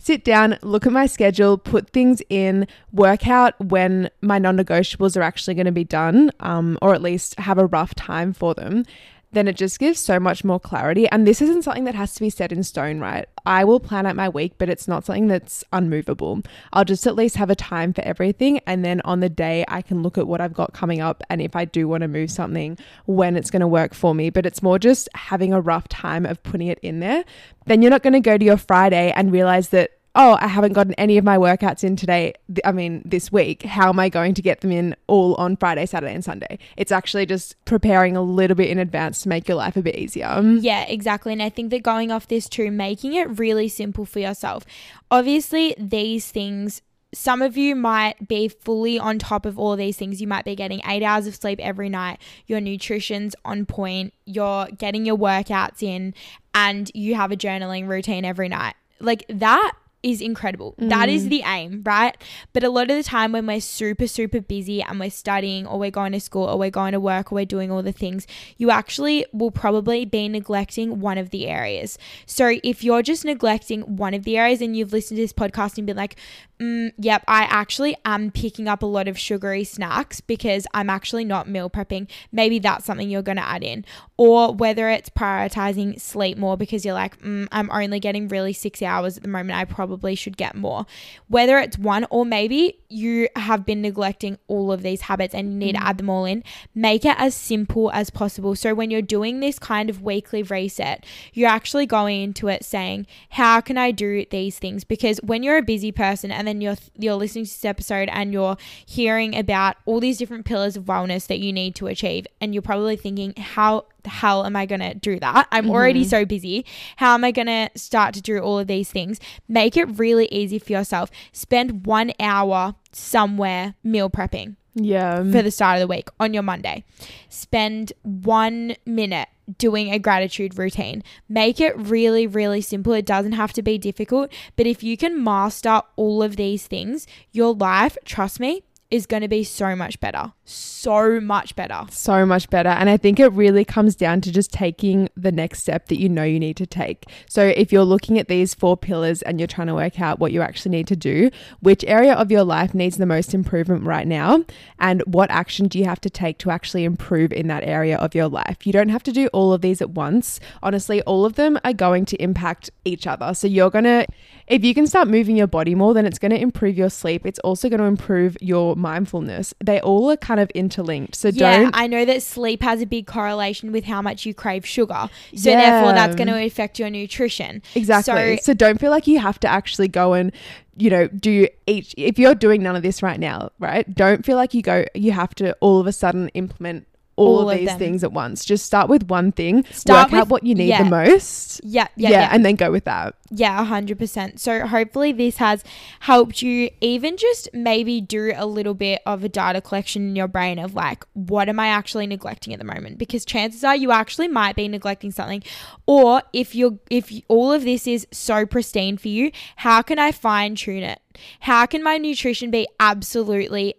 Sit 0.01 0.23
down, 0.23 0.57
look 0.63 0.87
at 0.87 0.91
my 0.91 1.05
schedule, 1.05 1.57
put 1.57 1.91
things 1.91 2.21
in, 2.29 2.67
work 2.91 3.27
out 3.27 3.53
when 3.63 4.09
my 4.21 4.39
non 4.39 4.57
negotiables 4.57 5.15
are 5.15 5.21
actually 5.21 5.53
going 5.53 5.67
to 5.67 5.71
be 5.71 5.83
done, 5.83 6.31
um, 6.39 6.77
or 6.81 6.93
at 6.93 7.01
least 7.01 7.39
have 7.39 7.57
a 7.57 7.67
rough 7.67 7.93
time 7.93 8.33
for 8.33 8.53
them, 8.55 8.83
then 9.31 9.47
it 9.47 9.55
just 9.55 9.79
gives 9.79 9.99
so 9.99 10.19
much 10.19 10.43
more 10.43 10.59
clarity. 10.59 11.07
And 11.09 11.25
this 11.25 11.41
isn't 11.41 11.63
something 11.63 11.85
that 11.85 11.95
has 11.95 12.13
to 12.15 12.19
be 12.19 12.29
set 12.29 12.51
in 12.51 12.63
stone, 12.63 12.99
right? 12.99 13.27
I 13.45 13.63
will 13.63 13.79
plan 13.79 14.05
out 14.05 14.15
my 14.15 14.29
week, 14.29 14.53
but 14.57 14.69
it's 14.69 14.87
not 14.87 15.05
something 15.05 15.27
that's 15.27 15.63
unmovable. 15.71 16.41
I'll 16.73 16.85
just 16.85 17.07
at 17.07 17.15
least 17.15 17.37
have 17.37 17.49
a 17.49 17.55
time 17.55 17.93
for 17.93 18.01
everything. 18.01 18.59
And 18.67 18.83
then 18.83 19.01
on 19.05 19.19
the 19.19 19.29
day, 19.29 19.65
I 19.67 19.81
can 19.81 20.03
look 20.03 20.17
at 20.17 20.27
what 20.27 20.41
I've 20.41 20.53
got 20.53 20.73
coming 20.73 21.01
up 21.01 21.23
and 21.29 21.41
if 21.41 21.55
I 21.55 21.65
do 21.65 21.87
want 21.87 22.01
to 22.01 22.07
move 22.07 22.29
something, 22.29 22.77
when 23.05 23.35
it's 23.35 23.51
going 23.51 23.61
to 23.61 23.67
work 23.67 23.93
for 23.93 24.13
me. 24.13 24.29
But 24.29 24.45
it's 24.45 24.61
more 24.61 24.77
just 24.77 25.07
having 25.15 25.53
a 25.53 25.61
rough 25.61 25.87
time 25.87 26.25
of 26.25 26.41
putting 26.43 26.67
it 26.67 26.79
in 26.79 26.99
there. 26.99 27.23
Then 27.65 27.81
you're 27.81 27.91
not 27.91 28.03
going 28.03 28.13
to 28.13 28.19
go 28.19 28.37
to 28.37 28.45
your 28.45 28.57
Friday 28.57 29.11
and 29.15 29.31
realize 29.31 29.69
that 29.69 29.91
oh, 30.15 30.37
I 30.39 30.47
haven't 30.47 30.73
gotten 30.73 30.93
any 30.95 31.17
of 31.17 31.23
my 31.23 31.37
workouts 31.37 31.83
in 31.83 31.95
today. 31.95 32.33
I 32.65 32.71
mean, 32.71 33.01
this 33.05 33.31
week. 33.31 33.63
How 33.63 33.89
am 33.89 33.99
I 33.99 34.09
going 34.09 34.33
to 34.33 34.41
get 34.41 34.61
them 34.61 34.71
in 34.71 34.95
all 35.07 35.35
on 35.35 35.55
Friday, 35.55 35.85
Saturday, 35.85 36.13
and 36.13 36.23
Sunday? 36.23 36.59
It's 36.77 36.91
actually 36.91 37.25
just 37.25 37.55
preparing 37.65 38.15
a 38.17 38.21
little 38.21 38.55
bit 38.55 38.69
in 38.69 38.77
advance 38.79 39.21
to 39.23 39.29
make 39.29 39.47
your 39.47 39.57
life 39.57 39.77
a 39.77 39.81
bit 39.81 39.95
easier. 39.95 40.41
Yeah, 40.41 40.83
exactly. 40.83 41.31
And 41.33 41.41
I 41.41 41.49
think 41.49 41.69
that 41.71 41.83
going 41.83 42.11
off 42.11 42.27
this 42.27 42.49
too, 42.49 42.71
making 42.71 43.13
it 43.13 43.39
really 43.39 43.67
simple 43.67 44.05
for 44.05 44.19
yourself. 44.19 44.65
Obviously, 45.09 45.75
these 45.77 46.29
things 46.31 46.81
some 47.13 47.41
of 47.41 47.57
you 47.57 47.75
might 47.75 48.27
be 48.27 48.47
fully 48.47 48.97
on 48.97 49.19
top 49.19 49.45
of 49.45 49.59
all 49.59 49.75
these 49.75 49.97
things. 49.97 50.21
You 50.21 50.27
might 50.27 50.45
be 50.45 50.55
getting 50.55 50.81
eight 50.87 51.03
hours 51.03 51.27
of 51.27 51.35
sleep 51.35 51.59
every 51.61 51.89
night. 51.89 52.21
Your 52.47 52.61
nutrition's 52.61 53.35
on 53.43 53.65
point. 53.65 54.13
You're 54.25 54.67
getting 54.67 55.05
your 55.05 55.17
workouts 55.17 55.83
in, 55.83 56.13
and 56.53 56.89
you 56.93 57.15
have 57.15 57.31
a 57.31 57.35
journaling 57.35 57.89
routine 57.89 58.23
every 58.23 58.47
night. 58.47 58.75
Like 59.01 59.25
that 59.27 59.73
is 60.03 60.21
incredible. 60.21 60.75
Mm. 60.79 60.89
That 60.89 61.09
is 61.09 61.25
mm. 61.25 61.29
the 61.29 61.43
aim, 61.45 61.81
right? 61.85 62.17
But 62.53 62.63
a 62.63 62.69
lot 62.69 62.89
of 62.89 62.97
the 62.97 63.03
time 63.03 63.31
when 63.31 63.45
we're 63.45 63.61
super, 63.61 64.07
super 64.07 64.41
busy 64.41 64.81
and 64.81 64.99
we're 64.99 65.11
studying 65.11 65.67
or 65.67 65.79
we're 65.79 65.91
going 65.91 66.11
to 66.13 66.19
school 66.19 66.45
or 66.45 66.57
we're 66.57 66.71
going 66.71 66.93
to 66.93 66.99
work 66.99 67.31
or 67.31 67.35
we're 67.35 67.45
doing 67.45 67.71
all 67.71 67.83
the 67.83 67.91
things, 67.91 68.25
you 68.57 68.71
actually 68.71 69.25
will 69.31 69.51
probably 69.51 70.05
be 70.05 70.27
neglecting 70.27 70.99
one 70.99 71.17
of 71.17 71.29
the 71.29 71.47
areas. 71.47 71.97
So 72.25 72.57
if 72.63 72.83
you're 72.83 73.03
just 73.03 73.25
neglecting 73.25 73.81
one 73.97 74.13
of 74.13 74.23
the 74.23 74.37
areas 74.37 74.61
and 74.61 74.75
you've 74.75 74.93
listened 74.93 75.17
to 75.17 75.23
this 75.23 75.33
podcast 75.33 75.77
and 75.77 75.85
been 75.85 75.97
like, 75.97 76.15
mm, 76.61 76.91
yep, 76.97 77.23
I 77.27 77.43
actually 77.43 77.97
am 78.05 78.31
picking 78.31 78.67
up 78.67 78.83
a 78.83 78.85
lot 78.85 79.07
of 79.07 79.17
sugary 79.17 79.63
snacks 79.63 80.21
because 80.21 80.67
I'm 80.73 80.89
actually 80.89 81.25
not 81.25 81.49
meal 81.49 81.69
prepping, 81.69 82.07
maybe 82.31 82.59
that's 82.59 82.85
something 82.85 83.09
you're 83.09 83.21
going 83.21 83.37
to 83.37 83.47
add 83.47 83.63
in. 83.63 83.85
Or 84.17 84.53
whether 84.53 84.89
it's 84.89 85.09
prioritizing 85.09 85.99
sleep 85.99 86.37
more 86.37 86.55
because 86.55 86.85
you're 86.85 86.93
like, 86.93 87.19
mm, 87.21 87.47
I'm 87.51 87.71
only 87.71 87.99
getting 87.99 88.27
really 88.27 88.53
six 88.53 88.81
hours 88.81 89.17
at 89.17 89.23
the 89.23 89.29
moment, 89.29 89.57
I 89.57 89.65
probably 89.65 90.13
should 90.13 90.37
get 90.37 90.55
more. 90.55 90.85
Whether 91.27 91.57
it's 91.57 91.77
one 91.77 92.05
or 92.11 92.25
maybe 92.25 92.77
you 92.89 93.27
have 93.35 93.65
been 93.65 93.81
neglecting 93.81 94.37
all 94.47 94.71
of 94.71 94.83
these 94.83 95.01
habits 95.01 95.33
and 95.33 95.53
you 95.53 95.57
need 95.57 95.75
to 95.75 95.83
add 95.83 95.97
them 95.97 96.09
all 96.09 96.25
in, 96.25 96.43
make 96.75 97.05
it 97.05 97.15
as 97.17 97.33
simple 97.33 97.89
as 97.91 98.09
possible. 98.09 98.55
So 98.55 98.75
when 98.75 98.91
you're 98.91 99.01
doing 99.01 99.39
this 99.39 99.57
kind 99.57 99.89
of 99.89 100.03
weekly 100.03 100.43
reset, 100.43 101.05
you're 101.33 101.49
actually 101.49 101.85
going 101.85 102.21
into 102.21 102.47
it 102.47 102.63
saying, 102.63 103.07
"How 103.31 103.61
can 103.61 103.77
I 103.77 103.91
do 103.91 104.25
these 104.29 104.59
things?" 104.59 104.83
Because 104.83 105.19
when 105.23 105.41
you're 105.41 105.57
a 105.57 105.63
busy 105.63 105.91
person 105.91 106.31
and 106.31 106.50
then 106.51 106.59
you're 106.59 106.75
you're 106.97 107.15
listening 107.15 107.45
to 107.45 107.51
this 107.51 107.63
episode 107.63 108.09
and 108.11 108.33
you're 108.33 108.57
hearing 108.85 109.35
about 109.37 109.77
all 109.85 110.01
these 110.01 110.17
different 110.17 110.45
pillars 110.45 110.75
of 110.75 110.83
wellness 110.83 111.27
that 111.27 111.39
you 111.39 111.53
need 111.53 111.75
to 111.75 111.87
achieve, 111.87 112.27
and 112.41 112.53
you're 112.53 112.61
probably 112.61 112.97
thinking, 112.97 113.33
"How 113.37 113.85
the 114.03 114.09
hell 114.09 114.45
am 114.45 114.55
I 114.57 114.65
going 114.65 114.81
to 114.81 114.93
do 114.93 115.19
that? 115.19 115.47
I'm 115.51 115.69
already 115.69 116.01
mm-hmm. 116.01 116.09
so 116.09 116.25
busy. 116.25 116.65
How 116.97 117.13
am 117.13 117.23
I 117.23 117.31
going 117.31 117.47
to 117.47 117.69
start 117.75 118.13
to 118.15 118.21
do 118.21 118.39
all 118.39 118.59
of 118.59 118.67
these 118.67 118.91
things?" 118.91 119.19
Make 119.47 119.77
it 119.77 119.85
really 119.97 120.27
easy 120.31 120.59
for 120.59 120.73
yourself. 120.73 121.09
Spend 121.31 121.85
1 121.85 122.11
hour 122.19 122.75
somewhere 122.91 123.75
meal 123.83 124.09
prepping 124.09 124.57
Yeah. 124.73 125.17
for 125.17 125.41
the 125.41 125.51
start 125.51 125.77
of 125.77 125.81
the 125.81 125.87
week 125.87 126.09
on 126.19 126.33
your 126.33 126.43
Monday. 126.43 126.83
Spend 127.29 127.93
one 128.03 128.75
minute 128.85 129.27
doing 129.57 129.91
a 129.91 129.99
gratitude 129.99 130.57
routine. 130.57 131.03
Make 131.27 131.59
it 131.59 131.77
really, 131.77 132.25
really 132.27 132.61
simple. 132.61 132.93
It 132.93 133.05
doesn't 133.05 133.33
have 133.33 133.53
to 133.53 133.61
be 133.61 133.77
difficult, 133.77 134.31
but 134.55 134.67
if 134.67 134.83
you 134.83 134.97
can 134.97 135.23
master 135.23 135.81
all 135.95 136.23
of 136.23 136.35
these 136.35 136.67
things, 136.67 137.07
your 137.31 137.53
life, 137.53 137.97
trust 138.05 138.39
me, 138.39 138.63
is 138.91 139.05
going 139.05 139.21
to 139.21 139.27
be 139.27 139.43
so 139.43 139.75
much 139.75 139.99
better. 139.99 140.33
So 140.43 141.21
much 141.21 141.55
better. 141.55 141.85
so 141.89 142.25
much 142.25 142.49
better. 142.49 142.69
And 142.69 142.89
I 142.89 142.97
think 142.97 143.19
it 143.19 143.31
really 143.31 143.63
comes 143.63 143.95
down 143.95 144.19
to 144.21 144.31
just 144.31 144.51
taking 144.51 145.09
the 145.15 145.31
next 145.31 145.61
step 145.61 145.87
that 145.87 145.99
you 145.99 146.09
know 146.09 146.23
you 146.23 146.39
need 146.39 146.57
to 146.57 146.65
take. 146.65 147.05
So 147.29 147.41
if 147.55 147.71
you're 147.71 147.85
looking 147.85 148.19
at 148.19 148.27
these 148.27 148.53
four 148.53 148.75
pillars 148.75 149.21
and 149.21 149.39
you're 149.39 149.47
trying 149.47 149.67
to 149.67 149.75
work 149.75 150.01
out 150.01 150.19
what 150.19 150.33
you 150.33 150.41
actually 150.41 150.71
need 150.71 150.87
to 150.87 150.95
do, 150.95 151.29
which 151.61 151.85
area 151.87 152.13
of 152.13 152.31
your 152.31 152.43
life 152.43 152.73
needs 152.73 152.97
the 152.97 153.05
most 153.05 153.33
improvement 153.33 153.85
right 153.85 154.05
now, 154.05 154.43
and 154.77 155.01
what 155.05 155.31
action 155.31 155.67
do 155.67 155.79
you 155.79 155.85
have 155.85 156.01
to 156.01 156.09
take 156.09 156.37
to 156.39 156.51
actually 156.51 156.83
improve 156.83 157.31
in 157.31 157.47
that 157.47 157.63
area 157.63 157.97
of 157.97 158.13
your 158.13 158.27
life? 158.27 158.67
You 158.67 158.73
don't 158.73 158.89
have 158.89 159.03
to 159.03 159.13
do 159.13 159.27
all 159.27 159.53
of 159.53 159.61
these 159.61 159.81
at 159.81 159.91
once. 159.91 160.39
Honestly, 160.61 161.01
all 161.03 161.25
of 161.25 161.35
them 161.35 161.57
are 161.63 161.73
going 161.73 162.03
to 162.05 162.21
impact 162.21 162.69
each 162.83 163.07
other. 163.07 163.33
So 163.33 163.47
you're 163.47 163.69
going 163.69 163.85
to, 163.85 164.05
if 164.47 164.65
you 164.65 164.73
can 164.73 164.85
start 164.85 165.07
moving 165.07 165.37
your 165.37 165.47
body 165.47 165.75
more, 165.75 165.93
then 165.93 166.05
it's 166.05 166.19
going 166.19 166.31
to 166.31 166.41
improve 166.41 166.77
your 166.77 166.89
sleep. 166.89 167.25
It's 167.25 167.39
also 167.39 167.69
going 167.69 167.79
to 167.79 167.85
improve 167.85 168.35
your 168.41 168.75
mindfulness. 168.81 169.53
They 169.63 169.79
all 169.79 170.11
are 170.11 170.17
kind 170.17 170.39
of 170.39 170.49
interlinked. 170.51 171.15
So 171.15 171.29
Yeah, 171.29 171.61
don't 171.61 171.71
I 171.77 171.87
know 171.87 172.03
that 172.05 172.21
sleep 172.23 172.61
has 172.63 172.81
a 172.81 172.85
big 172.85 173.07
correlation 173.07 173.71
with 173.71 173.85
how 173.85 174.01
much 174.01 174.25
you 174.25 174.33
crave 174.33 174.65
sugar. 174.65 175.09
So 175.35 175.51
therefore 175.51 175.93
that's 175.93 176.15
going 176.15 176.27
to 176.27 176.43
affect 176.45 176.79
your 176.79 176.89
nutrition. 176.89 177.61
Exactly. 177.75 178.37
So- 178.37 178.43
So, 178.43 178.53
don't 178.53 178.79
feel 178.79 178.91
like 178.91 179.07
you 179.07 179.19
have 179.19 179.39
to 179.41 179.47
actually 179.47 179.87
go 179.87 180.13
and, 180.13 180.31
you 180.75 180.89
know, 180.89 181.07
do 181.07 181.47
each 181.67 181.93
if 181.97 182.17
you're 182.19 182.35
doing 182.35 182.61
none 182.63 182.75
of 182.75 182.83
this 182.83 183.01
right 183.01 183.19
now, 183.19 183.49
right? 183.59 183.85
Don't 183.93 184.25
feel 184.25 184.35
like 184.35 184.53
you 184.53 184.61
go 184.61 184.85
you 184.95 185.11
have 185.11 185.33
to 185.35 185.53
all 185.61 185.79
of 185.79 185.87
a 185.87 185.93
sudden 185.93 186.27
implement 186.29 186.87
all, 187.17 187.39
All 187.41 187.49
of 187.49 187.57
these 187.57 187.67
them. 187.67 187.77
things 187.79 188.03
at 188.03 188.11
once. 188.13 188.45
Just 188.45 188.65
start 188.65 188.89
with 188.89 189.03
one 189.09 189.31
thing, 189.31 189.63
Start 189.71 190.11
work 190.11 190.21
out 190.21 190.27
what 190.29 190.43
you 190.43 190.55
need 190.55 190.67
yeah. 190.69 190.83
the 190.83 190.89
most. 190.89 191.61
Yeah, 191.63 191.87
Yeah, 191.95 192.09
yeah, 192.09 192.19
yeah. 192.21 192.29
and 192.31 192.45
then 192.45 192.55
go 192.55 192.71
with 192.71 192.85
that. 192.85 193.15
Yeah, 193.29 193.63
100%. 193.65 194.39
So 194.39 194.65
hopefully 194.67 195.11
this 195.11 195.37
has 195.37 195.63
helped 196.01 196.41
you 196.41 196.69
even 196.81 197.17
just 197.17 197.47
maybe 197.53 198.01
do 198.01 198.33
a 198.35 198.45
little 198.45 198.73
bit 198.73 199.01
of 199.05 199.23
a 199.23 199.29
data 199.29 199.61
collection 199.61 200.01
in 200.09 200.15
your 200.15 200.27
brain 200.27 200.57
of 200.59 200.73
like, 200.73 201.03
what 201.13 201.47
am 201.49 201.59
I 201.59 201.67
actually 201.67 202.07
neglecting 202.07 202.53
at 202.53 202.59
the 202.59 202.65
moment? 202.65 202.97
Because 202.97 203.23
chances 203.25 203.63
are 203.63 203.75
you 203.75 203.91
actually 203.91 204.27
might 204.27 204.55
be 204.55 204.67
neglecting 204.67 205.11
something. 205.11 205.43
Or 205.85 206.23
if 206.33 206.55
you're, 206.55 206.79
if 206.89 207.11
you- 207.11 207.21
all 207.27 207.51
of 207.51 207.63
this 207.63 207.87
is 207.87 208.07
so 208.11 208.45
pristine 208.45 208.97
for 208.97 209.07
you, 209.09 209.31
how 209.57 209.81
can 209.81 209.99
I 209.99 210.11
fine 210.11 210.55
tune 210.55 210.83
it? 210.83 210.99
How 211.41 211.65
can 211.65 211.83
my 211.83 211.97
nutrition 211.97 212.51
be 212.51 212.67
absolutely 212.79 213.75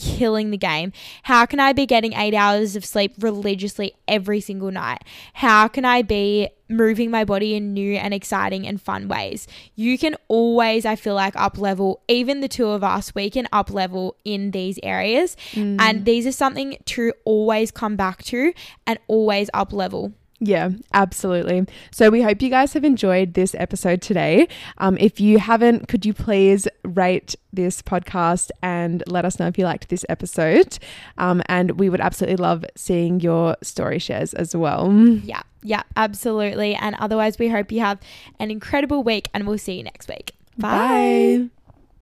killing 0.00 0.50
the 0.50 0.56
game? 0.56 0.92
How 1.24 1.46
can 1.46 1.60
I 1.60 1.72
be 1.72 1.86
getting 1.86 2.14
eight 2.14 2.34
hours 2.34 2.74
of 2.74 2.84
sleep 2.84 3.14
religiously 3.18 3.94
every 4.08 4.40
single 4.40 4.70
night? 4.70 5.04
How 5.34 5.68
can 5.68 5.84
I 5.84 6.02
be 6.02 6.48
moving 6.68 7.10
my 7.10 7.24
body 7.24 7.54
in 7.54 7.74
new 7.74 7.96
and 7.96 8.14
exciting 8.14 8.66
and 8.66 8.80
fun 8.80 9.08
ways? 9.08 9.46
You 9.74 9.98
can 9.98 10.16
always, 10.28 10.86
I 10.86 10.96
feel 10.96 11.14
like, 11.14 11.36
up 11.36 11.58
level, 11.58 12.00
even 12.08 12.40
the 12.40 12.48
two 12.48 12.68
of 12.68 12.82
us, 12.82 13.14
we 13.14 13.28
can 13.28 13.46
up 13.52 13.70
level 13.70 14.16
in 14.24 14.52
these 14.52 14.78
areas. 14.82 15.36
And 15.54 15.78
mm. 15.78 16.04
these 16.04 16.26
are 16.26 16.32
something 16.32 16.76
to 16.86 17.12
always 17.24 17.70
come 17.70 17.96
back 17.96 18.22
to 18.24 18.52
and 18.86 18.98
always 19.08 19.50
up 19.52 19.72
level. 19.72 20.12
Yeah, 20.42 20.70
absolutely. 20.94 21.66
So 21.90 22.08
we 22.08 22.22
hope 22.22 22.40
you 22.40 22.48
guys 22.48 22.72
have 22.72 22.82
enjoyed 22.82 23.34
this 23.34 23.54
episode 23.54 24.00
today. 24.00 24.48
Um, 24.78 24.96
if 24.98 25.20
you 25.20 25.38
haven't, 25.38 25.86
could 25.86 26.06
you 26.06 26.14
please 26.14 26.66
rate 26.82 27.36
this 27.52 27.82
podcast 27.82 28.50
and 28.62 29.02
let 29.06 29.26
us 29.26 29.38
know 29.38 29.48
if 29.48 29.58
you 29.58 29.64
liked 29.64 29.90
this 29.90 30.04
episode? 30.08 30.78
Um, 31.18 31.42
and 31.46 31.78
we 31.78 31.90
would 31.90 32.00
absolutely 32.00 32.36
love 32.36 32.64
seeing 32.74 33.20
your 33.20 33.54
story 33.62 33.98
shares 33.98 34.32
as 34.32 34.56
well. 34.56 34.90
Yeah, 34.90 35.42
yeah, 35.62 35.82
absolutely. 35.94 36.74
And 36.74 36.96
otherwise, 36.98 37.38
we 37.38 37.48
hope 37.48 37.70
you 37.70 37.80
have 37.80 37.98
an 38.38 38.50
incredible 38.50 39.02
week 39.02 39.28
and 39.34 39.46
we'll 39.46 39.58
see 39.58 39.74
you 39.74 39.82
next 39.82 40.08
week. 40.08 40.32
Bye. 40.56 41.50